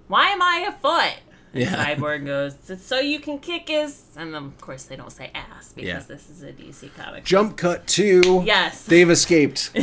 "Why 0.08 0.28
am 0.30 0.42
I 0.42 0.66
a 0.68 0.72
foot?" 0.72 1.20
And 1.52 1.62
Yeah. 1.62 1.94
Cyborg 1.94 2.26
goes, 2.26 2.56
so 2.82 2.98
you 2.98 3.20
can 3.20 3.38
kick 3.38 3.68
his." 3.68 4.02
And 4.16 4.34
then, 4.34 4.44
of 4.44 4.60
course, 4.60 4.82
they 4.84 4.96
don't 4.96 5.12
say 5.12 5.30
ass 5.34 5.72
because 5.72 5.88
Yeah. 5.88 6.00
this 6.08 6.28
is 6.28 6.42
a 6.42 6.50
DC 6.52 6.88
comic. 6.96 7.24
Jump 7.24 7.56
cut 7.56 7.86
two. 7.86 8.42
Yes, 8.44 8.82
They've 8.82 9.08
escaped. 9.08 9.70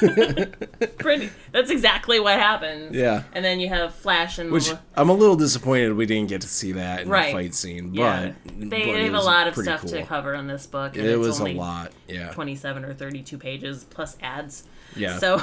pretty. 0.98 1.30
That's 1.52 1.70
exactly 1.70 2.20
what 2.20 2.34
happens. 2.38 2.94
Yeah. 2.94 3.24
And 3.32 3.44
then 3.44 3.60
you 3.60 3.68
have 3.68 3.94
Flash 3.94 4.38
and 4.38 4.50
Which 4.50 4.72
I'm 4.94 5.08
a 5.08 5.12
little 5.14 5.36
disappointed 5.36 5.94
we 5.94 6.06
didn't 6.06 6.28
get 6.28 6.40
to 6.42 6.48
see 6.48 6.72
that 6.72 7.02
in 7.02 7.08
Right. 7.08 7.26
the 7.26 7.32
fight 7.32 7.54
scene. 7.54 7.90
But, 7.90 7.96
yeah, 7.96 8.32
but 8.44 8.70
they, 8.70 9.04
have 9.04 9.14
a 9.14 9.20
lot 9.20 9.48
of 9.48 9.56
stuff 9.56 9.82
cool. 9.82 9.90
to 9.90 10.02
cover 10.04 10.34
in 10.34 10.46
this 10.46 10.66
book. 10.66 10.96
And 10.96 11.06
It 11.06 11.10
it's 11.10 11.18
was 11.18 11.40
a 11.40 11.46
lot. 11.46 11.92
Yeah. 12.06 12.30
27 12.32 12.84
or 12.84 12.94
32 12.94 13.38
pages 13.38 13.84
plus 13.84 14.16
ads. 14.22 14.64
Yeah. 14.96 15.18
So 15.18 15.40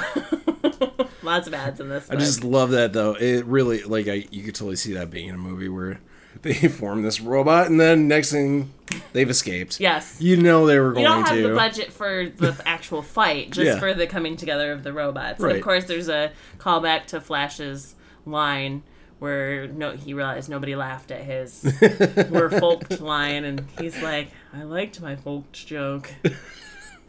lots 1.22 1.46
of 1.46 1.54
ads 1.54 1.80
in 1.80 1.88
this. 1.88 2.10
I 2.10 2.14
book. 2.14 2.20
just 2.20 2.44
love 2.44 2.70
that 2.70 2.92
though. 2.92 3.14
It 3.14 3.44
really 3.46 3.82
like 3.82 4.08
I 4.08 4.26
you 4.30 4.42
could 4.42 4.54
totally 4.54 4.76
see 4.76 4.94
that 4.94 5.10
being 5.10 5.28
in 5.28 5.34
a 5.34 5.38
movie 5.38 5.68
where 5.68 6.00
they 6.42 6.54
form 6.68 7.02
this 7.02 7.20
robot 7.20 7.66
and 7.68 7.80
then 7.80 8.08
next 8.08 8.30
thing 8.32 8.72
they've 9.12 9.28
escaped. 9.30 9.80
yes. 9.80 10.16
You 10.20 10.36
know 10.36 10.66
they 10.66 10.78
were 10.78 10.92
going 10.92 11.04
to. 11.06 11.10
You 11.10 11.16
don't 11.16 11.26
have 11.26 11.36
to. 11.36 11.48
the 11.48 11.54
budget 11.54 11.92
for 11.92 12.28
the 12.28 12.60
actual 12.66 13.02
fight, 13.02 13.50
just 13.50 13.66
Yeah. 13.66 13.78
for 13.78 13.94
the 13.94 14.06
coming 14.06 14.36
together 14.36 14.72
of 14.72 14.82
the 14.84 14.92
robots. 14.92 15.42
And 15.42 15.52
of 15.52 15.60
course, 15.62 15.84
there's 15.84 16.08
a 16.08 16.32
callback 16.58 17.06
to 17.06 17.20
Flash's 17.20 17.94
line 18.24 18.82
where 19.18 19.66
no, 19.66 19.92
he 19.92 20.12
realized 20.14 20.48
nobody 20.50 20.76
laughed 20.76 21.10
at 21.10 21.22
his 21.22 21.62
"we're 21.80 22.50
folked" 22.50 23.00
line, 23.00 23.44
and 23.44 23.64
he's 23.80 24.00
like, 24.02 24.28
"I 24.52 24.62
liked 24.64 25.00
my 25.00 25.16
folked 25.16 25.52
joke." 25.52 26.12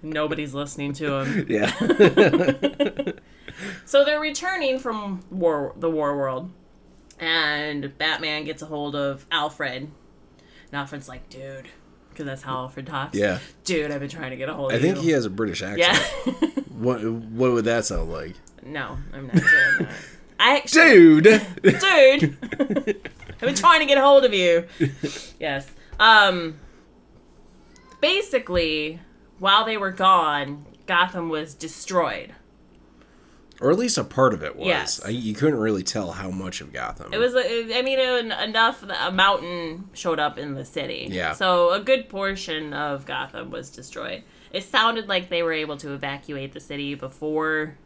Nobody's 0.02 0.54
listening 0.54 0.94
to 0.94 1.16
him. 1.16 1.46
Yeah. 1.50 1.72
So 3.86 4.06
they're 4.06 4.20
returning 4.20 4.78
from 4.80 5.22
war, 5.32 5.74
the 5.76 5.90
war 5.90 6.16
world, 6.16 6.52
and 7.20 7.98
Batman 7.98 8.44
gets 8.46 8.62
a 8.62 8.66
hold 8.66 8.96
of 8.96 9.26
Alfred. 9.32 9.84
And 9.84 10.74
Alfred's 10.74 11.08
like, 11.10 11.30
"Dude," 11.30 11.68
because 12.10 12.26
that's 12.26 12.42
how 12.44 12.58
Alfred 12.58 12.88
talks. 12.88 13.18
yeah. 13.18 13.40
Dude, 13.64 13.92
I've 13.92 14.00
been 14.00 14.10
trying 14.10 14.32
to 14.32 14.36
get 14.38 14.50
a 14.50 14.54
hold 14.54 14.72
I 14.72 14.76
of 14.76 14.84
you. 14.84 14.90
I 14.90 14.94
think 14.94 15.04
he 15.06 15.12
has 15.12 15.26
a 15.26 15.30
British 15.30 15.62
accent. 15.62 16.00
Yeah. 16.26 16.50
What 16.78 17.00
what 17.04 17.54
would 17.54 17.66
that 17.66 17.86
sound 17.86 18.12
like? 18.12 18.36
no, 18.64 19.00
I'm 19.12 19.26
not 19.26 19.36
doing 19.36 19.48
that. 19.80 19.90
I 20.40 20.58
actually, 20.58 21.22
Dude. 21.22 21.24
dude, 21.64 22.38
I've 23.32 23.40
been 23.40 23.56
trying 23.56 23.80
to 23.80 23.88
get 23.88 23.98
a 23.98 24.02
hold 24.02 24.26
of 24.26 24.32
you. 24.34 24.68
Yes. 25.40 25.68
Um. 26.00 26.60
Basically, 28.00 29.00
while 29.40 29.66
they 29.66 29.76
were 29.78 29.92
gone, 29.92 30.66
Gotham 30.86 31.30
was 31.30 31.56
destroyed. 31.56 32.34
Or 33.62 33.72
at 33.72 33.78
least 33.78 33.98
a 33.98 34.04
part 34.04 34.34
of 34.34 34.44
it 34.44 34.56
was. 34.56 34.68
Yes. 34.68 35.02
I, 35.04 35.10
you 35.10 35.34
couldn't 35.34 35.60
really 35.60 35.84
tell 35.84 36.12
how 36.12 36.30
much 36.30 36.62
of 36.62 36.72
Gotham. 36.72 37.14
It 37.14 37.18
was, 37.18 37.34
uh, 37.34 37.42
I 37.74 37.82
mean, 37.82 38.00
enough 38.00 38.84
a 38.84 39.12
mountain 39.12 39.90
showed 39.94 40.20
up 40.20 40.38
in 40.38 40.54
the 40.54 40.66
city. 40.66 41.08
Yeah. 41.10 41.34
So 41.34 41.72
a 41.72 41.80
good 41.80 42.10
portion 42.10 42.74
of 42.74 43.06
Gotham 43.06 43.50
was 43.50 43.70
destroyed. 43.70 44.24
It 44.52 44.64
sounded 44.64 45.08
like 45.08 45.30
they 45.30 45.44
were 45.44 45.54
able 45.54 45.78
to 45.78 45.94
evacuate 45.94 46.54
the 46.54 46.60
city 46.60 46.96
before 46.96 47.78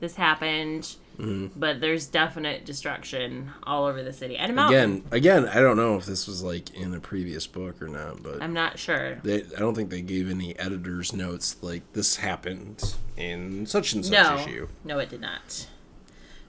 this 0.00 0.16
happened, 0.16 0.96
Mm-hmm. 1.18 1.58
but 1.58 1.80
there's 1.80 2.06
definite 2.06 2.64
destruction 2.64 3.52
all 3.62 3.84
over 3.84 4.02
the 4.02 4.12
city 4.12 4.36
and 4.36 4.50
a 4.50 4.54
mountain. 4.54 4.96
again, 4.96 5.04
again, 5.12 5.48
I 5.48 5.60
don't 5.60 5.76
know 5.76 5.96
if 5.96 6.06
this 6.06 6.26
was 6.26 6.42
like 6.42 6.74
in 6.74 6.92
a 6.92 6.98
previous 7.00 7.46
book 7.46 7.80
or 7.80 7.86
not, 7.88 8.22
but 8.22 8.42
I'm 8.42 8.52
not 8.52 8.78
sure. 8.80 9.20
they, 9.22 9.42
I 9.44 9.60
don't 9.60 9.74
think 9.76 9.90
they 9.90 10.02
gave 10.02 10.28
any 10.28 10.58
editor's 10.58 11.12
notes 11.12 11.56
like 11.62 11.82
this 11.92 12.16
happened 12.16 12.96
in 13.16 13.64
such 13.66 13.92
and 13.92 14.04
such 14.04 14.12
No, 14.12 14.38
issue. 14.40 14.68
no, 14.82 14.98
it 14.98 15.08
did 15.08 15.20
not. 15.20 15.68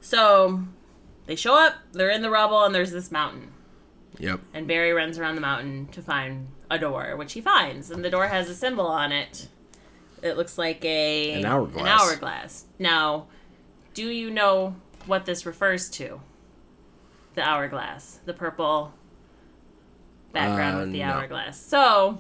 So 0.02 0.64
they 1.28 1.36
show 1.36 1.56
up. 1.56 1.76
They're 1.92 2.10
in 2.10 2.22
the 2.22 2.30
rubble, 2.30 2.64
and 2.64 2.74
there's 2.74 2.92
this 2.92 3.12
mountain. 3.12 3.52
Yep. 4.20 4.40
And 4.54 4.68
Barry 4.68 4.94
runs 4.94 5.20
around 5.20 5.36
the 5.36 5.42
mountain 5.42 5.88
to 5.92 6.02
find 6.02 6.48
a 6.72 6.80
door, 6.80 7.16
which 7.18 7.34
he 7.34 7.42
finds, 7.42 7.92
and 7.92 8.04
the 8.04 8.10
door 8.10 8.28
has 8.28 8.50
a 8.50 8.56
symbol 8.56 8.88
on 8.88 9.12
it. 9.12 9.48
It 10.22 10.38
looks 10.38 10.58
like 10.58 10.84
a 10.86 11.34
An 11.34 11.46
hourglass. 11.46 11.82
An 11.82 11.88
hourglass. 11.88 12.66
Now, 12.80 13.28
do 13.96 14.10
you 14.10 14.30
know 14.30 14.76
what 15.08 15.26
this 15.26 15.46
refers 15.46 15.90
to? 15.92 16.22
The 17.34 17.42
hourglass, 17.42 18.20
the 18.26 18.34
purple 18.34 18.94
background 20.32 20.76
Uh, 20.76 20.80
with 20.82 20.92
the 20.92 21.00
no. 21.00 21.06
hourglass. 21.06 21.60
So, 21.60 22.20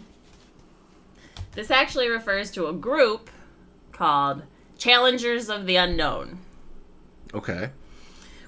this 1.54 1.70
actually 1.70 2.08
refers 2.10 2.50
to 2.52 2.68
a 2.68 2.74
group 2.74 3.30
called 3.92 4.44
Challengers 4.78 5.50
of 5.50 5.66
the 5.68 5.76
Unknown 5.78 6.40
Okay. 7.34 7.70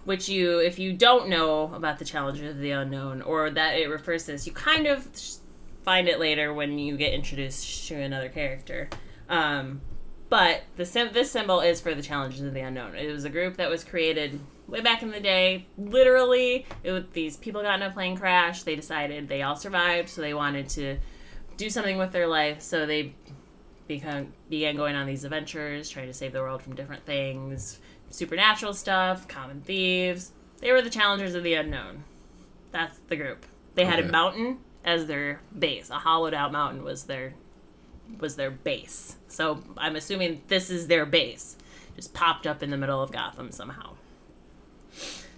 which 0.04 0.28
you, 0.30 0.60
if 0.60 0.80
you 0.80 0.94
don't 0.94 1.28
know 1.30 1.74
about 1.74 2.00
the 2.00 2.06
Challengers 2.06 2.52
of 2.56 2.60
the 2.62 2.72
unknown 2.72 3.22
or 3.22 3.50
that 3.50 3.78
it 3.78 3.88
refers 3.90 4.26
to 4.26 4.32
this, 4.34 4.46
you 4.48 4.54
kind 4.54 4.88
of 4.88 5.08
find 5.84 6.08
it 6.08 6.20
later 6.20 6.54
when 6.54 6.78
you 6.80 6.96
get 6.98 7.14
introduced 7.14 7.88
to 7.90 7.96
another 7.96 8.30
character. 8.30 8.90
Um, 9.30 9.82
but 10.30 10.64
the 10.76 10.86
sim- 10.86 11.14
this 11.14 11.32
symbol 11.32 11.60
is 11.62 11.80
for 11.82 11.94
the 11.96 12.02
challenges 12.02 12.42
of 12.42 12.54
the 12.54 12.62
unknown. 12.62 12.96
It 12.96 13.12
was 13.12 13.24
a 13.26 13.30
group 13.30 13.58
that 13.58 13.70
was 13.70 13.84
created 13.84 14.40
way 14.68 14.82
back 14.82 15.02
in 15.04 15.12
the 15.12 15.20
day. 15.20 15.66
Literally, 15.78 16.66
it 16.84 16.92
was, 16.92 17.04
these 17.14 17.38
people 17.38 17.62
got 17.62 17.76
in 17.82 17.88
a 17.88 17.92
plane 17.92 18.18
crash. 18.18 18.64
They 18.64 18.76
decided 18.76 19.28
they 19.28 19.42
all 19.42 19.56
survived, 19.56 20.10
so 20.10 20.22
they 20.22 20.34
wanted 20.34 20.70
to 20.70 20.98
do 21.56 21.70
something 21.70 21.98
with 21.98 22.12
their 22.12 22.28
life. 22.28 22.62
So 22.62 22.86
they 22.86 23.14
become 23.88 24.34
began 24.50 24.76
going 24.76 24.96
on 24.96 25.08
these 25.08 25.24
adventures, 25.24 25.90
trying 25.90 26.08
to 26.08 26.14
save 26.14 26.34
the 26.34 26.42
world 26.42 26.62
from 26.62 26.76
different 26.76 27.06
things, 27.06 27.80
supernatural 28.10 28.74
stuff, 28.74 29.28
common 29.28 29.62
thieves. 29.62 30.34
They 30.60 30.72
were 30.72 30.82
the 30.82 30.90
challengers 30.90 31.36
of 31.36 31.44
the 31.44 31.54
unknown. 31.54 32.04
That's 32.72 32.98
the 33.08 33.16
group. 33.16 33.46
They 33.76 33.86
had 33.86 34.00
Okay. 34.00 34.10
a 34.10 34.12
mountain 34.12 34.58
as 34.84 35.06
their 35.06 35.40
base. 35.58 35.90
A 35.90 35.96
hollowed 36.00 36.34
out 36.34 36.52
mountain 36.52 36.84
was 36.84 37.04
their 37.04 37.34
was 38.20 38.36
their 38.36 38.52
base. 38.52 39.18
So 39.28 39.64
I'm 39.78 39.96
assuming 39.96 40.42
this 40.48 40.70
is 40.70 40.88
their 40.88 41.06
base. 41.06 41.58
Just 41.96 42.14
popped 42.14 42.46
up 42.46 42.62
in 42.62 42.70
the 42.70 42.78
middle 42.78 43.02
of 43.02 43.12
Gotham 43.12 43.52
somehow. 43.52 43.94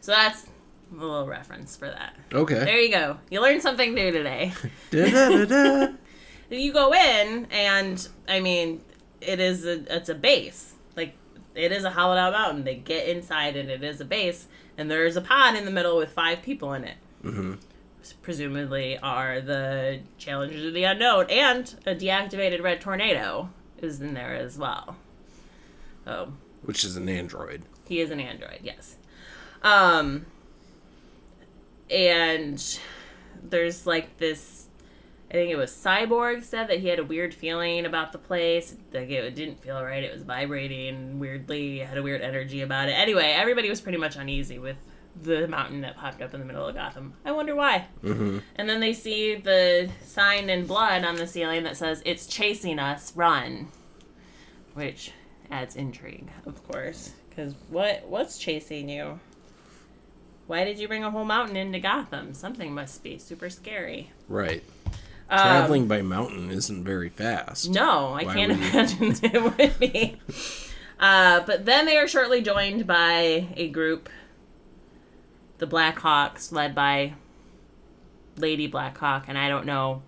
So 0.01 0.11
that's 0.11 0.47
a 0.91 0.95
little 0.95 1.27
reference 1.27 1.75
for 1.75 1.87
that. 1.87 2.15
Okay. 2.33 2.55
There 2.55 2.79
you 2.79 2.89
go. 2.89 3.17
You 3.29 3.41
learned 3.41 3.61
something 3.61 3.93
new 3.93 4.11
today. 4.11 4.53
You 6.49 6.73
go 6.73 6.93
in 6.93 7.45
and 7.51 8.07
I 8.27 8.39
mean 8.39 8.81
it 9.21 9.39
is 9.39 9.65
a 9.65 9.95
it's 9.95 10.09
a 10.09 10.15
base. 10.15 10.73
Like 10.95 11.15
it 11.55 11.71
is 11.71 11.83
a 11.83 11.91
hollowed 11.91 12.17
out 12.17 12.33
mountain. 12.33 12.63
They 12.63 12.75
get 12.75 13.07
inside 13.07 13.55
and 13.55 13.69
it 13.69 13.83
is 13.83 14.01
a 14.01 14.05
base 14.05 14.47
and 14.77 14.89
there's 14.89 15.15
a 15.15 15.21
pod 15.21 15.55
in 15.55 15.65
the 15.65 15.71
middle 15.71 15.97
with 15.97 16.11
five 16.11 16.41
people 16.41 16.73
in 16.73 16.83
it. 16.85 16.97
Mm-hmm. 17.23 17.53
Presumably 18.13 18.97
are 18.97 19.41
the 19.41 19.99
challengers 20.17 20.65
of 20.65 20.73
the 20.73 20.83
unknown 20.83 21.25
and 21.29 21.73
a 21.85 21.95
deactivated 21.95 22.61
red 22.63 22.81
tornado 22.81 23.49
is 23.81 24.01
in 24.01 24.13
there 24.13 24.35
as 24.35 24.57
well. 24.57 24.95
Oh, 26.07 26.33
Which 26.63 26.83
is 26.83 26.95
an 26.97 27.07
android. 27.09 27.63
he 27.87 27.99
is 28.01 28.11
an 28.11 28.19
android, 28.19 28.59
yes. 28.63 28.95
Um 29.61 30.25
and 31.91 32.79
there's 33.41 33.85
like 33.85 34.17
this 34.17 34.67
I 35.29 35.33
think 35.33 35.51
it 35.51 35.57
was 35.57 35.71
Cyborg 35.71 36.43
said 36.43 36.69
that 36.69 36.79
he 36.79 36.87
had 36.87 36.97
a 36.97 37.03
weird 37.03 37.35
feeling 37.35 37.85
about 37.85 38.11
the 38.13 38.17
place. 38.17 38.75
Like 38.91 39.11
it 39.11 39.35
didn't 39.35 39.61
feel 39.61 39.83
right. 39.83 40.03
It 40.03 40.11
was 40.11 40.23
vibrating 40.23 41.19
weirdly. 41.19 41.79
Had 41.79 41.99
a 41.99 42.03
weird 42.03 42.21
energy 42.21 42.61
about 42.61 42.89
it. 42.89 42.93
Anyway, 42.93 43.25
everybody 43.37 43.69
was 43.69 43.79
pretty 43.79 43.99
much 43.99 44.15
uneasy 44.15 44.57
with 44.57 44.77
the 45.21 45.47
mountain 45.47 45.81
that 45.81 45.97
popped 45.97 46.21
up 46.21 46.33
in 46.33 46.39
the 46.39 46.45
middle 46.45 46.65
of 46.65 46.75
Gotham. 46.75 47.13
I 47.25 47.31
wonder 47.31 47.55
why. 47.55 47.87
Mm-hmm. 48.03 48.39
And 48.55 48.69
then 48.69 48.79
they 48.79 48.93
see 48.93 49.35
the 49.35 49.89
sign 50.03 50.49
in 50.49 50.65
blood 50.65 51.03
on 51.03 51.15
the 51.15 51.27
ceiling 51.27 51.63
that 51.63 51.77
says, 51.77 52.01
It's 52.05 52.27
chasing 52.27 52.79
us, 52.79 53.15
run. 53.15 53.67
Which 54.73 55.11
adds 55.51 55.75
intrigue, 55.75 56.29
of 56.45 56.65
course. 56.67 57.13
Because 57.29 57.55
what, 57.69 58.05
what's 58.07 58.37
chasing 58.37 58.89
you? 58.89 59.19
Why 60.47 60.63
did 60.63 60.79
you 60.79 60.87
bring 60.87 61.03
a 61.03 61.11
whole 61.11 61.25
mountain 61.25 61.55
into 61.55 61.79
Gotham? 61.79 62.33
Something 62.33 62.73
must 62.73 63.03
be 63.03 63.17
super 63.19 63.49
scary. 63.49 64.11
Right. 64.27 64.63
Um, 65.29 65.39
Traveling 65.39 65.87
by 65.87 66.01
mountain 66.01 66.49
isn't 66.49 66.83
very 66.83 67.09
fast. 67.09 67.69
No, 67.69 68.13
I 68.13 68.23
Why 68.23 68.33
can't 68.33 68.51
imagine 68.53 69.15
it 69.31 69.43
would 69.43 69.79
be. 69.79 70.17
Uh, 70.99 71.41
but 71.45 71.65
then 71.65 71.85
they 71.85 71.97
are 71.97 72.07
shortly 72.07 72.41
joined 72.41 72.87
by 72.87 73.47
a 73.55 73.69
group, 73.69 74.09
the 75.59 75.67
Blackhawks, 75.67 76.51
led 76.51 76.73
by 76.75 77.13
Lady 78.37 78.67
Blackhawk, 78.67 79.25
and 79.27 79.37
I 79.37 79.47
don't 79.49 79.65
know. 79.65 80.01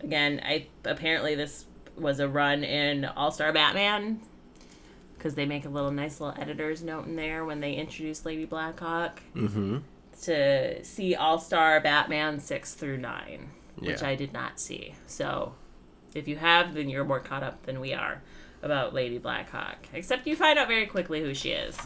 Again, 0.00 0.40
I 0.44 0.66
apparently 0.84 1.34
this 1.34 1.64
was 1.96 2.20
a 2.20 2.28
run 2.28 2.62
in 2.64 3.04
All 3.04 3.30
Star 3.30 3.52
Batman 3.52 4.20
because 5.16 5.34
they 5.34 5.46
make 5.46 5.64
a 5.64 5.68
little 5.68 5.90
nice 5.90 6.20
little 6.20 6.40
editor's 6.40 6.82
note 6.82 7.06
in 7.06 7.16
there 7.16 7.44
when 7.44 7.60
they 7.60 7.74
introduce 7.74 8.24
Lady 8.24 8.44
Blackhawk 8.44 9.20
Mm-hmm. 9.34 9.78
to 10.22 10.84
see 10.84 11.14
All 11.16 11.38
Star 11.38 11.80
Batman 11.80 12.38
six 12.40 12.74
through 12.74 12.98
nine, 12.98 13.50
which 13.76 14.02
Yeah. 14.02 14.08
I 14.08 14.14
did 14.14 14.32
not 14.32 14.60
see. 14.60 14.94
So, 15.06 15.54
if 16.14 16.28
you 16.28 16.36
have, 16.36 16.74
then 16.74 16.88
you're 16.88 17.04
more 17.04 17.20
caught 17.20 17.42
up 17.42 17.64
than 17.66 17.80
we 17.80 17.92
are 17.94 18.22
about 18.62 18.94
Lady 18.94 19.18
Blackhawk. 19.18 19.88
Except 19.92 20.26
you 20.26 20.34
find 20.36 20.58
out 20.58 20.68
very 20.68 20.86
quickly 20.86 21.20
who 21.20 21.34
she 21.34 21.50
is, 21.50 21.76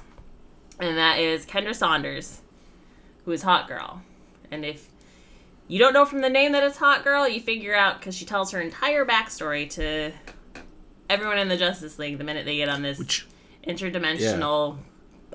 and 0.79 0.97
that 0.99 1.19
is 1.19 1.45
Kendra 1.47 1.75
Saunders, 1.75 2.41
who 3.25 3.33
is 3.33 3.43
Hawk 3.43 3.69
Girl. 3.69 4.03
And 4.51 4.65
if 4.65 4.89
you 5.69 5.79
don't 5.79 5.93
know 5.93 6.05
from 6.05 6.21
the 6.21 6.29
name 6.31 6.53
that 6.53 6.63
it's 6.63 6.79
Hawk 6.79 7.05
Girl, 7.05 7.29
you 7.29 7.41
figure 7.41 7.75
out 7.75 7.99
because 7.99 8.15
she 8.15 8.25
tells 8.25 8.51
her 8.53 8.61
entire 8.61 9.05
backstory 9.07 9.69
to 9.71 10.13
everyone 11.09 11.39
in 11.39 11.49
the 11.49 11.57
Justice 11.57 11.99
League 11.99 12.19
the 12.19 12.25
minute 12.25 12.45
they 12.45 12.57
get 12.57 12.69
on 12.69 12.83
this 12.83 12.99
Which 12.99 13.27
interdimensional 13.67 14.79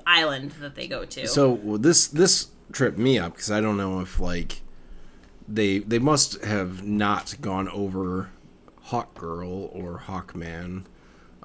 island 0.06 0.52
that 0.60 0.74
they 0.74 0.86
go 0.88 1.04
to. 1.04 1.26
So 1.26 1.50
well, 1.52 1.78
this 1.78 2.06
this 2.08 2.48
tripped 2.72 2.98
me 2.98 3.18
up 3.18 3.34
because 3.34 3.50
I 3.50 3.60
don't 3.60 3.76
know 3.76 4.00
if 4.00 4.20
like 4.20 4.62
they 5.46 5.78
they 5.78 5.98
must 5.98 6.42
have 6.44 6.84
not 6.84 7.34
gone 7.40 7.68
over 7.70 8.30
Hawk 8.82 9.14
Girl 9.18 9.70
or 9.72 10.02
Hawkman, 10.06 10.84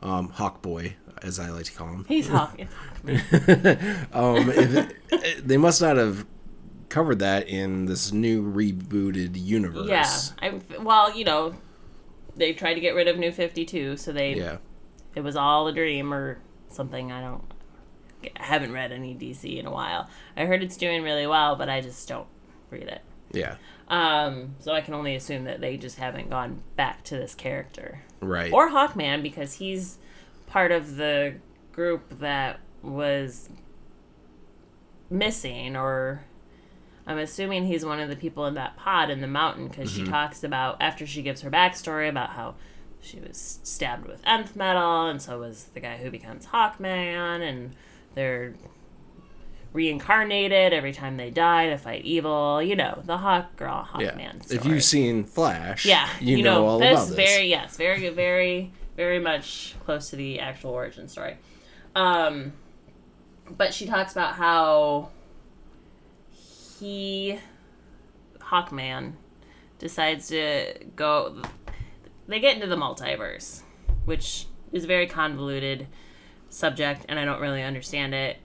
um, 0.01 0.29
Hawk 0.29 0.61
Boy 0.61 0.95
as 1.21 1.39
I 1.39 1.49
like 1.49 1.65
to 1.65 1.71
call 1.71 1.87
him. 1.87 2.05
He's 2.07 2.27
Hawk. 2.27 2.59
Um, 4.13 4.49
it- 4.51 5.47
they 5.47 5.57
must 5.57 5.81
not 5.81 5.97
have 5.97 6.25
covered 6.93 7.17
that 7.19 7.47
in 7.49 7.85
this 7.87 8.11
new 8.11 8.43
rebooted 8.43 9.31
universe. 9.35 9.87
Yeah, 9.89 10.07
I 10.41 10.59
well, 10.79 11.15
you 11.17 11.25
know, 11.25 11.55
they 12.35 12.53
tried 12.53 12.75
to 12.75 12.79
get 12.79 12.93
rid 12.93 13.07
of 13.07 13.17
New 13.17 13.31
Fifty 13.31 13.65
Two, 13.65 13.97
so 13.97 14.11
they 14.11 14.35
Yeah. 14.35 14.57
it 15.15 15.21
was 15.21 15.35
all 15.35 15.67
a 15.67 15.73
dream 15.73 16.13
or 16.13 16.37
something. 16.69 17.11
I 17.11 17.19
don't, 17.21 17.43
I 18.39 18.43
haven't 18.43 18.71
read 18.73 18.91
any 18.91 19.15
DC 19.15 19.57
in 19.59 19.65
a 19.65 19.71
while. 19.71 20.07
I 20.37 20.45
heard 20.45 20.61
it's 20.61 20.77
doing 20.77 21.01
really 21.01 21.25
well, 21.25 21.55
but 21.55 21.67
I 21.67 21.81
just 21.81 22.07
don't 22.07 22.27
read 22.69 22.83
it. 22.83 23.01
Yeah. 23.31 23.55
Um, 23.87 24.55
so 24.59 24.71
I 24.71 24.81
can 24.81 24.93
only 24.93 25.15
assume 25.15 25.43
that 25.45 25.59
they 25.61 25.77
just 25.77 25.97
haven't 25.97 26.29
gone 26.29 26.61
back 26.75 27.03
to 27.05 27.15
this 27.17 27.33
character 27.35 28.03
Right. 28.21 28.53
or 28.53 28.69
Hawkman 28.69 29.21
because 29.23 29.55
he's 29.55 29.97
part 30.47 30.71
of 30.71 30.95
the 30.97 31.35
group 31.73 32.19
that 32.19 32.59
was 32.83 33.49
missing 35.09 35.75
or 35.75 36.23
I'm 37.05 37.17
assuming 37.17 37.65
he's 37.65 37.83
one 37.83 37.99
of 37.99 38.09
the 38.09 38.15
people 38.15 38.45
in 38.45 38.53
that 38.53 38.77
pod 38.77 39.09
in 39.09 39.21
the 39.21 39.27
mountain 39.27 39.67
because 39.67 39.91
she 39.91 40.05
talks 40.05 40.43
about 40.43 40.77
after 40.79 41.05
she 41.05 41.21
gives 41.21 41.41
her 41.41 41.51
backstory 41.51 42.07
about 42.07 42.31
how 42.31 42.55
she 43.01 43.19
was 43.19 43.59
stabbed 43.63 44.07
with 44.07 44.21
nth 44.25 44.55
metal 44.55 45.07
and 45.07 45.21
so 45.21 45.39
was 45.39 45.65
the 45.73 45.81
guy 45.81 45.97
who 45.97 46.09
becomes 46.09 46.47
Hawkman 46.47 47.41
and 47.41 47.75
they're 48.15 48.53
reincarnated 49.73 50.71
every 50.71 50.93
time 50.93 51.17
they 51.17 51.29
die 51.29 51.67
to 51.69 51.77
fight 51.77 52.05
evil. 52.05 52.61
You 52.61 52.75
know 52.75 53.01
the 53.03 53.17
Hawk 53.17 53.55
Girl 53.57 53.87
yeah. 53.99 54.11
Hawkman. 54.11 54.43
Story. 54.43 54.59
If 54.59 54.65
you've 54.65 54.83
seen 54.83 55.23
Flash, 55.25 55.85
Yeah, 55.85 56.07
you, 56.21 56.43
know, 56.43 56.65
all 56.65 56.77
about 56.77 57.07
this. 57.07 57.15
Very 57.15 57.47
yes, 57.47 57.75
very 57.75 58.09
very 58.09 58.71
very 58.95 59.19
much 59.19 59.75
close 59.85 60.09
to 60.11 60.15
the 60.15 60.39
actual 60.39 60.71
origin 60.71 61.07
story. 61.09 61.37
Um, 61.95 62.53
but 63.49 63.73
she 63.73 63.85
talks 63.85 64.11
about 64.13 64.35
how 64.35 65.09
he 66.83 67.39
Hawkman 68.39 69.13
decides 69.79 70.27
to 70.27 70.73
go. 70.95 71.41
They 72.27 72.41
get 72.41 72.55
into 72.55 72.67
the 72.67 72.75
multiverse, 72.75 73.61
which 74.03 74.47
is 74.73 74.83
a 74.83 74.87
very 74.87 75.07
convoluted 75.07 75.87
subject, 76.49 77.05
and 77.07 77.17
I 77.17 77.25
don't 77.25 77.39
really 77.39 77.63
understand 77.63 78.13
it. 78.13 78.37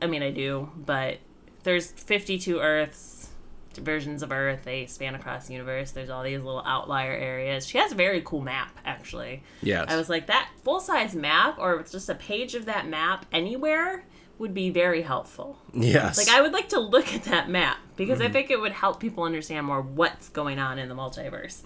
I 0.00 0.06
mean, 0.06 0.22
I 0.22 0.30
do, 0.30 0.70
but 0.76 1.18
there's 1.64 1.90
52 1.90 2.60
Earths, 2.60 3.30
versions 3.74 4.22
of 4.22 4.30
Earth. 4.30 4.62
They 4.64 4.86
span 4.86 5.16
across 5.16 5.48
the 5.48 5.54
universe. 5.54 5.90
There's 5.90 6.10
all 6.10 6.22
these 6.22 6.40
little 6.40 6.62
outlier 6.64 7.12
areas. 7.12 7.66
She 7.66 7.78
has 7.78 7.90
a 7.90 7.96
very 7.96 8.22
cool 8.24 8.40
map, 8.40 8.78
actually. 8.84 9.42
Yes. 9.62 9.86
I 9.88 9.96
was 9.96 10.08
like, 10.08 10.28
that 10.28 10.48
full 10.62 10.80
size 10.80 11.16
map, 11.16 11.58
or 11.58 11.82
just 11.82 12.08
a 12.08 12.14
page 12.14 12.54
of 12.54 12.66
that 12.66 12.86
map 12.86 13.26
anywhere, 13.32 14.04
would 14.38 14.54
be 14.54 14.70
very 14.70 15.02
helpful. 15.02 15.58
yes. 15.74 16.16
Like, 16.16 16.28
I 16.28 16.40
would 16.40 16.52
like 16.52 16.68
to 16.70 16.78
look 16.80 17.12
at 17.14 17.24
that 17.24 17.48
map 17.48 17.78
because 17.96 18.20
I 18.20 18.28
think 18.28 18.50
it 18.50 18.60
would 18.60 18.72
help 18.72 19.00
people 19.00 19.24
understand 19.24 19.66
more 19.66 19.82
what's 19.82 20.28
going 20.28 20.58
on 20.58 20.78
in 20.78 20.88
the 20.88 20.94
multiverse. 20.94 21.62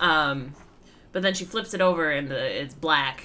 Um, 0.00 0.54
but 1.12 1.22
then 1.22 1.34
she 1.34 1.44
flips 1.44 1.74
it 1.74 1.80
over 1.80 2.10
and 2.10 2.28
the, 2.28 2.62
it's 2.62 2.74
black 2.74 3.24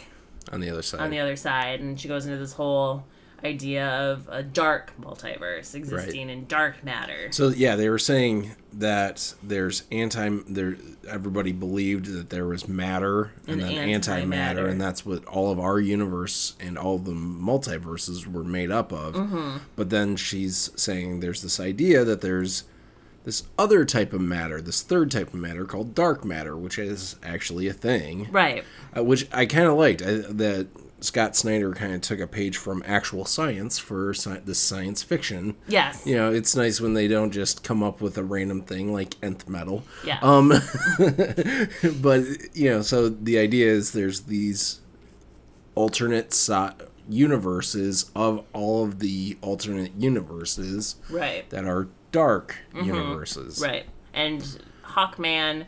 on 0.52 0.60
the 0.60 0.70
other 0.70 0.82
side. 0.82 1.00
on 1.00 1.10
the 1.10 1.20
other 1.20 1.36
side, 1.36 1.80
and 1.80 2.00
she 2.00 2.08
goes 2.08 2.26
into 2.26 2.38
this 2.38 2.54
whole 2.54 3.06
idea 3.44 3.88
of 3.88 4.28
a 4.32 4.44
dark 4.44 4.92
multiverse 5.02 5.74
existing 5.76 6.30
in 6.30 6.46
dark 6.48 6.84
matter. 6.84 7.32
So 7.32 7.50
yeah, 7.50 7.76
they 7.76 7.90
were 7.90 8.00
saying 8.00 8.52
that 8.74 9.34
there's 9.42 9.84
anti 9.92 10.30
there 10.48 10.78
everybody 11.08 11.52
believed 11.52 12.06
that 12.14 12.30
there 12.30 12.46
was 12.46 12.68
matter 12.68 13.32
and, 13.48 13.60
And 13.60 13.62
then 13.62 14.02
antimatter 14.02 14.30
antimatter. 14.30 14.70
and 14.70 14.80
that's 14.82 15.06
what 15.06 15.26
all 15.26 15.52
of 15.52 15.60
our 15.60 15.80
universe 15.80 16.56
and 16.60 16.78
all 16.78 16.98
the 17.00 17.14
multiverses 17.14 18.26
were 18.28 18.44
made 18.44 18.72
up 18.72 18.92
of. 18.92 19.16
Mm-hmm. 19.16 19.58
But 19.76 19.90
then 19.90 20.16
she's 20.16 20.72
saying 20.76 21.20
there's 21.20 21.42
this 21.42 21.60
idea 21.60 22.04
that 22.04 22.22
there's 22.22 22.64
this 23.26 23.44
other 23.58 23.84
type 23.86 24.14
of 24.14 24.22
matter, 24.22 24.62
this 24.62 24.82
third 24.82 25.12
type 25.12 25.28
of 25.30 25.34
matter 25.36 25.66
called 25.66 25.94
dark 25.94 26.24
matter, 26.24 26.56
which 26.56 26.80
is 26.80 27.16
actually 27.22 27.68
a 27.68 27.74
thing 27.74 28.28
Right. 28.32 28.64
uh, 28.96 29.04
which 29.04 29.28
I 29.34 29.46
kind 29.46 29.66
of 29.68 29.78
liked. 29.78 30.02
I, 30.02 30.14
that 30.14 30.68
Scott 31.02 31.36
Snyder 31.36 31.74
kind 31.74 31.94
of 31.94 32.02
took 32.02 32.20
a 32.20 32.28
page 32.28 32.58
from 32.58 32.84
actual 32.86 33.26
science 33.26 33.78
for 33.78 34.14
sci- 34.14 34.42
this 34.46 34.60
science 34.60 35.02
fiction. 35.02 35.56
Yes. 35.68 36.06
You 36.06 36.16
know, 36.16 36.32
it's 36.32 36.56
nice 36.56 36.82
when 36.82 36.94
they 36.94 37.08
don't 37.08 37.32
just 37.32 37.64
come 37.64 37.82
up 37.84 38.02
with 38.02 38.18
a 38.18 38.24
random 38.24 38.62
thing 38.62 38.92
like 38.92 39.16
nth 39.22 39.48
metal. 39.48 39.84
Yeah. 40.06 40.20
Um, 40.22 40.50
but 42.02 42.24
you 42.54 42.70
know, 42.70 42.82
so 42.82 43.10
the 43.10 43.40
idea 43.40 43.68
is 43.68 43.92
there's 43.92 44.22
these 44.22 44.82
alternate 45.76 46.34
universes 47.08 48.12
of 48.16 48.44
all 48.54 48.84
of 48.84 49.00
the 49.00 49.38
alternate 49.42 49.94
universes 49.98 50.96
right. 51.10 51.50
that 51.50 51.66
are 51.66 51.88
dark 52.12 52.58
universes. 52.76 53.62
Right. 53.62 53.86
And 54.14 54.42
Hawkman 54.84 55.66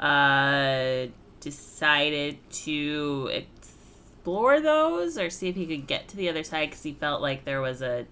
uh, 0.00 1.06
decided 1.40 2.38
to 2.50 3.28
explore 4.22 4.60
those 4.60 5.18
or 5.18 5.28
see 5.30 5.48
if 5.48 5.56
he 5.56 5.66
could 5.66 5.86
get 5.88 6.06
to 6.06 6.16
the 6.16 6.28
other 6.28 6.44
side 6.44 6.70
because 6.70 6.84
he 6.84 6.92
felt 6.92 7.20
like 7.20 7.44
there 7.44 7.60
was 7.60 7.82
a 7.82 8.06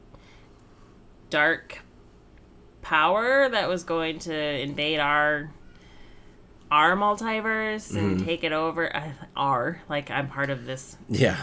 dark 1.31 1.83
power 2.83 3.49
that 3.49 3.69
was 3.69 3.85
going 3.85 4.19
to 4.19 4.35
invade 4.35 4.99
our 4.99 5.53
our 6.69 6.97
multiverse 6.97 7.95
and 7.97 8.17
Mm-hmm. 8.17 8.25
take 8.27 8.43
it 8.43 8.51
over 8.53 8.95
uh, 8.95 9.13
our 9.37 9.83
like 9.89 10.11
i'm 10.11 10.29
part 10.29 10.51
of 10.51 10.65
this 10.67 10.97
Yeah. 11.09 11.37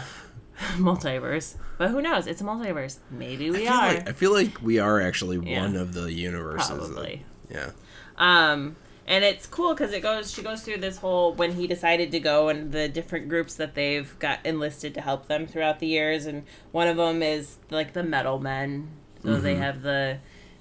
multiverse 0.76 1.56
but 1.78 1.88
who 1.90 2.02
knows 2.02 2.26
it's 2.26 2.42
a 2.42 2.44
multiverse 2.44 2.98
maybe 3.10 3.50
we 3.50 3.66
I 3.66 3.72
are 3.72 3.94
like, 3.94 4.08
I 4.10 4.12
feel 4.12 4.32
like 4.34 4.60
we 4.60 4.78
are 4.78 5.00
actually 5.00 5.38
Yeah. 5.50 5.62
one 5.62 5.76
of 5.76 5.94
the 5.94 6.12
universes. 6.12 6.68
that- 6.68 6.76
probably 6.78 7.24
yeah. 7.50 7.70
Um, 8.18 8.76
and 9.08 9.24
it's 9.24 9.46
cool 9.46 9.72
because 9.72 9.92
it 9.94 10.00
goes. 10.00 10.30
She 10.30 10.42
goes 10.42 10.62
through 10.62 10.78
this 10.78 10.98
whole 10.98 11.32
when 11.32 11.52
he 11.52 11.66
decided 11.66 12.12
to 12.12 12.20
go 12.20 12.50
and 12.50 12.70
the 12.72 12.88
different 12.88 13.28
groups 13.28 13.54
that 13.54 13.74
they've 13.74 14.16
got 14.18 14.44
enlisted 14.44 14.92
to 14.94 15.00
help 15.00 15.28
them 15.28 15.46
throughout 15.46 15.78
the 15.78 15.86
years. 15.86 16.26
And 16.26 16.44
one 16.72 16.88
of 16.88 16.98
them 16.98 17.22
is 17.22 17.56
like 17.70 17.94
the 17.94 18.02
Metal 18.02 18.38
Men. 18.38 18.90
So 19.22 19.40
they 19.40 19.56
have 19.56 19.82
the 19.82 20.18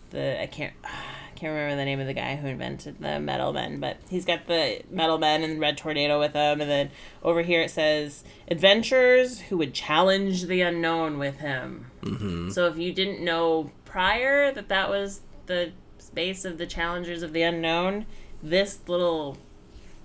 the 0.09 0.41
I 0.41 0.47
can't. 0.47 0.73
I 0.83 1.39
can't 1.39 1.53
remember 1.53 1.75
the 1.75 1.85
name 1.85 1.99
of 1.99 2.07
the 2.07 2.15
guy 2.15 2.35
who 2.35 2.47
invented 2.47 2.97
the 2.99 3.19
metal 3.19 3.53
men, 3.53 3.79
but 3.79 3.97
he's 4.09 4.25
got 4.25 4.47
the 4.47 4.81
metal 4.89 5.19
men 5.19 5.43
and 5.43 5.59
red 5.59 5.77
tornado 5.77 6.19
with 6.19 6.33
him. 6.33 6.61
And 6.61 6.67
then 6.67 6.89
over 7.21 7.43
here 7.43 7.61
it 7.61 7.69
says 7.69 8.23
adventurers 8.47 9.41
who 9.41 9.57
would 9.57 9.71
challenge 9.71 10.45
the 10.45 10.61
unknown 10.61 11.19
with 11.19 11.37
him. 11.37 11.91
Mm-hmm. 12.01 12.49
So 12.49 12.65
if 12.65 12.79
you 12.79 12.91
didn't 12.91 13.23
know 13.23 13.69
prior 13.85 14.51
that 14.51 14.69
that 14.69 14.89
was 14.89 15.21
the 15.45 15.73
space 15.99 16.43
of 16.43 16.57
the 16.57 16.65
challengers 16.65 17.21
of 17.21 17.33
the 17.33 17.43
unknown, 17.43 18.07
this 18.43 18.79
little 18.87 19.37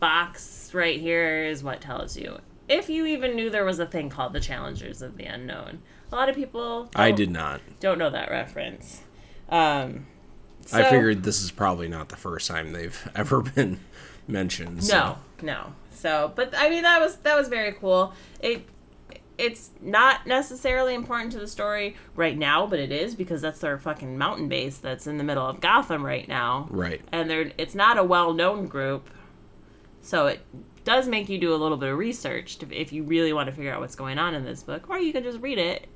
box 0.01 0.73
right 0.75 1.01
here 1.01 1.45
is 1.45 1.63
what 1.63 1.81
tells 1.81 2.17
you. 2.17 2.39
If 2.69 2.89
you 2.89 3.07
even 3.07 3.35
knew 3.37 3.51
there 3.51 3.65
was 3.65 3.79
a 3.79 3.87
thing 3.87 4.09
called 4.09 4.33
the 4.33 4.41
challengers 4.41 5.03
of 5.03 5.17
the 5.17 5.25
unknown, 5.25 5.83
a 6.11 6.17
lot 6.17 6.29
of 6.29 6.35
people 6.35 6.89
I 6.95 7.11
did 7.13 7.31
not. 7.31 7.61
don't 7.81 7.99
know 7.99 8.11
that 8.11 8.31
reference. 8.31 9.03
Um, 9.49 10.07
I 10.73 10.85
figured 10.85 11.23
this 11.25 11.43
is 11.43 11.51
probably 11.51 11.89
not 11.89 12.09
the 12.09 12.17
first 12.17 12.49
time 12.49 12.73
they've 12.73 13.09
ever 13.15 13.43
been 13.43 13.81
mentioned. 14.29 14.85
so- 14.85 15.19
No, 15.43 15.53
no. 15.55 15.73
So, 15.91 16.33
but 16.35 16.55
I 16.57 16.69
mean 16.71 16.83
that 16.83 17.01
was 17.01 17.17
that 17.19 17.37
was 17.37 17.49
very 17.49 17.73
cool. 17.73 18.13
It 18.41 18.67
it's 19.43 19.73
not 19.81 20.25
necessarily 20.25 20.95
important 20.95 21.33
to 21.33 21.41
the 21.41 21.49
story 21.49 21.97
right 22.15 22.39
now, 22.39 22.65
but 22.65 22.79
it 22.79 22.93
is 22.93 23.17
because 23.17 23.43
that's 23.43 23.59
their 23.61 23.77
fucking 23.77 24.17
mountain 24.17 24.49
base 24.49 24.79
that's 24.79 25.09
in 25.09 25.19
the 25.19 25.25
middle 25.25 25.45
of 25.45 25.61
Gotham 25.61 26.07
right 26.07 26.29
now. 26.29 26.69
Right. 26.71 27.01
And 27.11 27.29
they're 27.29 27.51
it's 27.59 27.75
not 27.75 27.99
a 27.99 28.05
well-known 28.05 28.69
group. 28.69 29.11
So 30.01 30.29
it 30.29 30.47
does 30.85 31.09
make 31.09 31.29
you 31.29 31.39
do 31.39 31.53
a 31.53 31.57
little 31.57 31.77
bit 31.77 31.89
of 31.89 31.99
research 31.99 32.59
to, 32.59 32.73
if 32.73 32.93
you 32.93 33.03
really 33.03 33.33
want 33.33 33.49
to 33.49 33.53
figure 33.53 33.73
out 33.73 33.81
what's 33.81 33.97
going 33.97 34.19
on 34.19 34.35
in 34.35 34.45
this 34.45 34.63
book, 34.63 34.89
or 34.89 34.99
you 34.99 35.13
can 35.13 35.25
just 35.25 35.41
read 35.41 35.59
it 35.59 35.89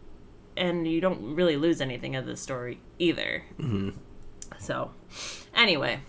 and 0.57 0.89
you 0.89 1.01
don't 1.01 1.37
really 1.37 1.57
lose 1.57 1.81
anything 1.81 2.17
of 2.17 2.27
the 2.27 2.37
story 2.37 2.81
either. 2.99 3.45
Mm-hmm. 3.61 3.91
So, 4.59 4.91
anyway, 5.55 6.01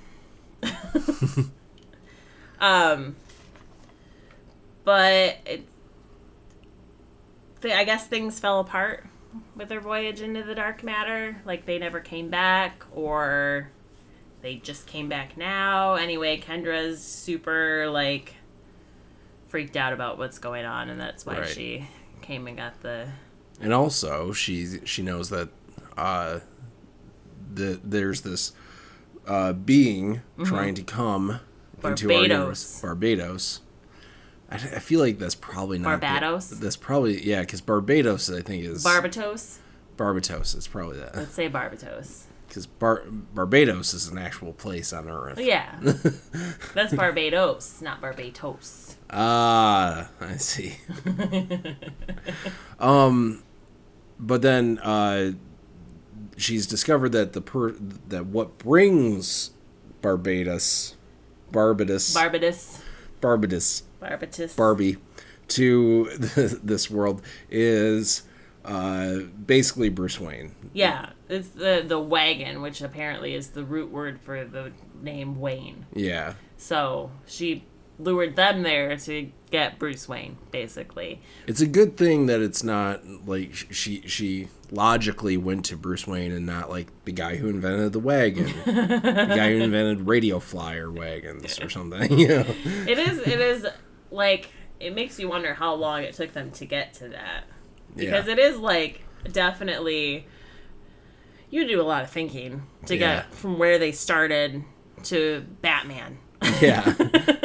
um, 2.59 3.15
but 4.83 5.37
it, 5.45 5.45
th- 5.45 5.67
I 7.65 7.83
guess 7.83 8.07
things 8.07 8.39
fell 8.39 8.59
apart 8.59 9.05
with 9.55 9.69
their 9.69 9.81
voyage 9.81 10.21
into 10.21 10.43
the 10.43 10.55
dark 10.55 10.83
matter. 10.83 11.41
Like 11.45 11.65
they 11.65 11.77
never 11.79 11.99
came 11.99 12.29
back, 12.29 12.83
or 12.93 13.69
they 14.41 14.55
just 14.55 14.87
came 14.87 15.09
back 15.09 15.37
now. 15.37 15.95
Anyway, 15.95 16.39
Kendra's 16.39 17.01
super 17.03 17.89
like 17.89 18.35
freaked 19.47 19.77
out 19.77 19.93
about 19.93 20.17
what's 20.17 20.39
going 20.39 20.65
on, 20.65 20.89
and 20.89 20.99
that's 20.99 21.25
why 21.25 21.39
Right. 21.39 21.47
she 21.49 21.87
came 22.21 22.47
and 22.47 22.57
got 22.57 22.81
the 22.81 23.09
And 23.61 23.73
also, 23.73 24.31
she 24.33 24.79
she 24.85 25.01
knows 25.01 25.29
that 25.29 25.49
uh, 25.97 26.39
the 27.53 27.79
there's 27.83 28.21
this 28.21 28.53
uh, 29.25 29.53
being 29.53 30.21
trying 30.43 30.75
to 30.75 30.83
come 30.83 31.39
into 31.83 31.85
our 31.87 31.93
Mm-hmm. 31.93 32.07
Barbados. 32.07 32.21
universe, 32.29 32.81
Barbados. 32.81 33.61
I, 34.49 34.55
I 34.55 34.79
feel 34.79 34.99
like 34.99 35.19
that's 35.19 35.35
probably 35.35 35.77
not 35.79 35.99
the- 35.99 36.07
Barbados? 36.07 36.49
that's 36.51 36.75
probably 36.77 37.21
yeah, 37.27 37.41
because 37.41 37.61
Barbados 37.61 38.29
I 38.29 38.41
think 38.41 38.63
is 38.63 38.83
Barbados. 38.83 39.59
Barbados. 39.97 40.53
It's 40.55 40.67
probably 40.67 40.99
that 40.99 41.15
Let's 41.15 41.33
say 41.33 41.47
Barbados. 41.47 42.25
because 42.47 42.65
Bar- 42.67 43.03
Barbados 43.09 43.93
is 43.93 44.07
an 44.07 44.17
actual 44.17 44.53
place 44.53 44.93
on 44.93 45.09
Earth. 45.09 45.39
Yeah, 45.39 45.75
that's 46.73 46.93
Barbados, 46.93 47.81
not 47.81 47.99
Barbados. 47.99 48.95
Ah, 49.09 50.09
I 50.21 50.37
see. 50.37 50.77
um, 52.79 53.43
but 54.19 54.41
then 54.41 54.79
uh, 54.79 55.31
she's 56.37 56.67
discovered 56.67 57.09
that 57.13 57.33
the 57.33 57.41
per 57.41 57.71
that 58.07 58.27
what 58.27 58.57
brings 58.57 59.51
Barbados, 60.01 60.95
Barbados, 61.51 62.13
Barbados. 62.13 62.81
Barbados, 63.21 63.83
Barbados. 63.99 64.55
Barbie 64.55 64.97
to 65.49 66.09
this 66.63 66.89
world 66.89 67.21
is 67.49 68.23
uh, 68.65 69.19
basically 69.45 69.89
Bruce 69.89 70.19
Wayne. 70.19 70.53
Yeah, 70.73 71.11
it's 71.29 71.49
the 71.49 71.83
the 71.85 71.99
wagon, 71.99 72.61
which 72.61 72.81
apparently 72.81 73.33
is 73.33 73.49
the 73.51 73.63
root 73.63 73.91
word 73.91 74.19
for 74.19 74.43
the 74.45 74.71
name 75.01 75.39
Wayne. 75.39 75.85
Yeah, 75.93 76.33
So 76.57 77.11
she 77.25 77.63
lured 77.99 78.35
them 78.35 78.61
there 78.63 78.95
to 78.97 79.31
get 79.49 79.79
Bruce 79.79 80.07
Wayne, 80.07 80.37
basically. 80.51 81.21
it's 81.47 81.61
a 81.61 81.65
good 81.67 81.97
thing 81.97 82.25
that 82.27 82.41
it's 82.41 82.63
not 82.63 83.03
like 83.25 83.55
she 83.55 84.01
she 84.01 84.49
logically 84.71 85.37
went 85.37 85.65
to 85.65 85.77
Bruce 85.77 86.05
Wayne 86.07 86.31
and 86.31 86.45
not 86.45 86.69
like 86.69 86.87
the 87.05 87.11
guy 87.11 87.37
who 87.37 87.47
invented 87.49 87.93
the 87.93 87.99
wagon, 87.99 88.45
the 88.65 89.33
guy 89.35 89.51
who 89.57 89.63
invented 89.63 90.07
radio 90.07 90.39
flyer 90.39 90.91
wagons 90.91 91.59
or 91.59 91.69
something. 91.69 92.11
You 92.19 92.27
know? 92.27 92.45
It 92.87 92.99
is. 92.99 93.19
It 93.19 93.39
is 93.39 93.65
like 94.11 94.49
it 94.79 94.93
makes 94.93 95.19
you 95.19 95.29
wonder 95.29 95.53
how 95.53 95.73
long 95.73 96.03
it 96.03 96.13
took 96.13 96.33
them 96.33 96.51
to 96.51 96.65
get 96.65 96.93
to 96.95 97.09
that 97.09 97.45
because 97.95 98.27
Yeah. 98.27 98.33
it 98.33 98.39
is 98.39 98.57
like 98.57 99.01
definitely 99.31 100.27
you 101.49 101.67
do 101.67 101.81
a 101.81 101.83
lot 101.83 102.03
of 102.03 102.09
thinking 102.09 102.63
to 102.85 102.95
Yeah. 102.95 103.15
get 103.23 103.33
from 103.35 103.57
where 103.57 103.77
they 103.79 103.91
started 103.91 104.63
to 105.03 105.45
Batman. 105.61 106.17
yeah, 106.61 106.93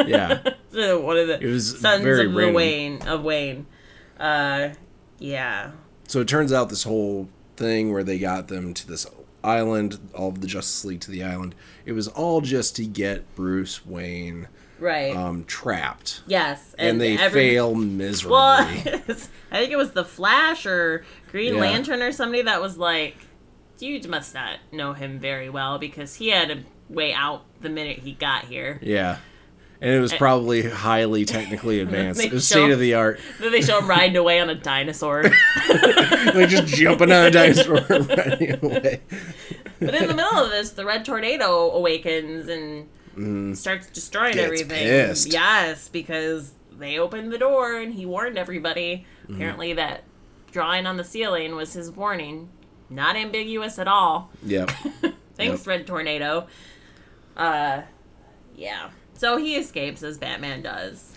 yeah. 0.07 0.43
So 0.73 1.01
One 1.01 1.17
of 1.19 1.27
the 1.29 1.41
It 1.41 1.47
was 1.47 1.79
sons 1.81 2.05
of. 2.05 2.33
Wayne 2.35 3.03
of 3.03 3.23
Wayne. 3.23 3.67
Uh, 4.19 4.71
yeah. 5.19 5.73
So 6.13 6.21
it 6.21 6.29
turns 6.29 6.53
out 6.53 6.69
this 6.69 6.83
whole 6.83 7.27
thing 7.57 7.91
where 7.91 8.05
they 8.05 8.19
got 8.19 8.49
them 8.49 8.75
to 8.75 8.87
this 8.87 9.07
island, 9.43 9.99
all 10.15 10.29
of 10.29 10.43
the 10.43 10.47
Justice 10.47 10.85
League 10.85 11.01
to 11.01 11.11
the 11.11 11.25
island, 11.25 11.55
it 11.87 11.93
was 11.93 12.07
all 12.07 12.43
just 12.43 12.77
to 12.77 12.85
get 12.85 13.35
Bruce 13.35 13.87
Wayne 13.87 14.49
Right. 14.79 15.17
um, 15.17 15.45
trapped. 15.47 16.21
yes. 16.27 16.75
And, 16.77 17.01
they 17.01 17.17
every- 17.17 17.53
fail 17.53 17.75
miserably. 17.75 18.33
Well, 18.35 18.61
I 19.51 19.57
think 19.57 19.71
it 19.73 19.77
was 19.79 19.93
the 19.93 20.05
Flash 20.05 20.67
or 20.67 21.03
Green 21.31 21.55
Yeah. 21.55 21.61
Lantern 21.63 22.03
or 22.03 22.13
somebody 22.13 22.43
that 22.43 22.61
was 22.61 22.77
like, 22.77 23.17
"You 23.79 23.99
must 24.07 24.35
not 24.35 24.59
know 24.71 24.93
him 24.93 25.19
very 25.19 25.49
well 25.49 25.79
because 25.79 26.17
he 26.17 26.29
had 26.29 26.51
a 26.51 26.59
way 26.91 27.15
out 27.15 27.45
the 27.63 27.71
minute 27.71 28.01
he 28.01 28.13
got 28.13 28.45
here." 28.45 28.79
Yeah. 28.83 29.17
And 29.83 29.91
it 29.93 30.01
was 30.01 30.15
probably 30.15 30.63
highly 30.63 31.25
technically 31.27 31.81
advanced. 31.85 32.23
It 32.23 32.33
was 32.33 32.47
state 32.47 32.71
of 32.71 32.79
the 32.79 32.95
art. 32.95 33.21
Then 33.41 33.53
they 33.53 33.61
show 33.61 33.79
him 33.81 33.89
riding 33.89 34.17
away 34.17 34.41
on 34.41 34.49
a 34.49 34.55
dinosaur. 34.55 35.25
Like 36.35 36.49
just 36.49 36.69
jumping 36.69 37.11
on 37.13 37.27
a 37.27 37.31
dinosaur 37.33 37.79
and 37.79 38.09
running 38.09 38.65
away. 38.65 39.01
But 39.81 39.95
in 39.95 40.07
the 40.07 40.15
middle 40.15 40.39
of 40.39 40.51
this, 40.51 40.71
the 40.71 40.85
red 40.87 41.05
tornado 41.05 41.71
awakens 41.73 42.49
and 42.49 43.59
starts 43.59 43.89
destroying 43.91 44.33
Mm. 44.33 44.37
Gets 44.37 44.45
everything. 44.47 44.69
pissed. 44.87 45.33
Yes, 45.33 45.89
because 45.89 46.53
they 46.79 46.99
opened 46.99 47.33
the 47.33 47.39
door 47.39 47.77
and 47.77 47.93
he 47.93 48.07
warned 48.07 48.39
everybody. 48.39 49.05
Mm. 49.29 49.35
Apparently, 49.35 49.73
that 49.75 50.05
drawing 50.53 50.87
on 50.87 50.97
the 50.97 51.05
ceiling 51.05 51.57
was 51.57 51.73
his 51.73 51.91
warning. 51.91 52.49
Not 52.89 53.17
ambiguous 53.17 53.79
at 53.79 53.89
all. 53.89 54.31
Yep. 54.45 54.71
Thanks, 55.35 55.61
Yep. 55.61 55.67
Red 55.67 55.87
Tornado. 55.89 56.47
Uh, 57.37 57.83
yeah. 58.55 58.91
So 59.23 59.37
he 59.37 59.55
escapes 59.55 60.03
as 60.03 60.19
Batman 60.19 60.63
does. 60.63 61.17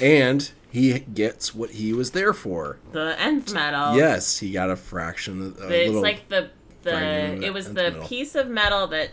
And 0.00 0.52
he 0.70 0.98
gets 0.98 1.54
what 1.54 1.70
he 1.70 1.94
was 1.94 2.10
there 2.10 2.34
for. 2.34 2.78
The 2.92 3.18
nth 3.18 3.54
metal. 3.54 3.96
Yes, 3.96 4.38
he 4.38 4.52
got 4.52 4.68
a 4.68 4.76
fraction 4.76 5.40
of 5.46 5.58
a 5.70 5.86
It's 5.86 5.94
like 5.94 6.28
the 6.28 6.50
the 6.82 6.90
the 6.90 7.46
it 7.46 7.54
was 7.54 7.68
the 7.68 7.90
metal. 7.90 8.06
piece 8.06 8.34
of 8.34 8.48
metal 8.48 8.86
that 8.88 9.12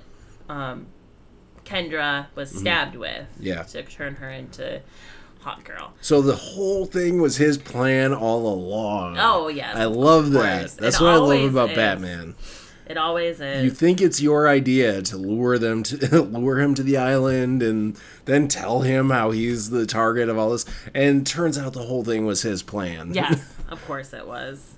um, 0.49 0.87
Kendra 1.63 2.27
was 2.35 2.51
stabbed 2.51 2.97
with. 2.97 3.09
Mm-hmm. 3.35 3.43
Yeah. 3.45 3.63
To 3.63 3.83
turn 3.83 4.15
her 4.15 4.29
into 4.29 4.81
Hawk 5.39 5.63
Girl. 5.63 5.93
So 6.01 6.21
the 6.21 6.35
whole 6.35 6.85
thing 6.85 7.21
was 7.21 7.37
his 7.37 7.57
plan 7.57 8.13
all 8.13 8.51
along. 8.53 9.15
Oh 9.17 9.47
yes. 9.47 9.77
I 9.77 9.85
love 9.85 10.31
that. 10.31 10.71
That's 10.71 10.99
It 10.99 11.03
what 11.03 11.13
I 11.13 11.15
love 11.15 11.51
about 11.51 11.69
is. 11.69 11.75
Batman. 11.77 12.35
It 12.89 12.97
always 12.97 13.39
is. 13.39 13.63
You 13.63 13.69
think 13.69 14.01
it's 14.01 14.19
your 14.19 14.47
idea 14.49 15.03
to 15.03 15.15
lure 15.15 15.59
them 15.59 15.83
to 15.83 16.21
lure 16.23 16.59
him 16.59 16.73
to 16.73 16.81
the 16.81 16.97
island 16.97 17.61
and 17.61 17.95
then 18.25 18.47
tell 18.47 18.81
him 18.81 19.11
how 19.11 19.29
he's 19.29 19.69
the 19.69 19.85
target 19.85 20.27
of 20.27 20.39
all 20.39 20.49
this 20.49 20.65
and 20.95 21.25
turns 21.25 21.55
out 21.55 21.73
the 21.73 21.83
whole 21.83 22.03
thing 22.03 22.25
was 22.25 22.41
his 22.41 22.63
plan. 22.63 23.13
Yes, 23.19 23.53
of 23.69 23.85
course 23.85 24.11
it 24.11 24.25
was. 24.27 24.73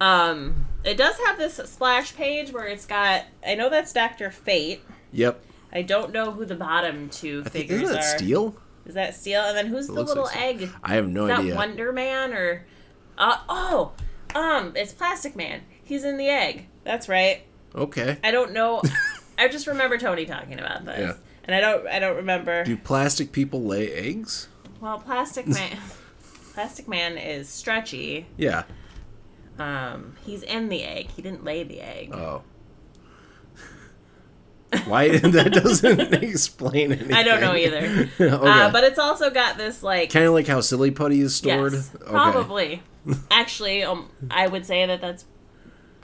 Um, 0.00 0.66
it 0.84 0.96
does 0.96 1.16
have 1.26 1.36
this 1.36 1.56
splash 1.56 2.16
page 2.16 2.50
where 2.50 2.66
it's 2.66 2.86
got. 2.86 3.24
I 3.46 3.54
know 3.56 3.68
that's 3.68 3.92
Doctor 3.92 4.30
Fate. 4.30 4.80
yep. 5.12 5.44
I 5.72 5.82
don't 5.82 6.12
know 6.12 6.32
who 6.32 6.44
the 6.46 6.56
bottom 6.56 7.10
two 7.10 7.42
I 7.44 7.48
think, 7.50 7.70
isn't 7.70 7.86
that 7.86 7.98
are. 7.98 8.18
Steel? 8.18 8.56
Is 8.86 8.94
that 8.94 9.14
Steel? 9.14 9.42
And 9.42 9.56
then 9.56 9.66
who's 9.66 9.86
the 9.86 9.92
little 9.92 10.24
like 10.24 10.36
egg? 10.36 10.70
I 10.82 10.94
have 10.94 11.06
no 11.06 11.24
Is 11.24 11.28
that 11.28 11.38
idea. 11.40 11.54
Wonder 11.54 11.92
Man 11.92 12.32
or? 12.32 12.64
Uh, 13.18 13.36
oh, 13.48 13.92
um, 14.34 14.72
it's 14.74 14.92
Plastic 14.94 15.36
Man. 15.36 15.60
He's 15.84 16.04
in 16.04 16.16
the 16.16 16.28
egg. 16.28 16.66
That's 16.84 17.08
right. 17.08 17.42
Okay. 17.74 18.18
I 18.24 18.30
don't 18.30 18.52
know. 18.52 18.82
I 19.38 19.48
just 19.48 19.66
remember 19.66 19.96
Tony 19.98 20.26
talking 20.26 20.58
about 20.58 20.84
this, 20.84 20.98
Yeah. 21.00 21.12
and 21.44 21.54
I 21.54 21.60
don't. 21.60 21.86
I 21.86 21.98
don't 21.98 22.16
remember. 22.16 22.64
Do 22.64 22.76
plastic 22.76 23.32
people 23.32 23.62
lay 23.62 23.90
eggs? 23.92 24.48
Well, 24.80 24.98
Plastic 24.98 25.46
Man. 25.48 25.78
Plastic 26.54 26.88
Man 26.88 27.16
is 27.18 27.48
stretchy. 27.48 28.26
Yeah. 28.36 28.64
Um, 29.58 30.16
he's 30.24 30.42
in 30.42 30.68
the 30.68 30.82
egg. 30.82 31.08
He 31.14 31.22
didn't 31.22 31.44
lay 31.44 31.62
the 31.64 31.80
egg. 31.80 32.12
Oh. 32.14 32.42
Why 34.86 35.08
that 35.18 35.52
doesn't 35.52 36.14
explain 36.14 36.92
anything. 36.92 37.12
I 37.12 37.22
don't 37.24 37.40
know 37.40 37.54
either. 37.56 38.08
okay. 38.20 38.28
Uh, 38.30 38.70
but 38.70 38.84
it's 38.84 38.98
also 39.00 39.28
got 39.30 39.58
this 39.58 39.82
like 39.82 40.10
kind 40.10 40.26
of 40.26 40.32
like 40.32 40.46
how 40.46 40.60
silly 40.60 40.90
putty 40.92 41.20
is 41.20 41.34
stored. 41.34 41.72
yes, 41.72 41.90
Okay. 42.02 42.10
probably. 42.10 42.82
Actually, 43.30 43.82
um, 43.82 44.10
I 44.30 44.46
would 44.46 44.64
say 44.64 44.86
that 44.86 45.00
that's 45.00 45.24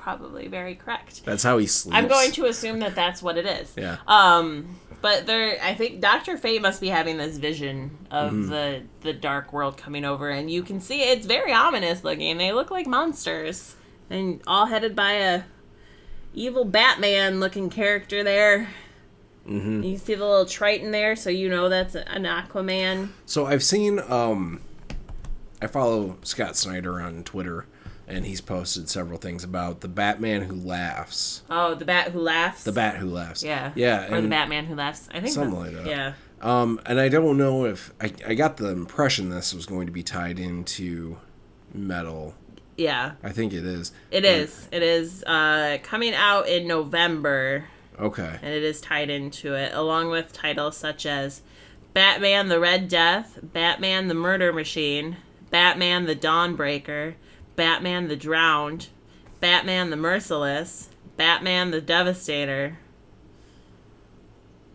probably 0.07 0.47
very 0.47 0.77
correct. 0.77 1.25
That's 1.25 1.43
how 1.43 1.59
he 1.59 1.67
sleeps. 1.67 1.97
I'm 1.97 2.07
going 2.07 2.31
to 2.31 2.45
assume 2.47 2.79
that 2.79 2.95
that's 2.95 3.21
what 3.21 3.37
it 3.37 3.45
is. 3.45 3.75
Yeah. 3.77 3.97
Um, 4.07 4.79
but 5.03 5.27
there, 5.27 5.59
I 5.61 5.75
think 5.75 6.01
Doctor 6.01 6.39
Fate 6.39 6.63
must 6.63 6.81
be 6.81 6.87
having 6.91 7.17
this 7.17 7.39
vision 7.39 7.99
of 8.09 8.31
Mm-hmm. 8.31 8.51
the 8.51 8.83
the 9.01 9.13
dark 9.13 9.53
world 9.53 9.77
coming 9.77 10.05
over, 10.05 10.31
and 10.31 10.49
you 10.49 10.63
can 10.63 10.81
see 10.81 11.03
it's 11.03 11.27
very 11.27 11.53
ominous 11.53 12.05
looking. 12.05 12.39
They 12.39 12.53
look 12.53 12.71
like 12.71 12.87
monsters, 12.87 13.75
and 14.09 14.41
all 14.47 14.67
headed 14.67 14.95
by 14.95 15.15
a 15.15 15.43
evil 16.35 16.65
Batman 16.65 17.41
looking 17.41 17.69
character 17.69 18.23
there. 18.23 18.69
Mm-hmm. 19.49 19.83
You 19.83 19.99
see 19.99 20.15
the 20.15 20.25
little 20.25 20.47
Triton 20.47 20.93
there, 20.93 21.17
so 21.17 21.31
you 21.31 21.49
know 21.49 21.69
that's 21.69 21.97
an 21.97 22.23
Aquaman. 22.23 23.09
So 23.27 23.47
I've 23.47 23.65
seen 23.65 23.99
um 24.09 24.61
I 25.61 25.67
follow 25.67 26.17
Scott 26.23 26.55
Snyder 26.57 27.01
on 27.01 27.25
Twitter 27.25 27.67
and 28.09 28.25
he's 28.27 28.41
posted 28.41 28.89
several 28.89 29.19
things 29.19 29.43
about 29.45 29.81
the 29.81 29.89
Batman 29.89 30.43
who 30.43 30.55
laughs. 30.55 31.43
Oh, 31.51 31.75
the 31.75 31.85
bat 31.85 32.13
who 32.13 32.21
laughs. 32.21 32.65
The 32.65 32.73
bat 32.73 32.97
who 32.97 33.11
laughs. 33.11 33.43
Yeah. 33.43 33.73
Yeah. 33.75 34.13
Or 34.15 34.21
the 34.21 34.29
Batman 34.29 34.67
who 34.67 34.75
laughs. 34.75 35.09
I 35.13 35.21
think 35.21 35.33
Something 35.35 35.59
like 35.59 35.73
that. 35.73 35.87
Yeah. 35.87 36.13
Um 36.41 36.81
and 36.87 37.01
I 37.01 37.09
don't 37.09 37.37
know 37.39 37.65
if 37.65 37.93
I, 38.01 38.13
I 38.27 38.35
got 38.35 38.59
the 38.59 38.69
impression 38.69 39.31
this 39.31 39.53
was 39.55 39.67
going 39.67 39.87
to 39.87 39.93
be 39.93 40.03
tied 40.03 40.39
into 40.39 41.17
metal. 41.75 42.35
Yeah. 42.77 43.13
I 43.23 43.31
think 43.31 43.53
it 43.53 43.65
is. 43.65 43.93
It 44.11 44.25
is. 44.25 44.69
It 44.71 44.83
is 44.83 45.25
uh, 45.25 45.79
coming 45.83 46.13
out 46.15 46.47
in 46.47 46.67
November, 46.69 47.65
Okay. 47.99 48.39
and 48.43 48.53
it 48.53 48.63
is 48.63 48.83
tied 48.83 49.09
into 49.09 49.55
it, 49.55 49.73
along 49.73 50.11
with 50.11 50.33
titles 50.35 50.77
such 50.77 51.07
as 51.07 51.41
Batman 51.95 52.49
the 52.49 52.61
Red 52.61 52.89
Death, 52.89 53.39
Batman 53.43 54.09
the 54.09 54.15
Murder 54.15 54.53
Machine, 54.53 55.17
Batman 55.51 56.05
the 56.05 56.15
Dawnbreaker, 56.15 57.15
Batman 57.57 58.09
the 58.09 58.17
Drowned, 58.17 58.89
Batman 59.41 59.91
the 59.91 59.97
Merciless, 59.97 60.91
Batman 61.17 61.71
the 61.71 61.81
Devastator, 61.81 62.79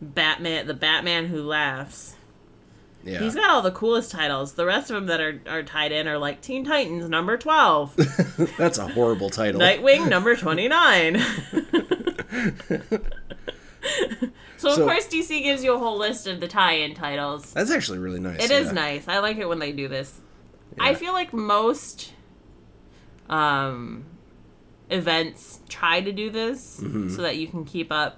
Batman 0.02 0.68
the 0.68 0.74
Batman 0.74 1.28
Who 1.28 1.44
Laughs. 1.44 2.16
Yeah. 3.04 3.20
He's 3.20 3.34
got 3.36 3.50
all 3.50 3.62
the 3.64 3.72
coolest 3.72 4.12
titles. 4.12 4.54
The 4.54 4.66
rest 4.66 4.92
of 4.92 4.96
them 4.96 5.08
that 5.08 5.20
are, 5.22 5.42
are 5.48 5.64
tied 5.64 5.92
in 5.92 6.08
are 6.08 6.20
like 6.20 6.42
Teen 6.42 6.64
Titans 6.64 7.10
number 7.10 7.36
12. 7.36 7.96
That's 8.58 8.78
a 8.78 8.88
horrible 8.90 9.32
title. 9.32 9.60
Nightwing 9.60 10.08
number 10.08 10.36
29. 10.38 11.18
so, 14.58 14.70
of 14.70 14.76
So- 14.76 14.86
course, 14.86 15.08
DC 15.08 15.42
gives 15.44 15.64
you 15.64 15.74
a 15.74 15.80
whole 15.80 15.98
list 15.98 16.28
of 16.28 16.40
the 16.40 16.48
tie 16.48 16.74
in 16.74 16.94
titles. 16.94 17.52
That's 17.54 17.72
actually 17.72 17.98
really 17.98 18.20
nice. 18.20 18.44
It 18.44 18.52
is 18.52 18.68
yeah. 18.68 18.74
nice. 18.74 19.08
I 19.08 19.18
like 19.20 19.38
it 19.38 19.50
when 19.50 19.58
they 19.60 19.72
do 19.72 19.88
this. 19.88 20.20
I 20.80 20.94
feel 20.94 21.14
like 21.14 21.34
most 21.34 22.14
um, 23.32 24.06
events 24.90 25.62
try 25.70 26.02
to 26.02 26.12
do 26.12 26.30
this 26.30 26.80
Mm-hmm. 26.84 27.10
so 27.16 27.22
that 27.24 27.38
you 27.38 27.48
can 27.48 27.66
keep 27.66 27.92
up 27.92 28.18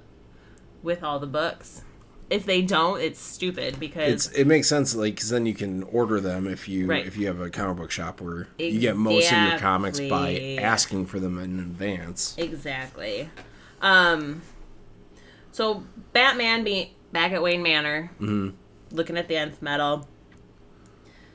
with 0.81 1.03
all 1.03 1.19
the 1.19 1.27
books. 1.27 1.83
If 2.29 2.45
they 2.45 2.61
don't, 2.63 2.99
it's 2.99 3.19
stupid 3.19 3.79
because 3.79 4.11
It's 4.27 4.27
it 4.31 4.47
makes 4.47 4.67
sense 4.67 4.95
like 4.95 5.17
cuz 5.17 5.29
then 5.29 5.45
you 5.45 5.53
can 5.53 5.83
order 5.83 6.19
them 6.19 6.47
if 6.47 6.67
you 6.67 6.87
Right. 6.87 7.05
if 7.05 7.15
you 7.15 7.27
have 7.27 7.39
a 7.39 7.49
comic 7.49 7.77
book 7.77 7.91
shop 7.91 8.19
where 8.21 8.47
you 8.57 8.79
get 8.79 8.97
most 8.97 9.31
of 9.31 9.37
your 9.49 9.59
comics 9.59 9.99
by 9.99 10.57
asking 10.59 11.05
for 11.05 11.19
them 11.19 11.37
in 11.37 11.59
advance. 11.59 12.33
Exactly. 12.39 13.29
Um, 13.81 14.41
so 15.51 15.83
Batman 16.13 16.63
be 16.63 16.95
back 17.11 17.33
at 17.33 17.43
Wayne 17.43 17.61
Manor, 17.61 18.09
looking 18.91 19.17
at 19.17 19.27
the 19.27 19.35
nth 19.37 19.61
metal. 19.61 20.07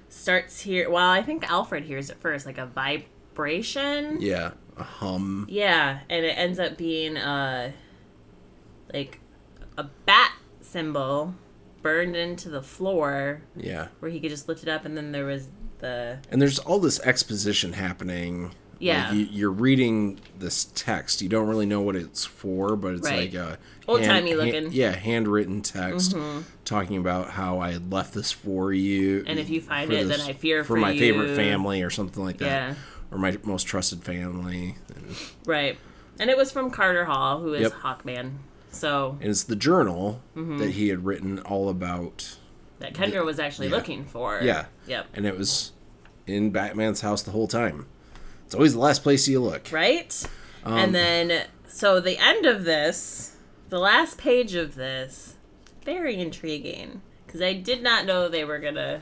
Starts 0.09 0.63
here. 0.63 0.91
Well, 0.91 1.09
I 1.11 1.23
think 1.23 1.49
Alfred 1.49 1.85
hears 1.85 2.09
it 2.11 2.17
first, 2.19 2.47
like 2.47 2.59
a 2.59 2.67
vibration. 3.39 4.21
Yeah, 4.21 4.51
a 4.77 4.83
hum. 4.83 5.47
Yeah, 5.49 6.01
and 6.11 6.25
it 6.25 6.31
ends 6.37 6.59
up 6.59 6.77
being 6.77 7.17
a 7.17 7.73
like 8.93 9.21
a 9.77 9.85
bat 10.07 10.33
symbol 10.61 11.35
burned 11.83 12.17
into 12.17 12.49
the 12.49 12.63
floor, 12.63 13.43
Yeah. 13.57 13.89
where 14.01 14.11
he 14.11 14.19
could 14.19 14.31
just 14.31 14.49
lift 14.49 14.63
it 14.63 14.69
up, 14.69 14.85
and 14.85 14.97
then 14.97 15.13
there 15.13 15.25
was 15.27 15.49
the 15.79 16.19
And 16.31 16.43
there's 16.43 16.59
all 16.59 16.81
this 16.81 16.99
exposition 17.01 17.75
happening. 17.75 18.53
Yeah. 18.81 19.09
Like 19.09 19.15
you, 19.19 19.29
you're 19.31 19.51
reading 19.51 20.21
this 20.39 20.67
text. 20.75 21.21
You 21.21 21.29
don't 21.29 21.49
really 21.49 21.67
know 21.67 21.81
what 21.81 21.97
it's 21.97 22.25
for, 22.25 22.77
but 22.77 22.95
it's 22.95 23.09
Right. 23.09 23.33
like 23.33 23.35
a 23.35 23.59
Old-timey 23.89 24.35
looking. 24.35 24.55
hand- 24.55 24.73
yeah, 24.73 24.93
handwritten 24.95 25.63
text 25.63 26.13
mm-hmm. 26.13 26.43
talking 26.65 26.97
about 26.97 27.31
how 27.31 27.59
I 27.59 27.73
had 27.73 27.93
left 27.93 28.15
this 28.15 28.31
for 28.31 28.73
you. 28.73 29.25
And 29.27 29.39
if 29.39 29.51
you 29.51 29.61
find 29.61 29.91
for 29.91 29.97
it, 29.97 30.09
then 30.09 30.21
I 30.21 30.33
fear 30.33 30.63
for 30.65 30.77
my 30.77 30.97
favorite 30.97 31.35
family 31.37 31.83
or 31.83 31.91
something 31.91 32.23
like 32.25 32.39
that. 32.39 32.47
Yeah. 32.47 32.75
Or 33.11 33.19
my 33.19 33.39
most 33.43 33.65
trusted 33.65 34.05
family. 34.05 34.77
And, 34.95 35.17
right, 35.47 35.79
and 36.19 36.29
it 36.31 36.37
was 36.37 36.51
from 36.53 36.71
Carter 36.71 37.05
Hall, 37.07 37.41
who 37.41 37.55
is 37.55 37.63
Yep. 37.63 37.73
Hawkman. 37.83 38.33
So 38.71 39.17
and 39.21 39.31
it's 39.31 39.45
the 39.45 39.57
journal 39.57 40.21
Mm-hmm. 40.37 40.59
that 40.59 40.71
he 40.73 40.89
had 40.89 41.05
written 41.05 41.39
all 41.41 41.69
about. 41.69 42.37
that 42.81 42.93
Kendra 42.95 43.25
was 43.25 43.41
actually 43.41 43.69
Yeah. 43.69 43.75
looking 43.77 44.05
for. 44.05 44.41
Yeah. 44.43 44.67
Yep. 44.87 45.07
And 45.15 45.27
it 45.27 45.37
was 45.37 45.73
in 46.27 46.51
Batman's 46.51 47.01
house 47.01 47.23
the 47.23 47.31
whole 47.33 47.49
time. 47.49 47.87
It's 48.47 48.55
always 48.55 48.75
the 48.75 48.79
last 48.79 49.03
place 49.03 49.27
you 49.27 49.41
look. 49.41 49.73
Right? 49.73 50.25
Um, 50.65 50.75
and 50.77 50.95
then, 50.95 51.47
so 51.67 51.99
the 52.01 52.19
end 52.19 52.47
of 52.47 52.65
this, 52.65 53.37
the 53.69 53.79
last 53.81 54.17
page 54.19 54.55
of 54.55 54.75
this, 54.77 55.35
very 55.85 56.17
intriguing. 56.21 57.01
Because 57.27 57.43
I 57.43 57.53
did 57.55 57.83
not 57.83 58.07
know 58.07 58.29
they 58.29 58.45
were 58.45 58.59
going 58.59 58.77
to 58.77 59.01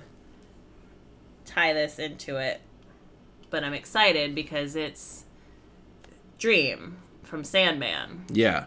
tie 1.44 1.72
this 1.72 1.98
into 1.98 2.36
it. 2.36 2.60
But 3.50 3.64
I'm 3.64 3.74
excited 3.74 4.34
because 4.34 4.74
it's 4.76 5.24
Dream 6.38 6.98
from 7.22 7.44
Sandman. 7.44 8.24
Yeah. 8.30 8.66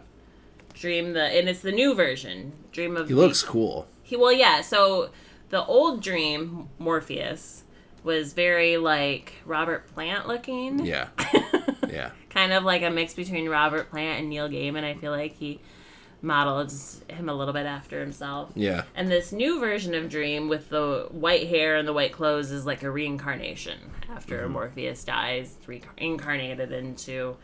Dream 0.73 1.13
the, 1.13 1.23
and 1.23 1.49
it's 1.49 1.61
the 1.61 1.71
new 1.71 1.93
version. 1.93 2.53
Dream 2.71 2.95
of 2.97 3.07
He 3.09 3.13
the- 3.13 3.19
looks 3.19 3.43
cool. 3.43 3.87
He 4.03 4.15
well, 4.15 4.31
yeah. 4.33 4.61
So 4.61 5.11
the 5.49 5.63
old 5.65 6.01
Dream 6.01 6.69
Morpheus 6.79 7.63
was 8.03 8.33
very 8.33 8.77
like 8.77 9.33
Robert 9.45 9.87
Plant 9.93 10.27
looking. 10.27 10.85
Yeah. 10.85 11.09
yeah. 11.89 12.11
kind 12.29 12.53
of 12.53 12.63
like 12.63 12.81
a 12.81 12.89
mix 12.89 13.13
between 13.13 13.49
Robert 13.49 13.89
Plant 13.91 14.19
and 14.21 14.29
Neil 14.29 14.49
Gaiman. 14.49 14.83
I 14.83 14.93
feel 14.95 15.11
like 15.11 15.33
he 15.35 15.59
modeled 16.21 16.73
him 17.07 17.29
a 17.29 17.33
little 17.33 17.53
bit 17.53 17.65
after 17.65 17.99
himself. 17.99 18.51
Yeah. 18.55 18.83
And 18.95 19.09
this 19.09 19.31
new 19.31 19.59
version 19.59 19.93
of 19.95 20.09
Dream 20.09 20.49
with 20.49 20.69
the 20.69 21.07
white 21.11 21.47
hair 21.47 21.77
and 21.77 21.87
the 21.87 21.93
white 21.93 22.11
clothes 22.11 22.51
is 22.51 22.65
like 22.65 22.83
a 22.83 22.91
reincarnation 22.91 23.79
after 24.09 24.47
Morpheus 24.49 25.03
dies, 25.03 25.55
reincarnated 25.65 26.71
into 26.71 27.37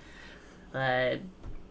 a 0.73 1.19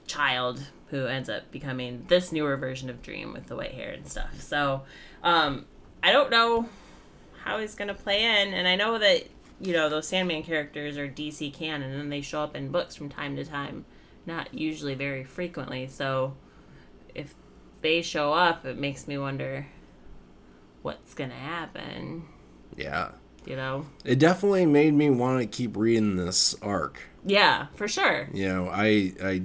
child 0.06 0.62
who 0.88 1.06
ends 1.06 1.28
up 1.28 1.50
becoming 1.50 2.04
this 2.08 2.32
newer 2.32 2.56
version 2.56 2.88
of 2.88 3.02
Dream 3.02 3.32
with 3.32 3.46
the 3.46 3.56
white 3.56 3.72
hair 3.72 3.90
and 3.90 4.06
stuff. 4.06 4.40
So, 4.40 4.82
um, 5.22 5.66
I 6.02 6.12
don't 6.12 6.30
know 6.30 6.68
how 7.44 7.58
he's 7.58 7.74
gonna 7.74 7.94
play 7.94 8.22
in, 8.22 8.54
and 8.54 8.68
I 8.68 8.76
know 8.76 8.98
that 8.98 9.24
you 9.60 9.72
know 9.72 9.88
those 9.88 10.06
Sandman 10.06 10.42
characters 10.42 10.96
are 10.96 11.08
DC 11.08 11.52
canon, 11.52 11.98
and 11.98 12.12
they 12.12 12.20
show 12.20 12.42
up 12.42 12.54
in 12.54 12.70
books 12.70 12.94
from 12.94 13.08
time 13.08 13.36
to 13.36 13.44
time, 13.44 13.84
not 14.26 14.52
usually 14.54 14.94
very 14.94 15.24
frequently. 15.24 15.86
So, 15.86 16.34
they 17.84 18.02
show 18.02 18.32
up, 18.32 18.66
it 18.66 18.76
makes 18.76 19.06
me 19.06 19.16
wonder 19.16 19.66
what's 20.82 21.14
gonna 21.14 21.34
happen. 21.34 22.24
Yeah. 22.76 23.12
You 23.46 23.56
know? 23.56 23.86
It 24.04 24.18
definitely 24.18 24.66
made 24.66 24.94
me 24.94 25.10
want 25.10 25.40
to 25.40 25.46
keep 25.46 25.76
reading 25.76 26.16
this 26.16 26.54
arc. 26.62 27.02
Yeah, 27.24 27.66
for 27.74 27.86
sure. 27.86 28.28
You 28.32 28.48
know, 28.48 28.68
I 28.72 29.12
I 29.22 29.42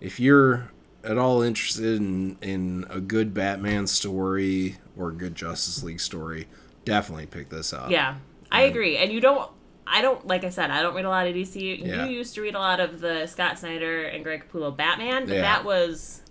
if 0.00 0.18
you're 0.20 0.70
at 1.04 1.18
all 1.18 1.42
interested 1.42 1.96
in 1.96 2.38
in 2.40 2.86
a 2.90 3.00
good 3.00 3.34
Batman 3.34 3.86
story 3.86 4.78
or 4.96 5.10
a 5.10 5.12
good 5.12 5.34
Justice 5.34 5.82
League 5.82 6.00
story, 6.00 6.46
definitely 6.84 7.26
pick 7.26 7.50
this 7.50 7.72
up. 7.72 7.90
Yeah, 7.90 8.16
I 8.50 8.62
agree. 8.62 8.96
And 8.96 9.12
you 9.12 9.20
don't. 9.20 9.50
I 9.90 10.02
don't 10.02 10.26
like 10.26 10.44
I 10.44 10.50
said. 10.50 10.70
I 10.70 10.82
don't 10.82 10.94
read 10.94 11.06
a 11.06 11.08
lot 11.08 11.26
of 11.26 11.34
DC. 11.34 11.84
Yeah. 11.84 12.04
You 12.04 12.10
used 12.10 12.34
to 12.34 12.42
read 12.42 12.54
a 12.54 12.58
lot 12.58 12.78
of 12.78 13.00
the 13.00 13.26
Scott 13.26 13.58
Snyder 13.58 14.02
and 14.04 14.22
Greg 14.22 14.44
Capullo 14.48 14.76
Batman, 14.76 15.24
but 15.26 15.36
Yeah. 15.36 15.42
that 15.42 15.64
was 15.64 16.22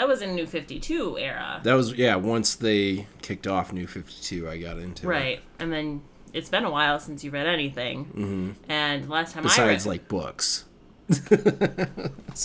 that 0.00 0.08
was 0.08 0.22
in 0.22 0.34
New 0.34 0.46
Fifty 0.46 0.80
Two 0.80 1.18
era, 1.18 1.60
That 1.62 1.74
was 1.74 1.92
yeah, 1.92 2.16
once 2.16 2.54
they 2.54 3.06
kicked 3.20 3.46
off 3.46 3.70
New 3.70 3.86
52, 3.86 4.48
I 4.48 4.56
got 4.56 4.78
into 4.78 5.06
it. 5.06 5.10
right? 5.10 5.40
And 5.58 5.70
then 5.70 6.00
it's 6.32 6.48
been 6.48 6.64
a 6.64 6.70
while 6.70 6.98
since 6.98 7.22
you 7.22 7.30
read 7.30 7.46
anything. 7.46 8.06
Mm-hmm. 8.06 8.50
And 8.70 9.10
last 9.10 9.34
time 9.34 9.42
Besides 9.42 9.58
I 9.58 9.66
read 9.66 9.72
Besides 9.74 9.86
like 9.86 10.08
books. 10.08 10.64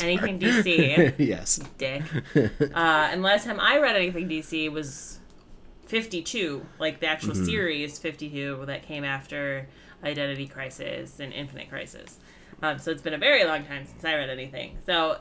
anything 0.02 0.40
DC, 0.40 1.14
yes. 1.18 1.60
dick. 1.78 2.02
Uh, 2.74 3.10
and 3.12 3.22
last 3.22 3.46
time 3.46 3.60
I 3.60 3.78
read 3.80 3.96
anything 3.96 4.28
DC 4.28 4.70
was 4.72 5.20
52, 5.86 6.66
like 6.80 7.00
the 7.00 7.08
actual 7.08 7.34
Mm-hmm. 7.36 7.46
series 7.46 8.00
52 8.00 8.64
that 8.66 8.84
came 8.84 9.04
after 9.06 9.68
Identity 10.04 10.48
Crisis 10.48 11.20
and 11.20 11.32
Infinite 11.32 11.70
Crisis. 11.70 12.20
Um, 12.62 12.80
so 12.80 12.92
it's 12.92 13.02
been 13.02 13.14
a 13.14 13.18
very 13.18 13.46
long 13.46 13.64
time 13.66 13.86
since 13.86 14.04
I 14.04 14.16
read 14.16 14.30
anything. 14.30 14.78
So 14.86 15.20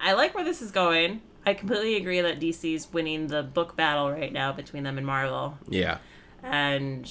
I 0.00 0.14
like 0.14 0.34
where 0.34 0.44
this 0.44 0.60
is 0.62 0.70
going. 0.70 1.20
I 1.48 1.54
completely 1.54 1.96
agree 1.96 2.20
that 2.20 2.40
DC's 2.40 2.92
winning 2.92 3.28
the 3.28 3.42
book 3.42 3.74
battle 3.74 4.10
right 4.10 4.30
now 4.30 4.52
between 4.52 4.82
them 4.82 4.98
and 4.98 5.06
Marvel. 5.06 5.56
Yeah. 5.66 5.96
And 6.42 7.10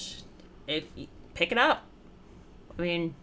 if 0.67 0.83
you 0.95 1.07
pick 1.33 1.51
it 1.51 1.57
up, 1.57 1.81
I 2.77 2.81
mean, 2.83 3.15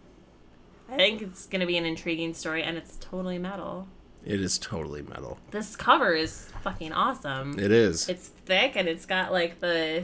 I 0.89 0.97
think 0.97 1.21
it's 1.21 1.45
going 1.45 1.61
to 1.61 1.65
be 1.65 1.77
an 1.77 1.85
intriguing 1.85 2.33
story 2.33 2.63
and 2.63 2.75
it's 2.77 2.97
totally 2.97 3.39
metal. 3.39 3.87
It 4.25 4.41
is 4.41 4.57
totally 4.57 5.03
metal. 5.03 5.39
This 5.51 5.77
cover 5.77 6.13
is 6.13 6.51
fucking 6.63 6.91
awesome. 6.91 7.57
It 7.57 7.71
is. 7.71 8.09
It's 8.09 8.27
thick 8.27 8.73
and 8.75 8.89
it's 8.89 9.05
got 9.05 9.31
like 9.31 9.61
the 9.61 10.03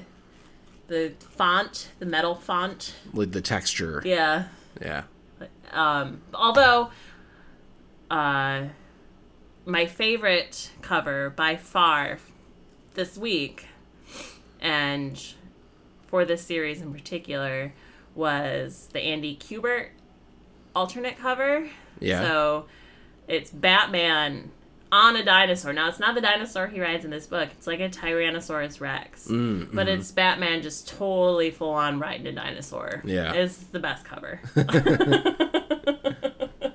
the 0.87 1.11
font, 1.19 1.89
the 1.99 2.05
metal 2.05 2.35
font. 2.35 2.95
With 3.13 3.33
the 3.33 3.41
texture. 3.41 4.01
Yeah. 4.05 4.45
Yeah. 4.81 5.03
Um 5.73 6.21
although 6.33 6.91
uh 8.09 8.67
my 9.65 9.85
favorite 9.85 10.71
cover 10.81 11.29
by 11.29 11.55
far 11.55 12.19
this 12.93 13.17
week 13.17 13.67
and 14.59 15.33
for 16.07 16.25
this 16.25 16.41
series 16.41 16.81
in 16.81 16.93
particular 16.93 17.73
was 18.15 18.89
the 18.91 18.99
Andy 18.99 19.37
Kubert 19.37 19.89
alternate 20.75 21.17
cover. 21.17 21.69
Yeah. 21.99 22.21
So 22.21 22.65
it's 23.27 23.51
Batman 23.51 24.51
on 24.91 25.15
a 25.15 25.23
dinosaur. 25.23 25.71
Now 25.71 25.87
it's 25.87 25.99
not 25.99 26.15
the 26.15 26.21
dinosaur 26.21 26.67
he 26.67 26.81
rides 26.81 27.05
in 27.05 27.11
this 27.11 27.27
book. 27.27 27.49
It's 27.51 27.67
like 27.67 27.79
a 27.79 27.89
Tyrannosaurus 27.89 28.81
Rex. 28.81 29.27
Mm, 29.27 29.73
But 29.73 29.87
it's 29.87 30.11
Batman 30.11 30.61
just 30.61 30.89
totally 30.89 31.51
full 31.51 31.69
on 31.69 31.99
riding 31.99 32.27
a 32.27 32.31
dinosaur. 32.33 33.01
Yeah. 33.05 33.33
It's 33.33 33.57
the 33.57 33.79
best 33.79 34.03
cover. 34.03 34.41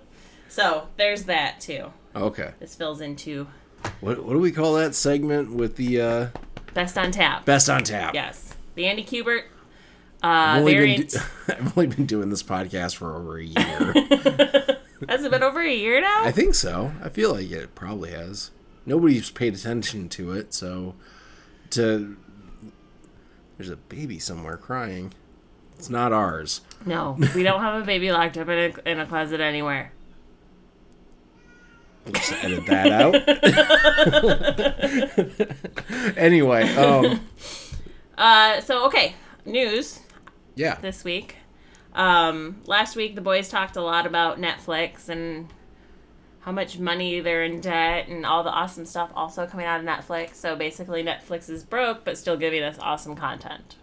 so 0.48 0.88
there's 0.96 1.24
that 1.24 1.60
too. 1.60 1.92
Okay. 2.16 2.52
This 2.60 2.74
fills 2.74 3.00
into 3.00 3.46
What 4.00 4.24
what 4.24 4.32
do 4.32 4.38
we 4.38 4.52
call 4.52 4.74
that 4.74 4.94
segment 4.94 5.52
with 5.52 5.76
the 5.76 6.00
uh 6.00 6.26
best 6.74 6.96
on 6.98 7.10
tap. 7.12 7.44
best 7.44 7.68
on 7.68 7.82
tap? 7.84 8.14
Yes. 8.14 8.54
The 8.74 8.86
Andy 8.86 9.04
Kubert 9.04 9.42
I've 10.22 10.56
uh 10.56 10.60
only, 10.60 10.72
been 10.74 10.80
variant. 10.82 11.10
do- 11.10 11.18
I've 11.48 11.78
only 11.78 11.94
been 11.94 12.06
doing 12.06 12.30
this 12.30 12.42
podcast 12.42 12.96
for 12.96 13.14
over 13.16 13.38
a 13.38 13.44
year. 13.44 13.92
Has 15.10 15.24
it 15.24 15.30
been 15.30 15.42
over 15.42 15.60
a 15.60 15.72
year 15.74 16.00
now? 16.00 16.22
I 16.24 16.32
think 16.32 16.54
so. 16.54 16.92
I 17.02 17.10
feel 17.10 17.32
like 17.34 17.50
it 17.50 17.74
probably 17.74 18.12
has. 18.12 18.50
Nobody's 18.86 19.30
paid 19.30 19.54
attention 19.54 20.08
to 20.10 20.32
it, 20.32 20.54
so 20.54 20.94
to 21.70 22.16
there's 23.58 23.68
a 23.70 23.76
baby 23.76 24.18
somewhere 24.18 24.56
crying. 24.56 25.12
It's 25.78 25.90
not 25.90 26.12
ours. 26.14 26.62
no, 26.86 27.18
we 27.34 27.42
don't 27.42 27.60
have 27.60 27.82
a 27.82 27.84
baby 27.84 28.10
locked 28.10 28.38
up 28.38 28.48
in 28.48 28.72
a, 28.86 28.90
in 28.90 28.98
a 29.00 29.06
closet 29.06 29.40
anywhere. 29.40 29.92
Just 32.12 32.32
edit 32.44 32.66
that 32.66 32.92
out. 32.92 33.14
anyway, 36.16 36.62
um, 36.76 37.20
Uh, 38.16 38.60
so 38.62 38.86
okay, 38.86 39.14
news 39.44 40.00
yeah, 40.54 40.76
this 40.80 41.04
week. 41.04 41.36
Um, 41.94 42.62
last 42.66 42.96
week 42.96 43.14
the 43.14 43.20
boys 43.20 43.48
talked 43.48 43.76
a 43.76 43.82
lot 43.82 44.06
about 44.06 44.40
Netflix 44.40 45.08
and 45.08 45.48
how 46.40 46.52
much 46.52 46.78
money 46.78 47.20
they're 47.20 47.42
in 47.44 47.60
debt 47.60 48.08
and 48.08 48.24
all 48.24 48.44
the 48.44 48.50
awesome 48.50 48.84
stuff 48.86 49.10
also 49.16 49.46
coming 49.46 49.66
out 49.66 49.80
of 49.80 49.86
Netflix. 49.86 50.36
So 50.36 50.54
basically, 50.56 51.02
Netflix 51.02 51.50
is 51.50 51.64
broke 51.64 52.04
but 52.04 52.16
still 52.16 52.36
giving 52.36 52.62
us 52.62 52.76
awesome 52.80 53.16
content. 53.16 53.76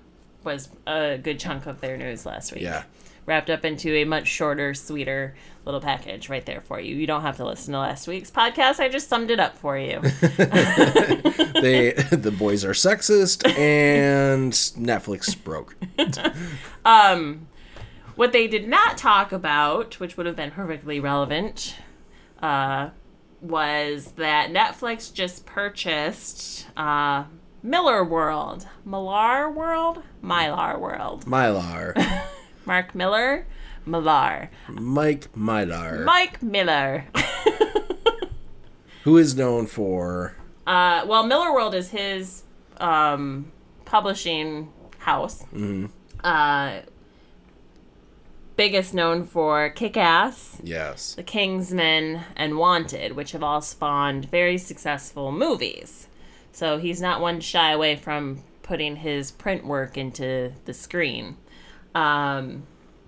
Was 0.43 0.69
a 0.87 1.17
good 1.17 1.39
chunk 1.39 1.65
of 1.67 1.79
their 1.81 1.97
news 1.97 2.25
last 2.25 2.53
week. 2.53 2.63
yeah, 2.63 2.83
Wrapped 3.25 3.49
up 3.49 3.63
into 3.65 3.93
a 3.95 4.03
much 4.03 4.27
shorter, 4.27 4.73
sweeter 4.73 5.35
little 5.65 5.81
package 5.81 6.29
right 6.29 6.45
there 6.45 6.61
for 6.61 6.79
you. 6.79 6.95
You 6.95 7.07
don't 7.07 7.21
have 7.21 7.37
to 7.37 7.45
listen 7.45 7.73
to 7.73 7.79
last 7.79 8.07
week's 8.07 8.29
podcast. 8.31 8.79
I 8.79 8.89
just 8.89 9.07
summed 9.07 9.31
it 9.31 9.39
up 9.39 9.57
for 9.57 9.77
you. 9.77 9.99
they 10.01 11.93
the 12.11 12.33
boys 12.37 12.65
are 12.65 12.71
sexist 12.71 13.47
and 13.57 14.51
Netflix 14.53 15.41
broke. 15.41 15.75
What 18.15 18.31
they 18.31 18.47
did 18.47 18.67
not 18.67 18.97
talk 18.97 19.31
about, 19.31 19.99
which 19.99 20.17
would 20.17 20.27
have 20.27 20.35
been 20.35 20.51
perfectly 20.51 20.99
relevant, 20.99 21.77
uh, 22.41 22.91
was 23.41 24.11
that 24.17 24.51
Netflix 24.51 25.11
just 25.11 25.45
purchased 25.47 26.67
uh, 26.77 27.23
Miller 27.63 28.03
World. 28.03 28.67
Millar 28.85 29.49
World? 29.49 30.03
Mylar 30.23 30.79
World. 30.79 31.25
Mylar, 31.25 32.23
Mark 32.65 32.93
Miller? 32.93 33.47
Millar. 33.85 34.49
Mike 34.69 35.31
Mylar, 35.33 36.05
Mike 36.05 36.41
Miller. 36.41 37.05
who 39.03 39.17
is 39.17 39.35
known 39.35 39.67
for 39.67 40.35
Uh, 40.65 41.03
well, 41.07 41.25
Miller 41.25 41.53
World 41.53 41.75
is 41.75 41.89
his 41.89 42.43
um, 42.77 43.51
publishing 43.85 44.71
house. 44.99 45.43
Uh, 46.23 46.79
biggest 48.55 48.93
known 48.93 49.25
for 49.25 49.69
Kick 49.69 49.97
Ass. 49.97 50.59
yes, 50.63 51.15
The 51.15 51.23
Kingsman, 51.23 52.21
and 52.35 52.57
Wanted, 52.57 53.13
which 53.13 53.31
have 53.33 53.43
all 53.43 53.61
spawned 53.61 54.29
very 54.29 54.57
successful 54.57 55.31
movies. 55.31 56.07
So 56.53 56.77
he's 56.77 57.01
not 57.01 57.19
one 57.19 57.35
to 57.35 57.41
shy 57.41 57.71
away 57.71 57.95
from 57.95 58.43
putting 58.61 58.97
his 58.97 59.31
print 59.31 59.65
work 59.65 59.97
into 59.97 60.53
the 60.65 60.73
screen. 60.73 61.35
Um, 61.93 62.63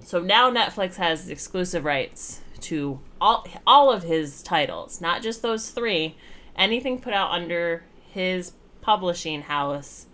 so 0.05 0.19
now 0.21 0.51
Netflix 0.51 0.95
has 0.95 1.29
exclusive 1.29 1.83
rights 1.83 2.41
to 2.61 2.99
all 3.19 3.45
all 3.67 3.91
of 3.91 4.03
his 4.03 4.41
titles, 4.43 5.01
not 5.01 5.21
just 5.21 5.41
those 5.41 5.69
three. 5.71 6.15
Anything 6.55 6.99
put 7.01 7.11
out 7.13 7.31
under 7.31 7.83
his 8.11 8.53
publishing 8.81 9.41
house, 9.41 10.05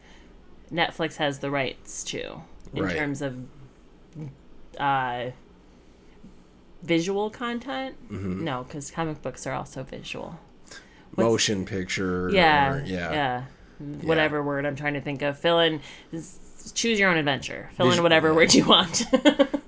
Netflix 0.72 1.18
has 1.18 1.40
the 1.40 1.52
rights 1.52 2.04
to 2.06 2.42
in 2.74 2.84
Right. 2.84 2.96
terms 2.98 3.22
of 3.22 3.36
uh, 4.80 5.32
visual 6.84 7.30
content. 7.30 7.96
Mm-hmm. 8.12 8.44
No, 8.44 8.64
because 8.64 8.90
comic 8.92 9.22
books 9.22 9.46
are 9.46 9.54
also 9.54 9.84
visual. 9.84 10.40
motion 11.18 11.66
picture. 11.66 12.30
Yeah, 12.32 12.74
or- 12.76 12.84
yeah, 12.86 13.12
yeah, 13.12 13.44
whatever 14.02 14.42
word 14.42 14.66
I'm 14.66 14.76
trying 14.76 14.94
to 14.94 15.02
think 15.02 15.22
of. 15.22 15.38
Fill 15.38 15.60
in, 15.60 15.82
choose 16.74 17.00
your 17.00 17.10
own 17.10 17.18
adventure. 17.18 17.70
Fill 17.78 17.92
in 17.92 18.04
whatever 18.04 18.34
word 18.34 18.54
you 18.54 18.66
want. 18.66 19.06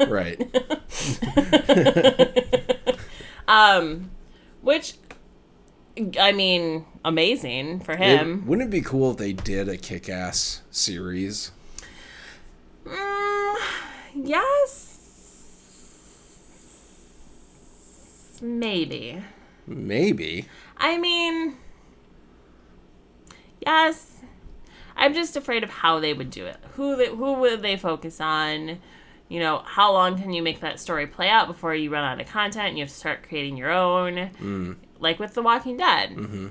Right. 0.07 0.37
um, 3.47 4.11
Which, 4.61 4.95
I 6.19 6.33
mean, 6.33 6.85
amazing 7.05 7.79
for 7.79 7.93
It- 7.93 7.99
him. 7.99 8.45
wouldn't 8.45 8.67
it 8.67 8.71
be 8.71 8.81
cool 8.81 9.11
if 9.11 9.17
they 9.17 9.31
did 9.33 9.69
a 9.69 9.77
kick 9.77 10.09
ass 10.09 10.61
series? 10.71 11.51
Mm, 12.85 13.55
yes. 14.13 14.89
Maybe. 18.41 19.23
Maybe. 19.65 20.47
I 20.77 20.97
mean, 20.97 21.55
yes. 23.65 24.12
I'm 24.95 25.13
just 25.13 25.35
afraid 25.35 25.63
of 25.63 25.69
how 25.69 25.99
they 25.99 26.13
would 26.13 26.29
do 26.29 26.45
it. 26.45 26.57
Who 26.75 26.95
they, 26.95 27.07
who 27.07 27.33
would 27.33 27.61
they 27.61 27.77
focus 27.77 28.21
on? 28.21 28.79
You 29.29 29.39
know, 29.39 29.63
how 29.65 29.91
long 29.91 30.21
can 30.21 30.31
you 30.33 30.43
make 30.43 30.59
that 30.59 30.79
story 30.79 31.07
play 31.07 31.29
out 31.29 31.47
before 31.47 31.73
you 31.73 31.89
run 31.91 32.03
out 32.03 32.21
of 32.21 32.27
content 32.27 32.69
and 32.69 32.77
you 32.77 32.83
have 32.83 32.89
to 32.91 32.95
start 32.95 33.27
creating 33.27 33.57
your 33.57 33.71
own? 33.71 34.77
Like 34.99 35.19
with 35.19 35.33
The 35.33 35.41
Walking 35.41 35.77
Dead. 35.77 36.11
Mm-hmm. 36.11 36.47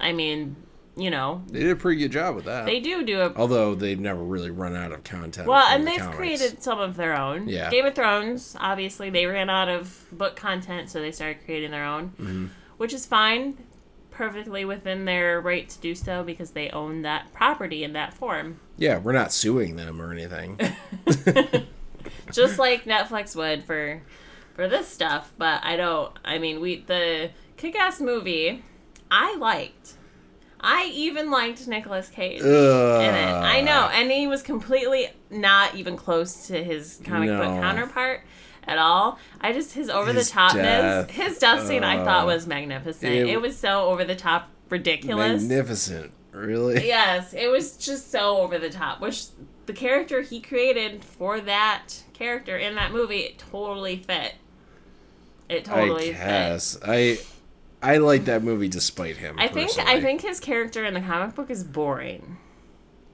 I 0.00 0.12
mean, 0.12 0.56
you 0.96 1.10
know, 1.10 1.42
They 1.48 1.60
did 1.60 1.70
a 1.70 1.76
pretty 1.76 2.00
good 2.00 2.10
job 2.10 2.34
with 2.34 2.46
that. 2.46 2.66
they 2.66 2.80
do 2.80 3.04
do 3.04 3.20
a 3.20 3.32
Although 3.34 3.74
they've 3.74 4.00
never 4.00 4.22
really 4.22 4.50
run 4.50 4.74
out 4.74 4.92
of 4.92 5.04
content. 5.04 5.46
Well, 5.46 5.66
and 5.68 5.86
the 5.86 5.90
they've 5.92 6.00
comics. 6.00 6.16
created 6.16 6.62
some 6.62 6.80
of 6.80 6.96
their 6.96 7.16
own. 7.16 7.48
Yeah. 7.48 7.70
Game 7.70 7.86
of 7.86 7.94
Thrones, 7.94 8.56
obviously, 8.58 9.08
they 9.10 9.26
ran 9.26 9.48
out 9.48 9.68
of 9.68 10.06
book 10.10 10.36
content, 10.36 10.90
so 10.90 11.00
they 11.00 11.12
started 11.12 11.44
creating 11.44 11.70
their 11.70 11.84
own, 11.84 12.08
Mm-hmm. 12.20 12.46
which 12.78 12.92
is 12.92 13.06
fine, 13.06 13.56
perfectly 14.20 14.66
within 14.66 15.06
their 15.06 15.40
right 15.40 15.66
to 15.70 15.78
do 15.78 15.94
so 15.94 16.22
because 16.22 16.50
they 16.50 16.68
own 16.68 17.00
that 17.00 17.32
property 17.32 17.82
in 17.82 17.94
that 17.94 18.12
form. 18.12 18.60
Yeah, 18.76 18.98
we're 18.98 19.14
not 19.14 19.32
suing 19.32 19.76
them 19.76 19.98
or 20.00 20.12
anything. 20.12 20.60
Just 22.30 22.58
like 22.58 22.84
Netflix 22.84 23.34
would 23.34 23.64
for 23.64 24.02
for 24.52 24.68
this 24.68 24.86
stuff, 24.88 25.32
but 25.38 25.64
I 25.64 25.76
don't. 25.76 26.12
I 26.22 26.36
mean, 26.36 26.60
we 26.60 26.82
the 26.82 27.30
Kick-Ass 27.56 28.02
movie, 28.02 28.62
I 29.10 29.36
liked. 29.36 29.94
I 30.60 30.90
even 30.92 31.30
liked 31.30 31.66
Nicolas 31.66 32.10
Cage. 32.10 32.42
Ugh. 32.42 33.02
in 33.02 33.14
it. 33.14 33.32
I 33.32 33.62
know, 33.62 33.88
and 33.90 34.10
he 34.10 34.26
was 34.26 34.42
completely 34.42 35.08
not 35.30 35.76
even 35.76 35.96
close 35.96 36.46
to 36.48 36.62
his 36.62 37.00
comic 37.04 37.30
book 37.30 37.58
counterpart 37.62 38.22
at 38.70 38.78
all. 38.78 39.18
I 39.40 39.52
just 39.52 39.72
his 39.74 39.90
over 39.90 40.12
the 40.12 40.20
topness. 40.20 40.54
death, 40.54 41.10
his 41.10 41.38
death 41.38 41.66
scene, 41.66 41.82
I 41.84 42.04
thought 42.04 42.24
uh, 42.24 42.26
was 42.26 42.46
magnificent. 42.46 43.12
it- 43.12 43.28
It, 43.28 43.40
was 43.42 43.58
so 43.58 43.86
over 43.86 44.04
the 44.04 44.14
top, 44.14 44.48
ridiculous. 44.68 45.42
Magnificent. 45.42 46.12
Really? 46.32 46.86
yes, 46.86 47.34
it 47.34 47.48
was 47.50 47.76
just 47.76 48.10
so 48.12 48.38
over 48.38 48.58
the 48.58 48.70
top. 48.70 49.00
Which 49.00 49.24
the 49.66 49.72
character 49.72 50.22
he 50.22 50.40
created 50.40 51.04
for 51.04 51.40
that 51.40 52.04
character 52.12 52.56
in 52.56 52.76
that 52.76 52.92
movie 52.92 53.18
it 53.20 53.38
totally 53.38 53.96
fit. 53.96 54.34
It 55.48 55.64
totally 55.64 56.14
I 56.14 56.58
fit. 56.58 56.76
I 56.86 57.18
I 57.82 57.96
like 57.96 58.26
that 58.26 58.44
movie 58.44 58.68
despite 58.68 59.16
him. 59.16 59.34
I 59.38 59.48
think 59.48 59.76
I 59.78 60.00
think 60.00 60.20
his 60.20 60.38
character 60.38 60.84
in 60.84 60.94
the 60.94 61.00
comic 61.00 61.34
book 61.34 61.50
is 61.50 61.64
boring. 61.64 62.36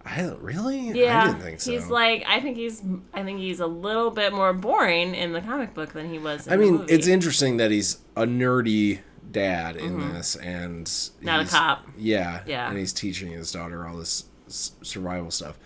I 0.09 0.22
don't- 0.22 0.40
really? 0.40 0.90
Yeah, 0.92 1.22
I 1.22 1.26
didn't 1.26 1.40
think 1.42 1.61
so. 1.61 1.72
he's 1.72 1.88
like 1.88 2.24
I 2.28 2.40
think 2.40 2.57
he's 2.57 2.82
I 3.12 3.22
think 3.24 3.40
he's 3.40 3.61
a 3.61 3.66
little 3.66 4.11
bit 4.11 4.32
more 4.32 4.52
boring 4.52 5.14
in 5.14 5.32
the 5.32 5.40
comic 5.40 5.74
book 5.74 5.92
than 5.92 6.09
he 6.11 6.18
was. 6.18 6.46
In 6.46 6.52
I 6.52 6.57
mean, 6.57 6.84
it's 6.88 7.07
interesting 7.09 7.57
that 7.59 7.70
he's 7.70 7.98
a 8.16 8.22
nerdy 8.24 9.00
dad 9.30 9.76
in 9.76 10.12
this, 10.14 10.36
and 10.36 10.86
Mm-hmm. 10.86 11.26
Not 11.26 11.40
a 11.46 11.48
cop. 11.48 11.86
Yeah, 11.98 12.42
Yeah. 12.46 12.68
and 12.68 12.78
he's 12.78 12.92
teaching 12.92 13.32
his 13.32 13.50
daughter 13.50 13.86
all 13.86 13.96
this 13.96 14.24
survival 14.48 15.30
stuff. 15.32 15.59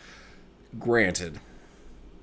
Granted, 0.79 1.39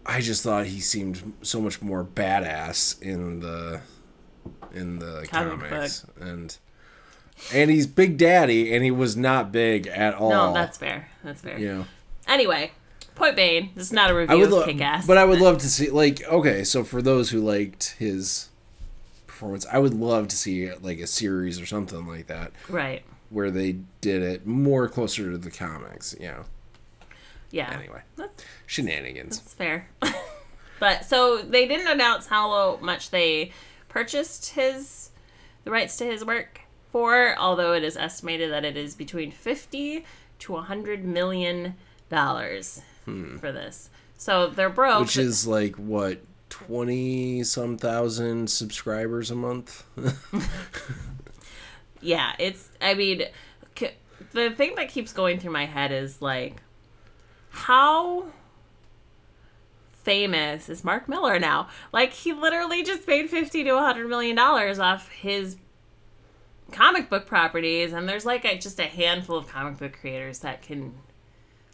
I 0.05 0.21
just 0.21 0.41
thought 0.43 0.65
he 0.65 0.79
seemed 0.79 1.33
so 1.43 1.61
much 1.61 1.81
more 1.81 2.03
badass 2.03 2.99
in 3.01 3.41
the 3.41 3.81
in 4.73 4.99
the 4.99 5.27
Comic 5.29 5.69
comics, 5.69 6.05
and 6.19 6.57
and 7.53 7.69
he's 7.69 7.85
Big 7.85 8.17
Daddy, 8.17 8.73
and 8.73 8.83
he 8.83 8.89
was 8.91 9.15
not 9.15 9.51
big 9.51 9.85
at 9.87 10.15
all. 10.15 10.29
no, 10.31 10.53
that's 10.53 10.77
fair. 10.77 11.09
That's 11.23 11.41
fair. 11.41 11.59
know. 11.59 11.85
Anyway, 12.27 12.71
point 13.15 13.35
being, 13.35 13.71
this 13.75 13.87
is 13.87 13.93
not 13.93 14.09
a 14.11 14.15
review 14.15 14.37
would 14.39 14.53
of 14.53 14.65
Kick 14.65 14.81
Ass. 14.81 15.07
but 15.07 15.17
I 15.17 15.25
would 15.25 15.39
love 15.39 15.57
to 15.59 15.69
see 15.69 15.89
like 15.89 16.23
okay. 16.27 16.63
So 16.63 16.83
for 16.83 17.01
those 17.01 17.29
who 17.29 17.39
liked 17.41 17.95
his 17.99 18.49
performance, 19.25 19.65
I 19.71 19.79
would 19.79 19.93
love 19.93 20.27
to 20.29 20.35
see 20.35 20.71
like 20.73 20.99
a 20.99 21.07
series 21.07 21.59
or 21.59 21.65
something 21.65 22.05
like 22.07 22.27
that 22.27 22.51
right. 22.69 23.03
where 23.29 23.51
they 23.51 23.77
did 24.01 24.21
it 24.23 24.45
more 24.47 24.87
closer 24.87 25.31
to 25.31 25.37
the 25.37 25.51
comics. 25.51 26.15
You 26.19 26.27
know, 26.27 26.45
Yeah. 27.51 27.71
anyway, 27.71 28.01
That's, 28.15 28.43
shenanigans. 28.65 29.39
that's 29.39 29.53
fair. 29.53 29.89
but 30.79 31.05
so 31.05 31.37
they 31.41 31.67
didn't 31.67 31.87
announce 31.87 32.27
how 32.27 32.77
much 32.81 33.09
they 33.09 33.51
purchased 33.89 34.49
his 34.53 35.09
the 35.63 35.71
rights 35.71 35.97
to 35.97 36.05
his 36.05 36.23
work 36.23 36.61
for, 36.91 37.35
although 37.37 37.73
it 37.73 37.83
is 37.83 37.97
estimated 37.97 38.51
that 38.51 38.63
it 38.65 38.77
is 38.77 38.95
between 38.95 39.31
fifty 39.31 40.05
to 40.39 40.55
a 40.57 40.61
hundred 40.61 41.03
million 41.03 41.75
dollars 42.09 42.81
for 43.39 43.51
this. 43.51 43.89
So 44.17 44.47
they're 44.47 44.69
broke. 44.69 44.95
Hmm. 44.95 45.01
Which 45.03 45.17
is 45.17 45.47
like 45.47 45.75
what 45.75 46.19
twenty 46.49 47.43
some 47.43 47.77
thousand 47.77 48.49
subscribers 48.49 49.31
a 49.31 49.35
month. 49.35 49.83
yeah 52.01 52.33
it's 52.37 52.69
i 52.79 52.93
mean 52.93 53.23
c- 53.77 53.89
the 54.31 54.51
thing 54.51 54.75
that 54.75 54.89
keeps 54.89 55.11
going 55.11 55.39
through 55.39 55.51
my 55.51 55.65
head 55.65 55.91
is 55.91 56.21
like 56.21 56.61
how 57.49 58.25
famous 59.91 60.69
is 60.69 60.83
mark 60.83 61.09
miller 61.09 61.39
now 61.39 61.67
like 61.91 62.13
he 62.13 62.33
literally 62.33 62.83
just 62.83 63.07
made 63.07 63.29
50 63.29 63.63
to 63.63 63.73
100 63.73 64.07
million 64.07 64.35
dollars 64.35 64.79
off 64.79 65.09
his 65.09 65.57
comic 66.71 67.09
book 67.09 67.25
properties 67.25 67.93
and 67.93 68.07
there's 68.07 68.25
like 68.25 68.45
a, 68.45 68.57
just 68.57 68.79
a 68.79 68.83
handful 68.85 69.35
of 69.37 69.47
comic 69.47 69.77
book 69.77 69.93
creators 69.99 70.39
that 70.39 70.61
can 70.61 70.93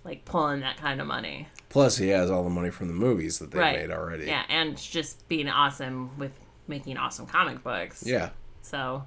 like 0.04 0.26
pulling 0.26 0.60
that 0.62 0.78
kind 0.78 1.00
of 1.02 1.08
money 1.08 1.48
Plus, 1.70 1.98
he 1.98 2.10
has 2.10 2.30
all 2.30 2.44
the 2.44 2.52
money 2.52 2.70
from 2.70 2.88
the 2.88 2.94
movies 2.94 3.40
that 3.40 3.50
they 3.50 3.58
right 3.60 3.80
made 3.80 3.92
already. 3.92 4.26
yeah 4.26 4.44
and 4.50 4.78
just 4.78 5.28
being 5.28 5.50
awesome 5.50 6.18
with 6.18 6.32
making 6.68 6.98
awesome 6.98 7.26
comic 7.26 7.64
books 7.64 8.04
Yeah. 8.06 8.30
So, 8.62 9.04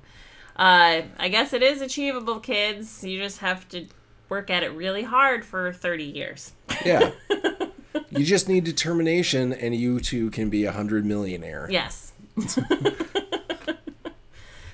uh, 0.57 1.03
I 1.19 1.29
guess 1.31 1.53
it 1.53 1.63
is 1.63 1.81
achievable, 1.81 2.41
kids. 2.41 3.03
You 3.03 3.19
just 3.19 3.39
have 3.39 3.69
to 3.71 3.87
work 4.29 4.51
at 4.51 4.63
it 4.63 4.69
really 4.69 5.03
hard 5.03 5.45
for 5.45 5.73
30 5.73 6.05
years. 6.05 6.53
Yeah. 6.85 7.11
you 8.11 8.25
just 8.25 8.49
need 8.49 8.65
determination, 8.65 9.53
and 9.53 9.75
you 9.75 9.99
too 10.01 10.31
can 10.31 10.51
be 10.51 10.65
a 10.65 10.73
hundred 10.73 11.05
millionaire. 11.07 11.69
Yes. 11.71 12.13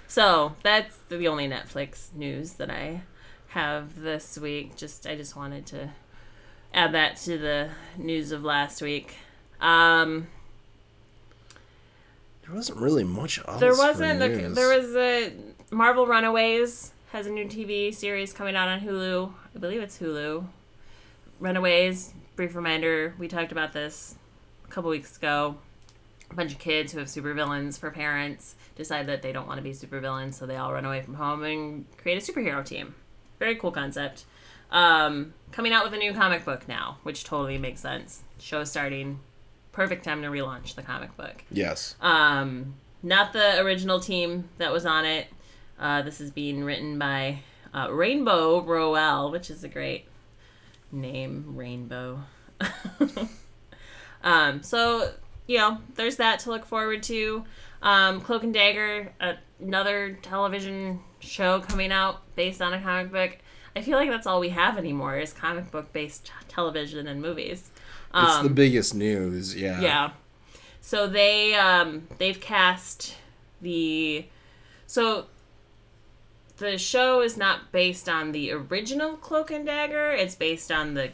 so, 0.08 0.54
that's 0.62 0.96
the 1.08 1.28
only 1.28 1.48
Netflix 1.48 2.12
news 2.14 2.54
that 2.54 2.70
I 2.70 3.02
have 3.48 4.00
this 4.00 4.38
week. 4.38 4.76
Just 4.76 5.06
I 5.06 5.16
just 5.16 5.36
wanted 5.36 5.66
to 5.66 5.90
add 6.74 6.92
that 6.92 7.16
to 7.18 7.38
the 7.38 7.70
news 7.98 8.32
of 8.32 8.42
last 8.44 8.82
week. 8.82 9.16
Um, 9.60 10.26
There 12.46 12.54
wasn't 12.54 12.78
really 12.78 13.04
much 13.04 13.38
else. 13.46 13.60
there 13.60 13.76
wasn't 13.76 14.18
there 14.54 14.68
was 14.78 14.96
a 14.96 15.32
Marvel 15.70 16.06
Runaways 16.06 16.92
has 17.12 17.26
a 17.26 17.30
new 17.30 17.44
TV 17.46 17.94
series 17.94 18.32
coming 18.32 18.56
out 18.56 18.68
on 18.68 18.80
Hulu. 18.80 19.32
I 19.54 19.58
believe 19.58 19.80
it's 19.82 19.98
Hulu. 19.98 20.44
Runaways, 21.40 22.14
brief 22.36 22.54
reminder, 22.54 23.14
we 23.18 23.28
talked 23.28 23.52
about 23.52 23.72
this 23.72 24.16
a 24.64 24.68
couple 24.68 24.90
weeks 24.90 25.16
ago. 25.16 25.56
A 26.30 26.34
bunch 26.34 26.52
of 26.52 26.58
kids 26.58 26.92
who 26.92 26.98
have 26.98 27.08
supervillains 27.08 27.78
for 27.78 27.90
parents 27.90 28.54
decide 28.74 29.06
that 29.06 29.20
they 29.20 29.32
don't 29.32 29.46
want 29.46 29.58
to 29.58 29.62
be 29.62 29.72
supervillains, 29.72 30.34
so 30.34 30.46
they 30.46 30.56
all 30.56 30.72
run 30.72 30.86
away 30.86 31.02
from 31.02 31.14
home 31.14 31.42
and 31.44 31.84
create 31.98 32.16
a 32.26 32.32
superhero 32.32 32.64
team. 32.64 32.94
Very 33.38 33.56
cool 33.56 33.70
concept. 33.72 34.24
Um, 34.72 35.34
coming 35.52 35.72
out 35.72 35.84
with 35.84 35.92
a 35.92 35.98
new 35.98 36.12
comic 36.14 36.44
book 36.44 36.66
now, 36.66 36.98
which 37.04 37.22
totally 37.22 37.58
makes 37.58 37.80
sense. 37.80 38.22
Show 38.40 38.64
starting, 38.64 39.20
perfect 39.70 40.04
time 40.04 40.22
to 40.22 40.28
relaunch 40.28 40.74
the 40.74 40.82
comic 40.82 41.16
book. 41.16 41.44
Yes. 41.50 41.94
Um, 42.00 42.74
not 43.02 43.32
the 43.32 43.60
original 43.60 44.00
team 44.00 44.48
that 44.58 44.72
was 44.72 44.86
on 44.86 45.04
it. 45.04 45.28
Uh, 45.78 46.02
this 46.02 46.20
is 46.20 46.30
being 46.30 46.64
written 46.64 46.98
by 46.98 47.40
uh, 47.74 47.92
Rainbow 47.92 48.62
Rowell, 48.62 49.30
which 49.30 49.50
is 49.50 49.62
a 49.62 49.68
great 49.68 50.06
name, 50.90 51.54
Rainbow. 51.54 52.20
um, 54.22 54.62
so, 54.62 55.12
you 55.46 55.58
know, 55.58 55.78
there's 55.96 56.16
that 56.16 56.38
to 56.40 56.50
look 56.50 56.64
forward 56.64 57.02
to. 57.04 57.44
Um, 57.82 58.20
Cloak 58.20 58.44
and 58.44 58.54
Dagger, 58.54 59.12
another 59.60 60.18
television 60.22 61.00
show 61.18 61.60
coming 61.60 61.92
out 61.92 62.22
based 62.36 62.62
on 62.62 62.72
a 62.72 62.80
comic 62.80 63.10
book. 63.10 63.38
I 63.74 63.80
feel 63.82 63.96
like 63.96 64.10
that's 64.10 64.26
all 64.26 64.40
we 64.40 64.50
have 64.50 64.76
anymore 64.76 65.18
is 65.18 65.32
comic 65.32 65.70
book 65.70 65.92
based 65.92 66.30
television 66.48 67.06
and 67.06 67.20
movies. 67.22 67.70
It's 68.14 68.34
Um, 68.34 68.44
the 68.48 68.52
biggest 68.52 68.94
news. 68.94 69.56
Yeah. 69.56 69.80
yeah. 69.80 70.10
So 70.80 71.06
they 71.06 71.54
um 71.54 72.08
they've 72.18 72.40
cast 72.40 73.16
the 73.60 74.26
so 74.86 75.26
the 76.58 76.76
show 76.78 77.22
is 77.22 77.36
not 77.36 77.72
based 77.72 78.08
on 78.08 78.32
the 78.32 78.52
original 78.52 79.16
Cloak 79.16 79.50
and 79.50 79.66
Dagger. 79.66 80.10
It's 80.10 80.34
based 80.34 80.70
on 80.70 80.94
the 80.94 81.10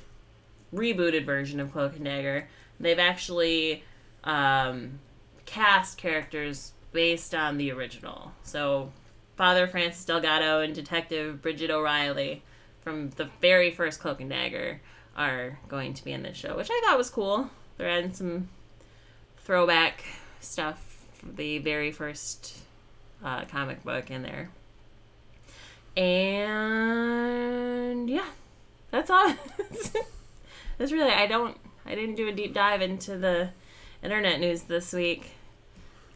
rebooted 0.75 1.25
version 1.25 1.61
of 1.61 1.73
Cloak 1.73 1.97
and 1.97 2.05
Dagger. 2.05 2.49
They've 2.81 2.99
actually 2.99 3.85
um, 4.25 4.99
cast 5.47 5.97
characters 5.97 6.73
based 6.93 7.35
on 7.35 7.57
the 7.57 7.71
original. 7.73 8.33
So, 8.43 8.93
Father 9.37 9.67
Francis 9.67 10.05
Delgado 10.05 10.61
and 10.61 10.75
Detective 10.75 11.41
Bridget 11.41 11.71
O'Reilly 11.71 12.43
from 12.89 13.11
the 13.11 13.29
very 13.43 13.71
first 13.71 14.01
Cloak 14.01 14.19
and 14.19 14.31
Dagger 14.31 14.81
are 15.15 15.59
going 15.69 15.93
to 15.93 16.03
be 16.03 16.13
in 16.13 16.23
this 16.23 16.39
show, 16.39 16.57
which 16.57 16.69
I 16.71 16.83
thought 16.87 16.97
was 16.97 17.11
cool. 17.11 17.51
They're 17.77 17.91
adding 17.91 18.15
some 18.15 18.49
throwback 19.37 20.05
stuff 20.41 21.05
from 21.13 21.37
the 21.37 21.59
very 21.59 21.93
first 21.93 22.61
uh, 23.23 23.45
comic 23.45 23.85
book 23.85 24.11
in 24.11 24.23
there. 24.23 24.49
And 26.03 28.09
yeah, 28.09 28.29
that's 28.91 29.11
all. 29.11 29.35
that's 30.79 30.91
really 30.91 31.13
I 31.13 31.27
don't 31.27 31.59
I 31.85 31.95
didn't 31.95 32.15
do 32.15 32.27
a 32.27 32.33
deep 32.33 32.55
dive 32.55 32.81
into 32.81 33.19
the 33.19 33.51
internet 34.03 34.41
news 34.41 34.63
this 34.63 34.95
week. 34.95 35.33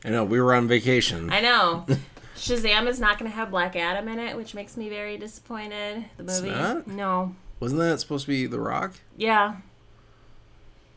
I 0.06 0.08
know 0.08 0.24
we 0.24 0.40
were 0.40 0.54
on 0.54 0.68
vacation. 0.68 1.30
I 1.30 1.42
know. 1.42 1.84
Shazam 2.42 2.88
is 2.88 2.98
not 2.98 3.18
going 3.18 3.30
to 3.30 3.36
have 3.36 3.50
Black 3.52 3.76
Adam 3.76 4.08
in 4.08 4.18
it, 4.18 4.36
which 4.36 4.52
makes 4.54 4.76
me 4.76 4.88
very 4.88 5.16
disappointed. 5.16 6.06
The 6.16 6.24
movie. 6.24 6.90
No. 6.92 7.36
Wasn't 7.60 7.80
that 7.80 8.00
supposed 8.00 8.24
to 8.24 8.28
be 8.30 8.46
The 8.46 8.58
Rock? 8.58 8.94
Yeah. 9.16 9.56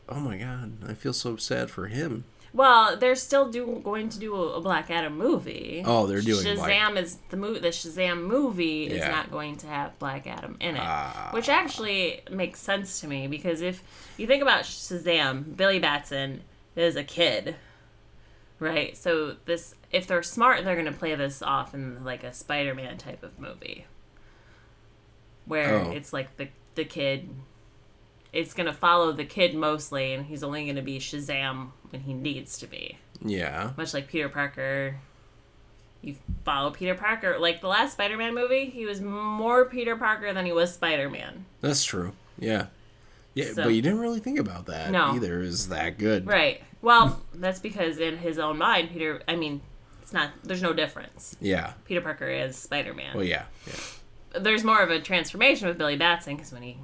Oh 0.08 0.18
my 0.20 0.36
god, 0.36 0.72
I 0.88 0.94
feel 0.94 1.12
so 1.12 1.36
sad 1.36 1.70
for 1.70 1.86
him. 1.86 2.24
Well, 2.52 2.96
they're 2.96 3.14
still 3.16 3.50
do, 3.50 3.80
going 3.84 4.08
to 4.08 4.18
do 4.18 4.34
a, 4.34 4.60
Black 4.60 4.90
Adam 4.90 5.16
movie. 5.18 5.82
Oh, 5.84 6.06
they're 6.06 6.20
doing 6.22 6.44
Shazam 6.44 6.56
Black- 6.56 6.96
is 7.04 7.18
the 7.28 7.36
mo- 7.36 7.54
the 7.54 7.68
Shazam 7.68 8.22
movie 8.24 8.86
is 8.86 8.98
Yeah. 8.98 9.10
not 9.10 9.30
going 9.30 9.56
to 9.58 9.66
have 9.66 9.96
Black 9.98 10.26
Adam 10.26 10.56
in 10.60 10.74
it, 10.76 10.82
Ah. 10.82 11.28
which 11.32 11.48
actually 11.48 12.22
makes 12.30 12.58
sense 12.60 13.00
to 13.00 13.06
me 13.08 13.26
because 13.26 13.60
if 13.60 13.82
you 14.16 14.26
think 14.26 14.42
about 14.42 14.62
Shazam, 14.62 15.54
Billy 15.56 15.78
Batson 15.78 16.42
is 16.76 16.96
a 16.96 17.04
kid, 17.04 17.56
right? 18.58 18.96
So 18.96 19.36
this, 19.44 19.74
if 19.90 20.06
they're 20.06 20.22
smart, 20.22 20.64
they're 20.64 20.74
going 20.80 20.86
to 20.92 20.98
play 20.98 21.14
this 21.14 21.42
off 21.42 21.74
in 21.74 22.04
like 22.04 22.24
a 22.24 22.32
Spider-Man 22.32 22.98
type 22.98 23.22
of 23.22 23.38
movie, 23.38 23.86
where 25.44 25.74
Oh. 25.76 25.90
it's 25.92 26.12
like 26.12 26.36
the 26.36 26.48
the 26.74 26.84
kid. 26.84 27.30
It's 28.32 28.52
gonna 28.52 28.72
follow 28.74 29.12
the 29.12 29.24
kid 29.24 29.54
mostly, 29.54 30.12
and 30.12 30.26
he's 30.26 30.42
only 30.42 30.66
gonna 30.66 30.82
be 30.82 30.98
Shazam 30.98 31.70
when 31.88 32.02
he 32.02 32.12
needs 32.12 32.58
to 32.58 32.66
be 32.66 32.98
Yeah. 33.22 33.70
much 33.78 33.94
like 33.94 34.08
Peter 34.08 34.28
Parker. 34.28 34.96
You 36.02 36.16
follow 36.44 36.70
Peter 36.70 36.94
Parker. 36.94 37.38
Like 37.38 37.62
the 37.62 37.68
last 37.68 37.92
Spider 37.94 38.18
Man 38.18 38.34
movie, 38.34 38.66
he 38.66 38.84
was 38.84 39.00
more 39.00 39.64
Peter 39.64 39.96
Parker 39.96 40.34
than 40.34 40.44
he 40.44 40.52
was 40.52 40.74
Spider 40.74 41.08
Man. 41.08 41.46
That's 41.62 41.82
true. 41.84 42.12
Yeah. 42.38 42.66
Yeah, 43.36 43.52
So- 43.52 43.62
but 43.64 43.74
you 43.74 43.82
didn't 43.82 44.00
really 44.00 44.18
think 44.20 44.38
about 44.40 44.66
that 44.66 44.90
No. 44.90 45.12
either. 45.14 45.40
Is 45.42 45.68
that 45.68 45.98
good? 45.98 46.26
Right. 46.26 46.62
Well, 46.82 47.22
that's 47.34 47.60
because 47.60 47.98
in 47.98 48.16
his 48.18 48.38
own 48.38 48.58
mind, 48.58 48.90
Peter, 48.90 49.22
I 49.28 49.36
mean, 49.36 49.60
it's 50.02 50.12
not, 50.12 50.30
there's 50.42 50.62
no 50.62 50.72
difference. 50.72 51.36
Yeah. 51.40 51.74
Peter 51.84 52.00
Parker 52.00 52.28
is 52.28 52.56
Spider 52.56 52.94
Man. 52.94 53.14
Well, 53.14 53.24
yeah. 53.24 53.44
Yeah. 53.66 54.40
There's 54.40 54.64
more 54.64 54.80
of 54.82 54.90
a 54.90 55.00
transformation 55.00 55.68
with 55.68 55.78
Billy 55.78 55.96
Batson 55.96 56.36
because 56.36 56.50
when 56.52 56.62
he 56.62 56.78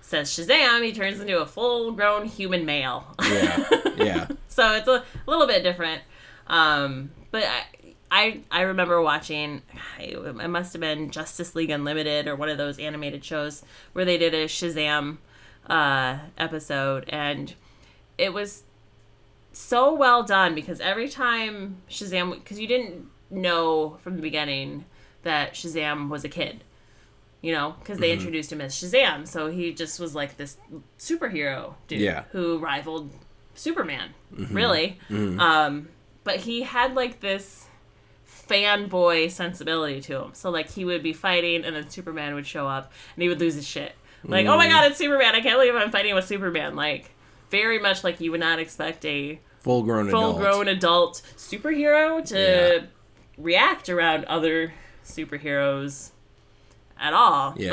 says 0.00 0.30
Shazam, 0.30 0.84
he 0.84 0.92
turns 0.92 1.20
into 1.20 1.40
a 1.40 1.46
full 1.46 1.92
grown 1.92 2.26
human 2.26 2.64
male. 2.64 3.14
Yeah. 3.22 3.64
Yeah. 4.00 4.28
so 4.48 4.72
it's 4.76 4.88
a 4.88 5.04
little 5.26 5.46
bit 5.46 5.62
different. 5.62 6.00
Um, 6.46 7.10
but 7.30 7.44
I, 7.44 7.64
I 8.10 8.40
I 8.50 8.60
remember 8.62 9.02
watching. 9.02 9.60
It 9.98 10.48
must 10.48 10.72
have 10.72 10.80
been 10.80 11.10
Justice 11.10 11.54
League 11.54 11.68
Unlimited 11.68 12.26
or 12.26 12.34
one 12.34 12.48
of 12.48 12.56
those 12.56 12.78
animated 12.78 13.22
shows 13.22 13.62
where 13.92 14.06
they 14.06 14.16
did 14.16 14.32
a 14.32 14.46
Shazam 14.46 15.18
uh, 15.70 16.18
episode, 16.36 17.08
and 17.08 17.54
it 18.18 18.34
was 18.34 18.64
so 19.52 19.94
well 19.94 20.22
done 20.22 20.54
because 20.54 20.80
every 20.80 21.08
time 21.08 21.78
Shazam, 21.88 22.34
because 22.34 22.58
you 22.60 22.66
didn't 22.66 23.06
know 23.30 23.96
from 24.02 24.16
the 24.16 24.22
beginning 24.22 24.84
that 25.22 25.54
Shazam 25.54 26.08
was 26.08 26.24
a 26.24 26.28
kid. 26.28 26.64
You 27.42 27.52
know, 27.52 27.74
because 27.78 27.98
they 27.98 28.12
introduced 28.12 28.52
him 28.52 28.60
as 28.60 28.74
Shazam, 28.74 29.26
so 29.26 29.46
he 29.50 29.72
just 29.72 29.98
was 29.98 30.14
like 30.14 30.36
this 30.36 30.58
superhero 30.98 31.72
dude 31.88 32.00
Yeah. 32.00 32.24
who 32.32 32.58
rivaled 32.58 33.10
Superman, 33.54 34.10
really. 34.30 34.98
Um, 35.08 35.88
but 36.22 36.36
he 36.40 36.60
had 36.62 36.94
like 36.94 37.20
this 37.20 37.66
fanboy 38.28 39.30
sensibility 39.30 40.00
to 40.02 40.22
him. 40.24 40.30
So 40.34 40.50
like 40.50 40.70
he 40.70 40.84
would 40.84 41.02
be 41.02 41.12
fighting, 41.14 41.64
and 41.64 41.74
then 41.74 41.88
Superman 41.88 42.34
would 42.34 42.46
show 42.46 42.68
up, 42.68 42.92
and 43.16 43.22
he 43.22 43.28
would 43.30 43.40
lose 43.40 43.54
his 43.54 43.66
shit. 43.66 43.92
Like, 44.24 44.46
oh 44.46 44.56
my 44.56 44.68
god, 44.68 44.90
it's 44.90 44.98
Superman! 44.98 45.34
I 45.34 45.40
can't 45.40 45.56
believe 45.58 45.74
I'm 45.74 45.90
fighting 45.90 46.14
with 46.14 46.26
Superman. 46.26 46.76
Like, 46.76 47.10
very 47.50 47.78
much 47.78 48.04
like 48.04 48.20
you 48.20 48.30
would 48.30 48.40
not 48.40 48.58
expect 48.58 49.04
a 49.04 49.40
Full 49.60 49.82
grown 49.82 50.08
full 50.10 50.30
adult. 50.30 50.38
grown 50.38 50.68
adult 50.68 51.22
superhero 51.36 52.24
to 52.26 52.80
Yeah. 52.82 52.86
react 53.36 53.88
around 53.88 54.24
other 54.26 54.72
superheroes 55.04 56.10
at 56.98 57.12
all. 57.12 57.54
Yeah. 57.56 57.70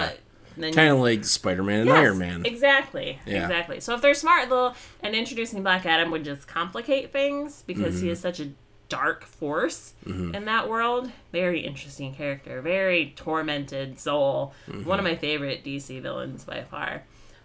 But 0.57 0.73
Kind 0.73 0.89
of 0.89 0.97
like 0.99 1.23
Spider 1.23 1.61
Man 1.61 1.81
and 1.81 1.89
Yes, 1.89 1.97
Iron 1.99 2.17
Man. 2.17 2.43
Exactly. 2.45 3.19
Yeah. 3.27 3.43
Exactly. 3.43 3.79
So 3.79 3.93
if 3.93 4.01
they're 4.01 4.15
smart, 4.15 4.49
they'll 4.49 4.75
and 5.03 5.13
introducing 5.13 5.61
Black 5.61 5.85
Adam 5.85 6.09
would 6.09 6.23
just 6.25 6.47
complicate 6.47 7.13
things 7.13 7.63
because 7.67 7.95
Mm-hmm. 7.97 8.05
he 8.05 8.09
is 8.11 8.19
such 8.19 8.39
a 8.39 8.49
dark 8.89 9.23
force 9.25 9.93
in 10.05 10.45
that 10.45 10.69
world. 10.69 11.11
Very 11.31 11.61
interesting 11.61 12.13
character. 12.13 12.61
Very 12.61 13.13
tormented 13.15 13.99
soul. 13.99 14.53
Mm-hmm. 14.67 14.87
One 14.87 14.99
of 14.99 15.05
my 15.05 15.15
favorite 15.15 15.63
DC 15.63 16.01
villains 16.01 16.43
by 16.43 16.63
far. 16.63 17.03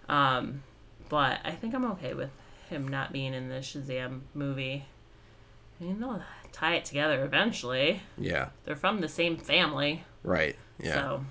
Um, 0.08 0.62
but 1.08 1.40
I 1.44 1.52
think 1.52 1.74
I'm 1.74 1.84
okay 1.92 2.14
with 2.14 2.30
him 2.70 2.88
not 2.88 3.12
being 3.12 3.34
in 3.34 3.48
the 3.48 3.56
Shazam 3.56 4.20
movie. 4.34 4.86
I 5.80 5.84
mean, 5.84 6.00
they'll 6.00 6.22
tie 6.52 6.74
it 6.74 6.84
together 6.84 7.24
eventually. 7.24 8.02
yeah. 8.16 8.48
They're 8.64 8.76
from 8.76 9.00
the 9.00 9.08
same 9.08 9.36
family. 9.36 10.04
Right. 10.22 10.56
Yeah. 10.80 10.94
So, 10.94 11.24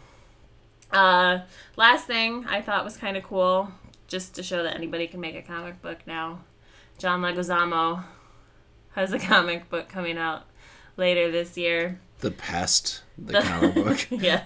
uh, 0.91 1.39
last 1.77 2.05
thing 2.05 2.45
I 2.47 2.61
thought 2.61 2.83
was 2.83 2.97
kind 2.97 3.15
of 3.15 3.23
cool, 3.23 3.71
just 4.07 4.35
to 4.35 4.43
show 4.43 4.63
that 4.63 4.75
anybody 4.75 5.07
can 5.07 5.19
make 5.21 5.35
a 5.35 5.41
comic 5.41 5.81
book 5.81 5.99
now. 6.05 6.41
John 6.97 7.21
Leguizamo 7.21 8.03
has 8.93 9.13
a 9.13 9.19
comic 9.19 9.69
book 9.69 9.89
coming 9.89 10.17
out 10.17 10.43
later 10.97 11.31
this 11.31 11.57
year. 11.57 11.99
The 12.19 12.31
Pest, 12.31 13.01
the 13.17 13.41
comic 13.41 13.75
book. 13.75 14.07
yeah, 14.11 14.43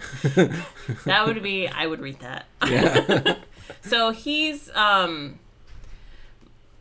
that 1.06 1.26
would 1.26 1.42
be. 1.44 1.68
I 1.68 1.88
would 1.88 2.00
read 2.00 2.20
that. 2.20 2.46
Yeah. 2.68 3.36
So 3.82 4.12
he's 4.12 4.70
um. 4.76 5.40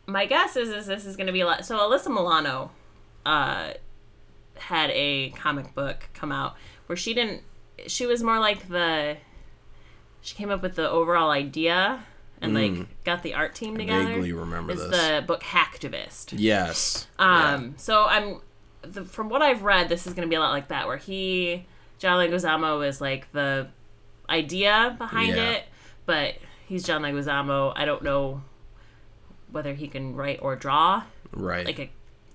My 0.05 0.27
guess 0.27 0.55
is 0.55 0.69
is 0.69 0.85
this 0.85 1.05
is 1.05 1.15
going 1.15 1.27
to 1.27 1.33
be 1.33 1.41
a 1.41 1.45
lot. 1.45 1.65
So 1.65 1.77
Alyssa 1.77 2.09
Milano, 2.09 2.71
uh, 3.25 3.71
had 4.55 4.91
a 4.91 5.29
comic 5.31 5.73
book 5.73 6.09
come 6.13 6.31
out 6.31 6.55
where 6.85 6.95
she 6.95 7.13
didn't. 7.13 7.41
She 7.87 8.05
was 8.05 8.21
more 8.21 8.39
like 8.39 8.69
the. 8.69 9.17
She 10.21 10.35
came 10.35 10.51
up 10.51 10.61
with 10.61 10.75
the 10.75 10.89
overall 10.89 11.31
idea 11.31 12.03
and 12.41 12.53
like 12.53 12.71
mm. 12.71 12.87
got 13.03 13.23
the 13.23 13.33
art 13.33 13.55
team 13.55 13.77
together. 13.77 14.05
Vaguely 14.05 14.33
remember 14.33 14.73
It's 14.73 14.87
this. 14.87 14.91
the 14.91 15.23
book 15.25 15.41
Hacktivist. 15.43 16.33
yes. 16.37 17.07
Um, 17.17 17.75
so 17.77 18.05
I'm, 18.05 18.41
the, 18.81 19.03
from 19.03 19.29
what 19.29 19.41
I've 19.41 19.63
read, 19.63 19.89
this 19.89 20.05
is 20.05 20.13
going 20.13 20.27
to 20.27 20.29
be 20.29 20.35
a 20.35 20.39
lot 20.39 20.51
like 20.51 20.67
that, 20.67 20.87
where 20.87 20.97
he, 20.97 21.65
John 21.97 22.19
Leguizamo, 22.19 22.85
is 22.87 23.01
like 23.01 23.31
the 23.31 23.67
idea 24.29 24.95
behind 24.97 25.35
Yeah. 25.35 25.51
it, 25.51 25.63
but 26.05 26.35
he's 26.67 26.83
John 26.83 27.01
Leguizamo. 27.01 27.73
I 27.75 27.85
don't 27.85 28.03
know 28.03 28.41
whether 29.51 29.73
he 29.73 29.87
can 29.87 30.15
write 30.15 30.39
or 30.41 30.55
draw. 30.55 31.03
Right. 31.31 31.65
Like 31.65 31.79
a, 31.79 31.89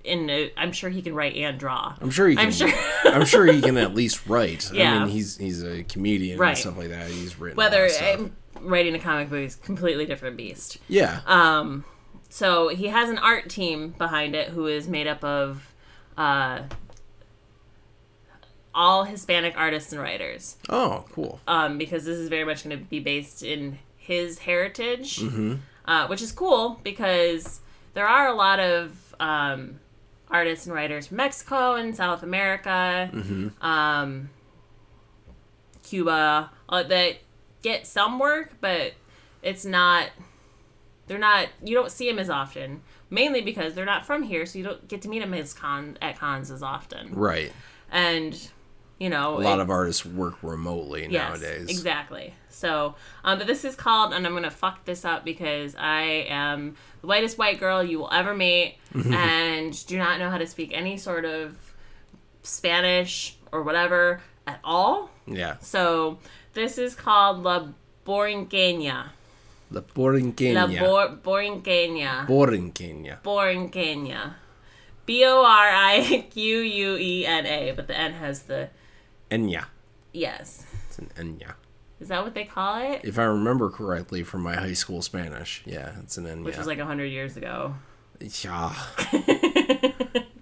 in 0.05 0.31
a, 0.31 0.53
I'm 0.57 0.73
sure 0.73 0.89
he 0.91 1.03
can 1.03 1.15
write 1.15 1.37
and 1.37 1.59
draw. 1.59 1.95
I'm 2.01 2.11
sure 2.11 2.27
he 2.29 2.35
can. 2.37 2.47
I'm 2.47 2.53
sure. 2.53 2.71
I'm 3.05 3.25
sure 3.27 3.45
he 3.47 3.61
can 3.61 3.77
at 3.77 3.95
least 3.95 4.27
write. 4.27 4.71
I 4.73 4.77
Yeah. 4.77 4.99
mean, 5.01 5.09
he's 5.09 5.37
he's 5.37 5.63
a 5.63 5.83
comedian 5.85 6.39
Right. 6.39 6.51
and 6.51 6.59
stuff 6.59 6.79
like 6.79 6.89
that. 6.89 7.09
He's 7.09 7.39
written 7.39 7.57
whether 7.57 7.89
um, 8.15 8.33
lot 8.61 8.67
of 8.67 8.67
stuff. 8.67 8.71
writing 8.73 8.95
a 8.95 8.99
comic 8.99 9.31
book 9.31 9.41
is 9.41 9.57
a 9.57 9.59
completely 9.59 10.07
different 10.07 10.37
beast. 10.37 10.79
yeah. 10.89 11.21
Um, 11.27 11.85
so 12.29 12.69
he 12.69 12.87
has 12.89 13.09
an 13.11 13.19
art 13.19 13.49
team 13.51 13.95
behind 13.99 14.35
it 14.37 14.49
who 14.51 14.67
is 14.67 14.87
made 14.89 15.07
up 15.09 15.25
of 15.25 15.75
uh, 16.17 16.61
all 18.75 19.05
Hispanic 19.05 19.55
artists 19.57 19.93
and 19.93 20.01
writers. 20.01 20.57
oh, 20.69 21.05
cool. 21.13 21.41
Um, 21.49 21.77
because 21.79 22.05
this 22.05 22.17
is 22.19 22.29
very 22.29 22.45
much 22.45 22.63
going 22.65 22.79
to 22.79 22.85
be 22.85 23.01
based 23.01 23.43
in 23.43 23.79
his 23.97 24.39
heritage, 24.41 25.19
Mm-hmm. 25.19 25.55
uh, 25.87 26.07
which 26.07 26.23
is 26.23 26.31
cool 26.33 26.79
because 26.85 27.61
there 27.95 28.07
are 28.07 28.29
a 28.29 28.35
lot 28.35 28.61
of 28.61 29.15
um, 29.19 29.81
artists 30.31 30.67
and 30.67 30.75
writers 30.75 31.09
from 31.09 31.17
Mexico 31.17 31.75
and 31.75 31.97
South 31.97 32.23
America, 32.23 33.11
Mm-hmm. 33.13 33.65
um, 33.65 34.31
Cuba 35.83 36.51
uh, 36.69 36.83
that 36.85 37.17
get 37.63 37.87
some 37.87 38.19
work, 38.19 38.53
but 38.61 38.93
it's 39.43 39.65
not. 39.65 40.11
They're 41.07 41.19
not. 41.19 41.49
You 41.65 41.75
don't 41.75 41.91
see 41.91 42.09
them 42.09 42.19
as 42.19 42.31
often, 42.31 42.83
mainly 43.11 43.41
because 43.41 43.75
they're 43.75 43.85
not 43.85 44.07
from 44.07 44.23
here, 44.23 44.47
so 44.47 44.59
you 44.59 44.65
don't 44.65 44.87
get 44.89 45.03
to 45.03 45.09
meet 45.09 45.21
them 45.21 45.35
as 45.35 45.53
con 45.53 45.99
at 46.01 46.19
cons 46.19 46.51
as 46.51 46.63
often 46.63 47.13
Right. 47.15 47.53
and 47.91 48.39
you 48.99 49.09
know, 49.09 49.39
A 49.39 49.41
lot 49.41 49.61
of 49.61 49.71
artists 49.71 50.05
work 50.05 50.43
remotely 50.43 51.07
Yes, 51.09 51.41
nowadays. 51.41 51.71
Exactly. 51.71 52.35
So, 52.51 52.97
um, 53.25 53.39
but 53.39 53.47
this 53.47 53.65
is 53.65 53.75
called, 53.75 54.13
and 54.13 54.27
I'm 54.27 54.35
gonna 54.35 54.51
fuck 54.51 54.85
this 54.85 55.07
up 55.07 55.25
because 55.25 55.75
I 55.75 56.03
am 56.29 56.77
the 57.01 57.07
whitest 57.07 57.39
white 57.39 57.59
girl 57.59 57.83
you 57.83 57.99
will 57.99 58.13
ever 58.13 58.35
meet, 58.35 58.77
and 58.95 59.87
do 59.87 59.97
not 59.97 60.19
know 60.19 60.29
how 60.29 60.37
to 60.37 60.47
speak 60.47 60.73
any 60.75 60.99
sort 60.99 61.25
of 61.25 61.57
Spanish 62.43 63.37
or 63.53 63.63
whatever 63.63 64.21
at 64.47 64.61
all. 64.65 65.11
Yeah. 65.27 65.57
So, 65.61 66.19
this 66.55 66.79
is 66.79 66.95
called 66.95 67.43
La 67.43 67.69
Borinqueña. 68.07 69.11
La 69.71 69.81
Borinqueña. 69.83 70.55
La 70.55 70.67
Bor- 70.67 71.17
Borinqueña. 71.23 72.27
Borinqueña. 72.27 73.21
Borinqueña. 73.23 74.35
B 75.07 75.25
O 75.27 75.45
R 75.45 75.71
I 75.71 76.27
Q 76.31 76.59
U 76.61 76.97
E 76.97 77.27
N 77.27 77.47
A, 77.47 77.73
but 77.73 77.87
the 77.87 77.97
N 77.99 78.13
has 78.15 78.43
the 78.43 78.69
Enya. 79.31 79.67
yes. 80.13 80.65
It's 80.89 80.99
an 80.99 81.11
Enya. 81.17 81.55
Is 82.01 82.09
that 82.09 82.25
what 82.25 82.35
they 82.35 82.45
call 82.45 82.81
it? 82.81 83.03
If 83.05 83.19
I 83.19 83.25
remember 83.25 83.71
correctly 83.71 84.23
from 84.23 84.43
my 84.43 84.55
high 84.57 84.73
school 84.73 85.03
Spanish, 85.03 85.63
yeah, 85.67 85.93
it's 86.03 86.17
an 86.17 86.25
Enya. 86.25 86.45
Which 86.45 86.57
was 86.57 86.67
like 86.67 86.79
a 86.79 86.85
hundred 86.87 87.07
years 87.07 87.37
ago. 87.37 87.75
yeah. 88.21 88.75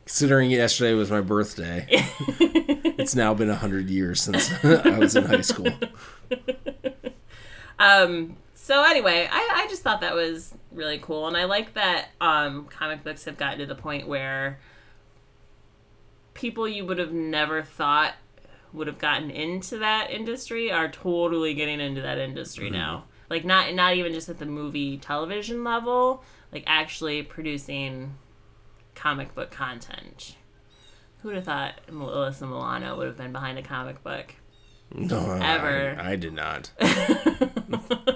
Considering 0.07 0.51
yesterday 0.51 0.95
was 0.95 1.11
my 1.11 1.21
birthday, 1.21 1.87
it's 3.09 3.15
now 3.15 3.33
been 3.33 3.49
a 3.49 3.57
hundred 3.57 3.89
years 3.89 4.21
since 4.21 4.53
I 4.65 4.99
was 4.99 5.17
in 5.17 5.25
high 5.25 5.41
school. 5.41 5.73
Um. 7.81 8.37
So 8.55 8.83
anyway, 8.83 9.29
I, 9.31 9.63
I 9.65 9.69
just 9.69 9.83
thought 9.83 10.01
that 10.01 10.13
was 10.13 10.53
really 10.73 10.99
cool, 10.99 11.29
and 11.29 11.37
I 11.37 11.45
like 11.45 11.75
that 11.75 12.09
um, 12.21 12.65
comic 12.65 13.05
books 13.05 13.25
have 13.27 13.37
gotten 13.37 13.61
to 13.61 13.67
the 13.67 13.77
point 13.77 14.09
where 14.09 14.59
people 16.35 16.67
you 16.67 16.85
would 16.85 16.99
have 16.99 17.13
never 17.13 17.63
thought 17.63 18.15
would 18.73 18.89
have 18.89 18.99
gotten 18.99 19.31
into 19.31 19.79
that 19.79 20.11
industry 20.11 20.73
are 20.73 20.89
totally 20.89 21.55
getting 21.55 21.79
into 21.79 22.03
that 22.03 22.19
industry 22.19 22.69
now. 22.69 23.05
Like 23.31 23.45
not 23.45 23.73
not 23.75 23.95
even 23.95 24.13
just 24.13 24.29
at 24.29 24.39
the 24.39 24.47
movie 24.47 24.99
television 24.99 25.63
level, 25.63 26.25
like 26.51 26.65
actually 26.67 27.23
producing 27.23 28.17
comic 28.97 29.37
book 29.37 29.53
content. 29.53 30.35
Who'd 31.23 31.35
have 31.35 31.45
thought 31.45 31.75
Melissa 31.91 32.47
Milano 32.47 32.97
would 32.97 33.07
have 33.07 33.17
been 33.17 33.33
behind 33.33 33.59
a 33.59 33.63
comic 33.63 34.03
book? 34.05 34.35
No, 34.95 35.33
Ever. 35.33 35.97
I, 36.01 36.13
I 36.13 36.17
did 36.17 36.33
not. 36.33 36.71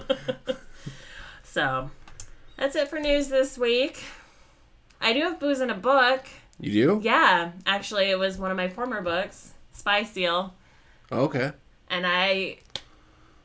So 1.53 1.91
that's 2.57 2.75
it 2.77 2.89
for 2.89 2.99
news 2.99 3.29
this 3.29 3.59
week. 3.59 4.03
I 5.03 5.13
do 5.13 5.21
have 5.21 5.39
booze 5.39 5.61
in 5.61 5.69
a 5.69 5.75
book. 5.75 6.27
You 6.59 6.73
do? 6.73 7.01
Yeah, 7.03 7.53
actually, 7.67 8.09
it 8.09 8.19
was 8.19 8.39
one 8.39 8.51
of 8.51 8.57
my 8.57 8.69
former 8.71 9.03
books, 9.03 9.53
Spy 9.71 10.03
Seal. 10.03 10.55
Oh, 11.11 11.25
okay. 11.25 11.53
And 11.91 12.07
I, 12.07 12.61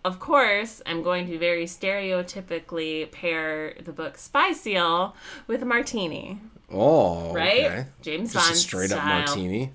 of 0.05 0.21
course, 0.21 0.81
I'm 0.85 1.03
going 1.03 1.27
to 1.27 1.37
very 1.37 1.65
stereotypically 1.65 3.11
pair 3.11 3.73
the 3.73 3.91
book 3.91 4.17
Spy 4.17 4.53
Seal 4.53 5.13
with 5.45 5.61
a 5.61 5.65
martini, 5.65 6.39
Oh, 6.71 7.33
right? 7.33 7.65
okay. 7.65 7.85
James 8.01 8.33
Just 8.33 8.45
Bond 8.45 8.55
a 8.55 8.59
straight 8.59 8.91
up 8.91 9.03
martini. 9.03 9.71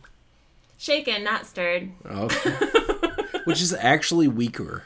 Shaken, 0.79 1.25
not 1.25 1.47
stirred. 1.47 1.91
Okay. 2.05 2.51
Which 3.45 3.61
is 3.63 3.73
actually 3.75 4.29
weaker. 4.29 4.85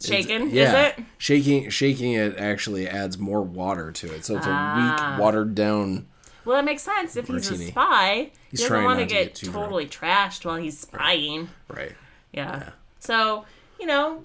Shaken, 0.00 0.50
Yeah. 0.50 0.64
is 0.88 0.98
it? 0.98 1.04
Shaking 1.18 1.70
shaking 1.70 2.12
it 2.12 2.36
actually 2.36 2.88
adds 2.88 3.18
more 3.18 3.42
water 3.42 3.92
to 3.92 4.12
it. 4.14 4.24
So 4.24 4.36
it's 4.36 4.46
a 4.46 4.50
Ah. 4.50 5.10
weak, 5.14 5.20
watered 5.20 5.54
down 5.54 6.06
Well, 6.44 6.56
that 6.56 6.64
makes 6.64 6.82
sense. 6.82 7.16
If 7.16 7.28
he's 7.28 7.50
a 7.50 7.56
spy, 7.56 8.30
He's 8.50 8.62
he 8.62 8.68
doesn't 8.68 8.84
want 8.84 8.98
to 8.98 9.06
get, 9.06 9.26
get 9.26 9.34
too 9.36 9.46
drunk. 9.52 9.64
totally 9.66 9.86
trashed 9.86 10.44
while 10.44 10.56
he's 10.56 10.78
spying. 10.78 11.50
right. 11.68 11.92
Yeah. 12.32 12.70
So, 12.98 13.44
you 13.78 13.86
know, 13.86 14.24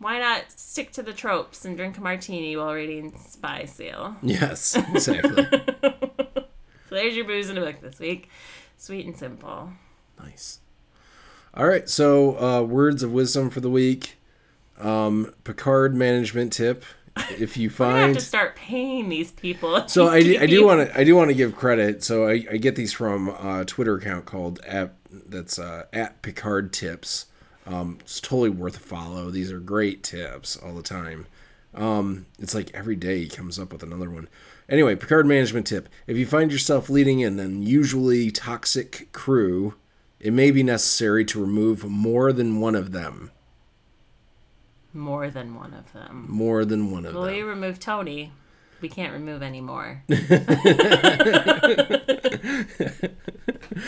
why 0.00 0.18
not 0.18 0.50
stick 0.50 0.90
to 0.92 1.02
the 1.02 1.12
tropes 1.12 1.64
and 1.64 1.76
drink 1.76 1.96
a 1.98 2.00
martini 2.00 2.56
while 2.56 2.72
reading 2.72 3.16
Spy 3.16 3.66
Seal? 3.66 4.16
Yes, 4.22 4.74
exactly. 4.94 5.46
So 6.88 6.96
there's 6.96 7.14
your 7.14 7.24
booze 7.26 7.48
in 7.48 7.56
a 7.56 7.60
book 7.60 7.80
this 7.80 8.00
week. 8.00 8.28
Sweet 8.76 9.06
and 9.06 9.16
simple. 9.16 9.70
nice. 10.18 10.58
All 11.54 11.66
right, 11.66 11.88
so 11.88 12.38
uh, 12.40 12.62
words 12.62 13.02
of 13.02 13.12
wisdom 13.12 13.50
for 13.50 13.60
the 13.60 13.70
week. 13.70 14.16
Um, 14.78 15.34
Picard 15.44 15.94
management 15.94 16.52
tip: 16.52 16.84
If 17.38 17.56
you 17.56 17.68
find 17.70 17.96
I 17.96 18.00
have 18.06 18.16
to 18.16 18.20
start 18.22 18.56
paying 18.56 19.08
these 19.08 19.32
people. 19.32 19.86
So 19.88 20.08
I, 20.08 20.22
do- 20.22 20.38
I 20.40 20.46
do 20.46 20.64
want 20.66 20.88
to 20.88 20.98
I 20.98 21.04
do 21.04 21.14
want 21.16 21.28
to 21.28 21.34
give 21.34 21.54
credit. 21.56 22.02
So 22.02 22.26
I, 22.26 22.44
I 22.50 22.56
get 22.56 22.76
these 22.76 22.92
from 22.92 23.28
a 23.28 23.64
Twitter 23.66 23.96
account 23.96 24.24
called 24.26 24.60
at 24.60 24.94
that's 25.10 25.58
uh, 25.58 25.84
at 25.92 26.22
Picard 26.22 26.72
Tips. 26.72 27.26
Um, 27.66 27.98
it's 28.00 28.20
totally 28.20 28.50
worth 28.50 28.76
a 28.76 28.80
follow. 28.80 29.30
These 29.30 29.52
are 29.52 29.60
great 29.60 30.02
tips 30.02 30.56
all 30.56 30.74
the 30.74 30.82
time. 30.82 31.26
Um, 31.74 32.26
it's 32.38 32.54
like 32.54 32.70
every 32.74 32.96
day 32.96 33.20
he 33.20 33.28
comes 33.28 33.58
up 33.58 33.72
with 33.72 33.82
another 33.82 34.10
one. 34.10 34.28
Anyway, 34.68 34.96
Picard 34.96 35.26
management 35.26 35.66
tip: 35.66 35.88
If 36.06 36.16
you 36.16 36.26
find 36.26 36.50
yourself 36.50 36.88
leading 36.90 37.22
an 37.22 37.38
unusually 37.38 38.30
toxic 38.30 39.10
crew, 39.12 39.74
it 40.18 40.32
may 40.32 40.50
be 40.50 40.62
necessary 40.62 41.24
to 41.26 41.40
remove 41.40 41.84
more 41.84 42.32
than 42.32 42.60
one 42.60 42.74
of 42.74 42.92
them. 42.92 43.30
More 44.92 45.30
than 45.30 45.54
one 45.54 45.72
of 45.74 45.92
them. 45.92 46.26
More 46.28 46.64
than 46.64 46.90
one 46.90 47.06
of 47.06 47.14
Well, 47.14 47.24
them. 47.24 47.34
we 47.34 47.42
remove 47.42 47.78
Tony. 47.78 48.32
We 48.80 48.88
can't 48.88 49.12
remove 49.12 49.42
any 49.42 49.60
more. 49.60 50.02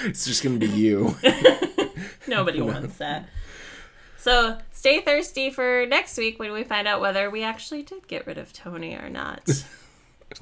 It's 0.04 0.24
just 0.24 0.42
gonna 0.42 0.58
be 0.58 0.66
you. 0.68 1.14
Nobody 2.26 2.60
wants 2.60 2.98
that. 2.98 3.28
So 4.22 4.56
stay 4.70 5.00
thirsty 5.00 5.50
for 5.50 5.84
next 5.88 6.16
week 6.16 6.38
when 6.38 6.52
we 6.52 6.62
find 6.62 6.86
out 6.86 7.00
whether 7.00 7.28
we 7.28 7.42
actually 7.42 7.82
did 7.82 8.06
get 8.06 8.24
rid 8.24 8.38
of 8.38 8.52
Tony 8.52 8.94
or 8.94 9.08
not. 9.10 9.42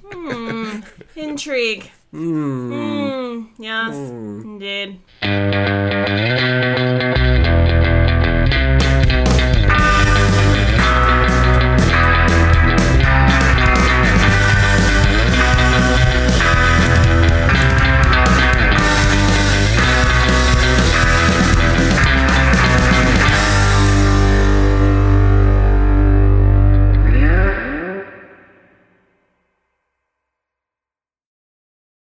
hmm. 0.04 0.80
Intrigue. 1.16 1.90
Hmm. 2.10 3.44
Yes, 3.58 3.94
indeed. 3.94 5.00